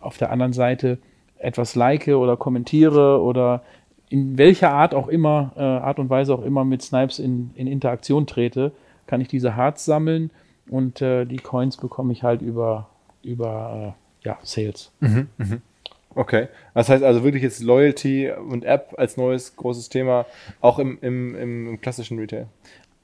auf 0.00 0.18
der 0.18 0.30
anderen 0.30 0.52
Seite 0.52 0.98
etwas 1.38 1.76
like 1.76 2.08
oder 2.08 2.36
kommentiere 2.36 3.22
oder 3.22 3.62
in 4.10 4.36
welcher 4.36 4.70
Art 4.70 4.94
auch 4.94 5.08
immer, 5.08 5.52
äh, 5.56 5.62
Art 5.62 5.98
und 5.98 6.10
Weise 6.10 6.34
auch 6.34 6.44
immer 6.44 6.66
mit 6.66 6.82
Snipes 6.82 7.18
in, 7.18 7.52
in 7.54 7.66
Interaktion 7.66 8.26
trete, 8.26 8.72
kann 9.06 9.22
ich 9.22 9.28
diese 9.28 9.56
Hearts 9.56 9.86
sammeln 9.86 10.30
und 10.68 11.00
äh, 11.00 11.24
die 11.24 11.38
Coins 11.38 11.78
bekomme 11.78 12.12
ich 12.12 12.22
halt 12.22 12.42
über, 12.42 12.90
über 13.22 13.94
äh, 13.96 14.28
ja, 14.28 14.38
Sales. 14.42 14.92
Mhm, 15.00 15.28
mh. 15.38 15.56
Okay, 16.14 16.48
das 16.74 16.88
heißt 16.88 17.04
also 17.04 17.22
wirklich 17.22 17.44
jetzt 17.44 17.62
Loyalty 17.62 18.30
und 18.30 18.64
App 18.64 18.94
als 18.98 19.16
neues 19.16 19.54
großes 19.54 19.88
Thema, 19.88 20.26
auch 20.60 20.80
im, 20.80 20.98
im, 21.00 21.36
im 21.36 21.80
klassischen 21.80 22.18
Retail. 22.18 22.46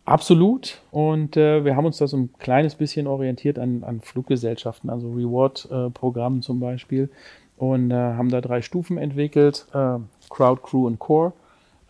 Absolut. 0.07 0.81
Und 0.93 1.37
äh, 1.37 1.65
wir 1.65 1.75
haben 1.75 1.85
uns 1.85 1.99
da 1.99 2.07
so 2.07 2.17
ein 2.17 2.31
kleines 2.39 2.77
bisschen 2.77 3.09
orientiert 3.09 3.59
an, 3.59 3.83
an 3.83 4.01
Fluggesellschaften, 4.01 4.89
also 4.89 5.11
Reward-Programmen 5.11 6.39
äh, 6.39 6.43
zum 6.43 6.61
Beispiel. 6.61 7.11
Und 7.57 7.91
äh, 7.91 7.95
haben 7.95 8.29
da 8.29 8.41
drei 8.41 8.63
Stufen 8.63 8.99
entwickelt, 8.99 9.67
äh, 9.75 9.99
Crowd, 10.31 10.63
Crew 10.63 10.87
und 10.87 11.01
Core, 11.01 11.33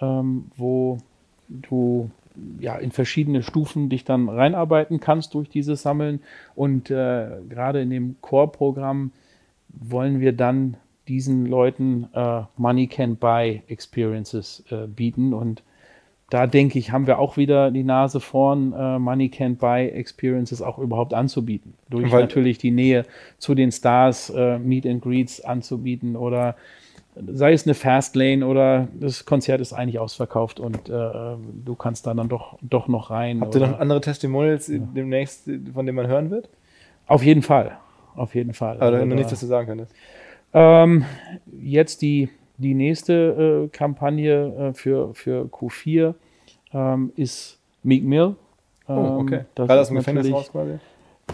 ähm, 0.00 0.46
wo 0.56 0.98
du 1.48 2.10
ja 2.58 2.76
in 2.76 2.90
verschiedene 2.90 3.42
Stufen 3.42 3.90
dich 3.90 4.04
dann 4.04 4.30
reinarbeiten 4.30 4.98
kannst 4.98 5.34
durch 5.34 5.50
dieses 5.50 5.82
Sammeln. 5.82 6.20
Und 6.54 6.90
äh, 6.90 7.28
gerade 7.50 7.82
in 7.82 7.90
dem 7.90 8.16
Core-Programm 8.22 9.12
wollen 9.68 10.20
wir 10.20 10.32
dann 10.32 10.78
diesen 11.06 11.44
Leuten 11.44 12.08
äh, 12.14 12.42
Money 12.56 12.86
Can 12.86 13.16
Buy 13.16 13.62
Experiences 13.68 14.64
bieten 14.88 15.34
und 15.34 15.62
da 16.30 16.46
denke 16.46 16.78
ich, 16.78 16.90
haben 16.90 17.06
wir 17.06 17.18
auch 17.18 17.36
wieder 17.36 17.70
die 17.70 17.84
Nase 17.84 18.18
vorn, 18.18 18.72
äh, 18.72 18.98
Money 18.98 19.26
Can't 19.26 19.56
Buy 19.58 19.88
Experiences 19.88 20.60
auch 20.60 20.78
überhaupt 20.78 21.14
anzubieten. 21.14 21.74
Durch 21.88 22.10
Weil 22.10 22.22
natürlich 22.22 22.58
die 22.58 22.72
Nähe 22.72 23.04
zu 23.38 23.54
den 23.54 23.70
Stars, 23.70 24.30
äh, 24.30 24.58
Meet 24.58 24.86
and 24.86 25.02
Greets 25.02 25.40
anzubieten 25.40 26.16
oder 26.16 26.56
sei 27.26 27.52
es 27.52 27.66
eine 27.66 27.74
Fastlane 27.74 28.46
oder 28.46 28.88
das 28.98 29.24
Konzert 29.24 29.60
ist 29.60 29.72
eigentlich 29.72 29.98
ausverkauft 29.98 30.60
und 30.60 30.88
äh, 30.88 30.92
du 30.92 31.74
kannst 31.78 32.06
da 32.06 32.12
dann 32.12 32.28
doch, 32.28 32.58
doch 32.60 32.88
noch 32.88 33.10
rein. 33.10 33.40
Habt 33.40 33.54
ihr 33.54 33.66
noch 33.66 33.78
andere 33.78 34.00
Testimonials 34.00 34.68
ja. 34.68 34.78
demnächst, 34.78 35.48
von 35.72 35.86
denen 35.86 35.96
man 35.96 36.08
hören 36.08 36.30
wird? 36.30 36.50
Auf 37.06 37.22
jeden 37.22 37.42
Fall. 37.42 37.78
Auf 38.16 38.34
jeden 38.34 38.52
Fall. 38.52 38.76
Aber 38.80 38.96
also, 38.96 39.06
nichts, 39.06 39.32
was 39.32 39.40
du 39.40 39.46
sagen 39.46 39.66
könntest. 39.66 39.94
Ähm, 40.52 41.04
jetzt 41.58 42.02
die 42.02 42.28
die 42.58 42.74
nächste 42.74 43.66
äh, 43.66 43.68
Kampagne 43.68 44.70
äh, 44.70 44.74
für, 44.74 45.14
für 45.14 45.44
Q4 45.44 46.14
ähm, 46.72 47.12
ist 47.16 47.58
Meek 47.82 48.04
Mill. 48.04 48.36
Ähm, 48.88 48.96
oh, 48.96 49.20
okay. 49.20 49.44
Das 49.54 49.66
Gerade 49.66 49.80
aus 49.80 49.88
dem 49.88 49.96
Gefängnis 49.96 50.32
raus 50.32 50.50
quasi? 50.50 50.78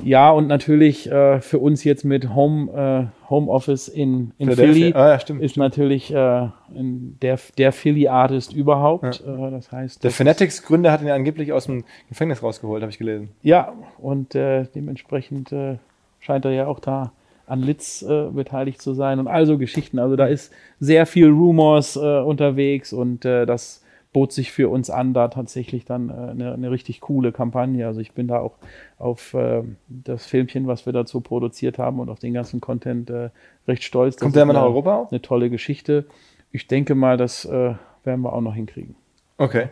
Ja, 0.02 0.30
und 0.30 0.46
natürlich 0.48 1.10
äh, 1.10 1.40
für 1.40 1.58
uns 1.58 1.84
jetzt 1.84 2.04
mit 2.04 2.34
Home, 2.34 3.10
äh, 3.12 3.28
Home 3.28 3.50
Office 3.50 3.88
in, 3.88 4.32
in 4.38 4.50
Philly 4.50 4.92
ah, 4.94 5.10
ja, 5.10 5.18
stimmt, 5.20 5.42
ist 5.42 5.52
stimmt. 5.52 5.64
natürlich 5.64 6.12
äh, 6.12 6.48
der, 6.70 7.38
der 7.58 7.72
Philly-Artist 7.72 8.54
überhaupt. 8.54 9.22
Ja. 9.24 9.48
Äh, 9.48 9.50
das 9.50 9.70
heißt, 9.70 10.02
der 10.02 10.10
Fanatics-Gründer 10.10 10.90
hat 10.90 11.02
ihn 11.02 11.10
angeblich 11.10 11.52
aus 11.52 11.66
dem 11.66 11.84
Gefängnis 12.08 12.42
rausgeholt, 12.42 12.82
habe 12.82 12.90
ich 12.90 12.98
gelesen. 12.98 13.30
Ja, 13.42 13.74
und 13.98 14.34
äh, 14.34 14.64
dementsprechend 14.74 15.52
äh, 15.52 15.76
scheint 16.20 16.46
er 16.46 16.52
ja 16.52 16.66
auch 16.66 16.80
da 16.80 17.12
an 17.47 17.61
Litz 17.61 18.03
äh, 18.03 18.28
beteiligt 18.30 18.80
zu 18.80 18.95
sein 18.95 19.18
und 19.18 19.28
also 19.28 19.59
Geschichten. 19.59 19.99
Also 19.99 20.16
da 20.16 20.26
ist 20.26 20.53
sehr 20.80 21.07
viel 21.07 21.28
Rumors 21.28 21.97
äh, 21.97 22.20
unterwegs 22.20 22.93
und 22.93 23.24
äh, 23.24 23.47
das 23.47 23.82
bot 24.12 24.32
sich 24.32 24.53
für 24.53 24.68
uns 24.68 24.90
an, 24.90 25.14
da 25.14 25.28
tatsächlich 25.28 25.84
dann 25.84 26.11
äh, 26.11 26.12
eine, 26.12 26.53
eine, 26.53 26.70
richtig 26.70 27.01
coole 27.01 27.32
Kampagne. 27.32 27.86
Also 27.86 28.01
ich 28.01 28.12
bin 28.12 28.29
da 28.29 28.41
auch 28.41 28.54
auf 28.99 29.34
äh, 29.34 29.62
das 29.88 30.26
Filmchen, 30.26 30.66
was 30.66 30.87
wir 30.87 30.92
dazu 30.92 31.21
produziert 31.21 31.79
haben 31.79 31.99
und 31.99 32.11
auf 32.11 32.18
den 32.18 32.34
ganzen 32.34 32.61
Content 32.61 33.08
äh, 33.11 33.30
recht 33.66 33.84
stolz. 33.84 34.16
Kommt 34.16 34.37
der 34.37 34.45
mal 34.45 34.53
nach 34.53 34.64
Europa 34.64 34.96
auch? 34.96 35.11
Eine 35.11 35.22
tolle 35.22 35.50
Geschichte. 35.50 36.04
Ich 36.50 36.66
denke 36.66 36.95
mal, 36.95 37.16
das 37.16 37.49
werden 37.49 37.79
wir 38.04 38.33
auch 38.34 38.42
noch 38.42 38.54
hinkriegen. 38.54 38.95
Okay. 39.38 39.68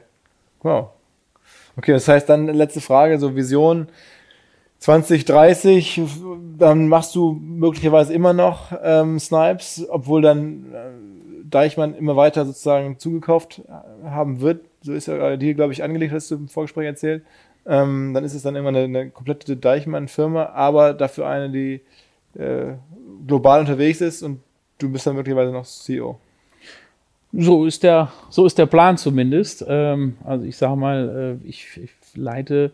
Wow. 0.63 0.89
Okay, 1.77 1.93
das 1.93 2.09
heißt 2.09 2.27
dann 2.27 2.47
letzte 2.47 2.81
Frage, 2.81 3.19
so 3.19 3.37
Vision 3.37 3.89
2030, 4.81 6.01
dann 6.59 6.89
machst 6.89 7.15
du 7.15 7.33
möglicherweise 7.33 8.15
immer 8.15 8.33
noch 8.33 8.73
ähm, 8.83 9.19
Snipes, 9.19 9.87
obwohl 9.89 10.23
dann 10.23 10.73
äh, 10.73 11.45
Deichmann 11.45 11.95
immer 11.95 12.17
weiter 12.17 12.47
sozusagen 12.47 12.99
zugekauft 12.99 13.61
äh, 13.69 14.09
haben 14.09 14.41
wird. 14.41 14.65
So 14.83 14.95
ist 14.95 15.07
ja 15.07 15.37
dir, 15.37 15.55
glaube 15.55 15.75
ich, 15.75 15.83
angelegt, 15.83 16.13
hast 16.13 16.31
du 16.31 16.37
im 16.37 16.49
Vorgespräch 16.49 16.87
erzählt. 16.87 17.25
Ähm, 17.67 18.15
dann 18.15 18.25
ist 18.25 18.33
es 18.33 18.43
dann 18.43 18.57
immer 18.57 18.71
eine, 18.71 18.85
eine 18.85 19.11
komplette 19.11 19.55
Deichmann-Firma, 19.57 20.47
aber 20.47 20.95
dafür 20.95 21.27
eine, 21.27 21.51
die 21.51 21.83
äh, 22.39 22.73
global 23.27 23.61
unterwegs 23.61 24.01
ist 24.01 24.23
und 24.23 24.41
du 24.79 24.91
bist 24.91 25.07
dann 25.07 25.15
möglicherweise 25.15 25.53
noch 25.53 25.67
CEO. 25.67 26.19
So 27.33 27.67
ist 27.67 27.83
der, 27.83 28.11
so 28.31 28.47
ist 28.47 28.57
der 28.57 28.67
Plan 28.67 28.97
zumindest. 28.97 29.63
Ähm, 29.69 30.17
also 30.25 30.47
ich 30.47 30.57
sage 30.57 30.77
mal, 30.77 31.39
äh, 31.45 31.47
ich, 31.47 31.67
ich 31.77 31.91
leite 32.15 32.73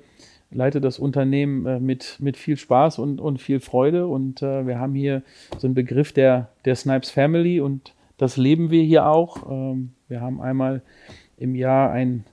leite 0.50 0.80
das 0.80 0.98
Unternehmen 0.98 1.66
äh, 1.66 1.80
mit, 1.80 2.16
mit 2.20 2.36
viel 2.36 2.56
Spaß 2.56 2.98
und, 2.98 3.20
und 3.20 3.40
viel 3.40 3.60
Freude. 3.60 4.06
Und 4.06 4.42
äh, 4.42 4.66
wir 4.66 4.78
haben 4.78 4.94
hier 4.94 5.22
so 5.58 5.66
einen 5.66 5.74
Begriff 5.74 6.12
der, 6.12 6.48
der 6.64 6.76
Snipes 6.76 7.10
Family 7.10 7.60
und 7.60 7.94
das 8.18 8.36
leben 8.36 8.70
wir 8.70 8.82
hier 8.82 9.06
auch. 9.06 9.50
Ähm, 9.50 9.92
wir 10.08 10.20
haben 10.20 10.40
einmal 10.40 10.82
im 11.36 11.54
Jahr 11.54 11.90
ein, 11.90 12.24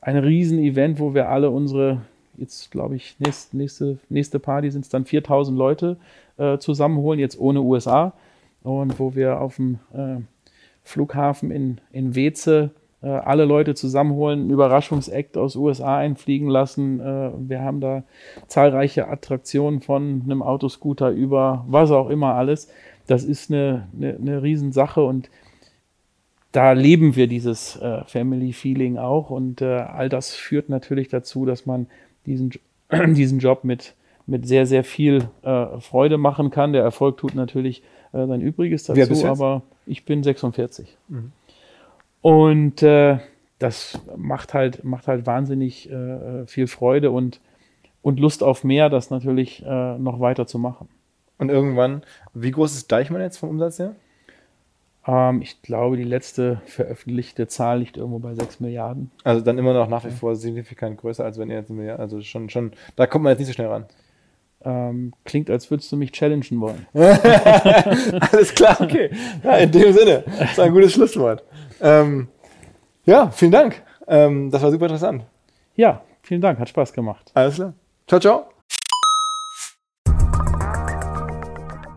ein 0.00 0.16
Riesen-Event, 0.16 0.98
wo 0.98 1.14
wir 1.14 1.28
alle 1.28 1.50
unsere 1.50 2.02
jetzt 2.40 2.70
glaube 2.70 2.96
ich, 2.96 3.16
nächst, 3.18 3.54
nächste, 3.54 3.98
nächste 4.08 4.38
Party 4.38 4.70
sind 4.70 4.84
es 4.84 4.88
dann 4.88 5.04
4000 5.04 5.56
Leute 5.56 5.98
äh, 6.38 6.58
zusammenholen, 6.58 7.20
jetzt 7.20 7.38
ohne 7.38 7.60
USA. 7.60 8.14
Und 8.62 8.98
wo 8.98 9.14
wir 9.14 9.40
auf 9.40 9.56
dem 9.56 9.78
äh, 9.92 10.16
Flughafen 10.82 11.50
in, 11.50 11.78
in 11.92 12.14
Weze 12.14 12.70
äh, 13.02 13.08
alle 13.08 13.44
Leute 13.44 13.74
zusammenholen, 13.74 14.40
einen 14.40 14.50
Überraschungsakt 14.50 15.36
aus 15.36 15.56
USA 15.56 15.98
einfliegen 15.98 16.48
lassen. 16.48 17.00
Äh, 17.00 17.30
wir 17.38 17.62
haben 17.62 17.80
da 17.80 18.02
zahlreiche 18.46 19.08
Attraktionen 19.08 19.80
von 19.80 20.22
einem 20.24 20.42
Autoscooter 20.42 21.10
über 21.10 21.64
was 21.68 21.90
auch 21.90 22.10
immer 22.10 22.34
alles. 22.34 22.68
Das 23.06 23.24
ist 23.24 23.50
eine, 23.50 23.88
eine, 23.96 24.16
eine 24.16 24.42
Riesensache 24.42 25.02
und 25.02 25.30
da 26.52 26.72
leben 26.72 27.16
wir 27.16 27.26
dieses 27.26 27.76
äh, 27.76 28.04
Family 28.04 28.52
Feeling 28.52 28.98
auch 28.98 29.30
und 29.30 29.62
äh, 29.62 29.66
all 29.66 30.08
das 30.08 30.34
führt 30.34 30.68
natürlich 30.68 31.08
dazu, 31.08 31.46
dass 31.46 31.64
man 31.64 31.86
diesen, 32.26 32.50
diesen 33.06 33.38
Job 33.38 33.64
mit, 33.64 33.94
mit 34.26 34.46
sehr, 34.46 34.66
sehr 34.66 34.84
viel 34.84 35.28
äh, 35.42 35.80
Freude 35.80 36.18
machen 36.18 36.50
kann. 36.50 36.72
Der 36.72 36.82
Erfolg 36.82 37.18
tut 37.18 37.34
natürlich 37.34 37.82
äh, 38.12 38.26
sein 38.26 38.40
Übriges 38.40 38.84
dazu, 38.84 39.26
aber 39.26 39.62
ich 39.86 40.04
bin 40.04 40.22
46. 40.22 40.96
Mhm. 41.08 41.32
Und 42.22 42.82
äh, 42.82 43.18
das 43.58 43.98
macht 44.16 44.54
halt, 44.54 44.84
macht 44.84 45.06
halt 45.06 45.26
wahnsinnig 45.26 45.90
äh, 45.90 46.46
viel 46.46 46.66
Freude 46.66 47.10
und, 47.10 47.40
und 48.02 48.20
Lust 48.20 48.42
auf 48.42 48.64
mehr, 48.64 48.88
das 48.88 49.10
natürlich 49.10 49.62
noch 49.62 50.20
weiter 50.20 50.46
zu 50.46 50.58
machen. 50.58 50.88
Und 51.40 51.50
irgendwann, 51.50 52.02
wie 52.34 52.50
groß 52.50 52.74
ist 52.74 52.92
Deichmann 52.92 53.22
jetzt 53.22 53.38
vom 53.38 53.48
Umsatz 53.48 53.78
her? 53.78 53.94
Ähm, 55.06 55.40
ich 55.42 55.62
glaube, 55.62 55.96
die 55.96 56.04
letzte 56.04 56.60
veröffentlichte 56.66 57.48
Zahl 57.48 57.78
liegt 57.78 57.96
irgendwo 57.96 58.18
bei 58.18 58.34
6 58.34 58.60
Milliarden. 58.60 59.10
Also 59.24 59.40
dann 59.40 59.58
immer 59.58 59.72
noch 59.72 59.88
nach 59.88 60.04
wie 60.04 60.10
vor 60.10 60.36
signifikant 60.36 60.98
größer, 60.98 61.24
als 61.24 61.38
wenn 61.38 61.50
ihr 61.50 61.56
jetzt 61.56 61.70
Milliarden, 61.70 62.00
also 62.00 62.20
schon, 62.20 62.50
schon, 62.50 62.72
da 62.96 63.06
kommt 63.06 63.24
man 63.24 63.30
jetzt 63.30 63.38
nicht 63.38 63.48
so 63.48 63.54
schnell 63.54 63.68
ran. 63.68 63.86
Ähm, 64.62 65.14
klingt, 65.24 65.48
als 65.48 65.70
würdest 65.70 65.90
du 65.90 65.96
mich 65.96 66.12
challengen 66.12 66.60
wollen. 66.60 66.86
Alles 66.92 68.54
klar, 68.54 68.78
okay. 68.80 69.10
Ja, 69.42 69.56
in 69.56 69.72
dem 69.72 69.92
Sinne, 69.92 70.24
das 70.38 70.52
ist 70.52 70.60
ein 70.60 70.72
gutes 70.72 70.92
Schlusswort. 70.92 71.42
Ähm, 71.80 72.28
ja, 73.06 73.30
vielen 73.30 73.52
Dank. 73.52 73.82
Ähm, 74.06 74.50
das 74.50 74.62
war 74.62 74.70
super 74.70 74.84
interessant. 74.86 75.24
Ja, 75.76 76.02
vielen 76.22 76.42
Dank, 76.42 76.58
hat 76.58 76.68
Spaß 76.68 76.92
gemacht. 76.92 77.30
Alles 77.32 77.54
klar. 77.54 77.72
Ciao, 78.06 78.20
ciao. 78.20 78.50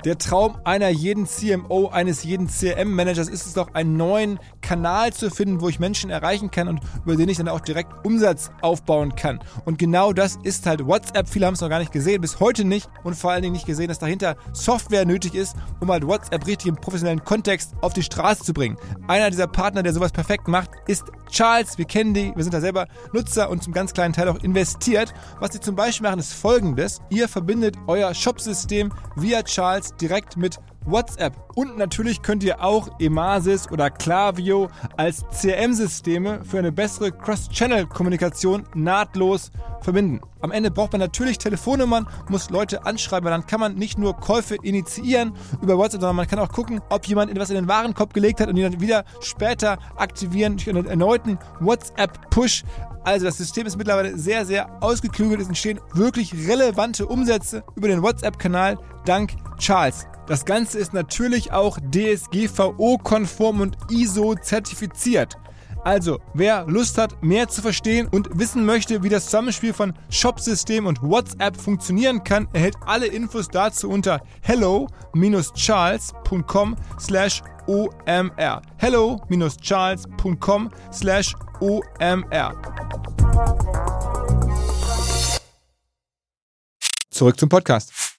Der 0.06 0.18
Traum 0.18 0.58
einer 0.66 0.90
jeden 0.90 1.26
CMO, 1.26 1.88
eines 1.88 2.26
jeden 2.26 2.48
CRM-Managers 2.48 3.30
ist 3.30 3.46
es 3.46 3.54
doch, 3.54 3.74
einen 3.74 3.96
neuen 3.96 4.38
Kanal 4.64 5.14
zu 5.14 5.30
finden, 5.30 5.62
wo 5.62 5.70
ich 5.70 5.80
Menschen 5.80 6.10
erreichen 6.10 6.50
kann 6.50 6.68
und 6.68 6.80
über 7.04 7.16
den 7.16 7.30
ich 7.30 7.38
dann 7.38 7.48
auch 7.48 7.60
direkt 7.60 8.04
Umsatz 8.04 8.50
aufbauen 8.62 9.16
kann. 9.16 9.40
Und 9.66 9.78
genau 9.78 10.14
das 10.14 10.40
ist 10.42 10.66
halt 10.66 10.88
WhatsApp. 10.88 11.30
Viele 11.30 11.46
haben 11.46 11.54
es 11.54 11.62
noch 11.62 11.70
gar 11.70 11.80
nicht 11.80 11.92
gesehen, 11.92 12.22
bis 12.22 12.40
heute 12.40 12.64
nicht 12.64 12.90
und 13.04 13.16
vor 13.16 13.32
allen 13.32 13.44
Dingen 13.44 13.54
nicht 13.54 13.68
gesehen, 13.68 13.90
dass 13.90 14.00
dahinter 14.00 14.36
Software 14.54 15.06
nötig 15.06 15.36
ist, 15.36 15.56
um 15.80 15.92
halt 15.92 16.08
WhatsApp 16.08 16.48
richtig 16.48 16.70
im 16.70 16.76
professionellen 16.76 17.24
Kontext 17.24 17.76
auf 17.82 17.94
die 17.94 18.02
Straße 18.02 18.44
zu 18.44 18.54
bringen. 18.54 18.78
Einer 19.08 19.30
dieser 19.30 19.48
Partner, 19.48 19.84
der 19.84 19.94
sowas 19.94 20.12
perfekt 20.12 20.48
macht, 20.48 20.72
ist 20.88 21.04
Charles. 21.30 21.78
Wir 21.78 21.86
kennen 21.86 22.14
die, 22.14 22.32
wir 22.36 22.44
sind 22.44 22.54
da 22.54 22.62
selber 22.62 22.88
Nutzer 23.12 23.50
und 23.50 23.62
zum 23.62 23.74
ganz 23.74 23.94
kleinen 23.94 24.14
Teil 24.14 24.30
auch 24.30 24.42
investiert. 24.44 25.14
Was 25.40 25.52
sie 25.52 25.60
zum 25.60 25.76
Beispiel 25.76 26.08
machen, 26.08 26.20
ist 26.20 26.34
folgendes. 26.34 27.02
Ihr 27.10 27.28
verbindet 27.28 27.76
euer 27.88 28.14
Shopsystem 28.14 28.92
via 29.16 29.44
Charles 29.44 29.96
direkt 29.96 30.38
mit 30.38 30.58
WhatsApp. 30.86 31.34
Und 31.56 31.78
natürlich 31.78 32.22
könnt 32.22 32.44
ihr 32.44 32.64
auch 32.64 33.00
Emasis 33.00 33.72
oder 33.72 33.90
Klaviyo 33.90 34.70
als 34.98 35.26
CRM-Systeme 35.30 36.44
für 36.44 36.60
eine 36.60 36.72
bessere 36.72 37.12
Cross-Channel-Kommunikation 37.12 38.64
nahtlos 38.74 39.52
verbinden. 39.82 40.22
Am 40.44 40.52
Ende 40.52 40.72
braucht 40.72 40.92
man 40.92 41.00
natürlich 41.00 41.38
Telefonnummern, 41.38 42.06
muss 42.28 42.50
Leute 42.50 42.86
anschreiben, 42.86 43.24
weil 43.24 43.32
dann 43.32 43.48
kann 43.48 43.62
man 43.62 43.76
nicht 43.76 43.98
nur 43.98 44.18
Käufe 44.18 44.56
initiieren 44.62 45.32
über 45.62 45.78
WhatsApp, 45.78 46.02
sondern 46.02 46.18
man 46.18 46.28
kann 46.28 46.38
auch 46.38 46.50
gucken, 46.50 46.82
ob 46.90 47.08
jemand 47.08 47.32
etwas 47.32 47.50
in 47.50 47.56
den 47.56 47.70
Warenkorb 47.70 48.14
gelegt 48.14 48.42
hat 48.42 48.50
und 48.50 48.58
ihn 48.58 48.64
dann 48.64 48.82
wieder 48.82 49.06
später 49.22 49.78
aktivieren 49.96 50.58
durch 50.58 50.70
einen 50.70 50.86
erneuten 50.86 51.40
WhatsApp-Push. 51.62 52.66
Also 53.06 53.26
das 53.26 53.38
System 53.38 53.66
ist 53.66 53.78
mittlerweile 53.78 54.18
sehr, 54.18 54.46
sehr 54.46 54.84
ausgeklügelt. 54.84 55.40
Es 55.40 55.48
entstehen 55.48 55.80
wirklich 55.94 56.34
relevante 56.50 57.06
Umsätze 57.06 57.64
über 57.78 57.88
den 57.88 58.04
WhatsApp-Kanal 58.04 58.78
dank 59.06 59.32
Charles. 59.60 60.08
Das 60.28 60.44
Ganze 60.44 60.78
ist 60.78 60.94
natürlich 60.94 61.54
auch 61.54 61.80
DSGVO-konform 61.80 63.62
und 63.62 63.78
ISO-zertifiziert. 63.90 65.38
Also, 65.84 66.20
wer 66.34 66.66
Lust 66.68 66.98
hat, 66.98 67.22
mehr 67.22 67.50
zu 67.50 67.62
verstehen 67.62 68.08
und 68.10 68.40
wissen 68.40 68.66
möchte, 68.66 69.04
wie 69.04 69.10
das 69.10 69.26
Zusammenspiel 69.26 69.74
von 69.74 69.92
Shopsystem 70.10 70.86
und 70.86 71.02
WhatsApp 71.02 71.58
funktionieren 71.58 72.24
kann, 72.24 72.48
erhält 72.54 72.78
alle 72.86 73.08
Infos 73.08 73.50
dazu 73.50 73.90
unter 73.90 74.22
hello-charles.com 74.42 76.78
slash 77.00 77.42
omr. 77.68 78.62
hello-charles.com 78.78 80.70
slash 80.92 81.36
omr. 81.60 82.54
Zurück 87.10 87.40
zum 87.40 87.50
Podcast. 87.50 88.13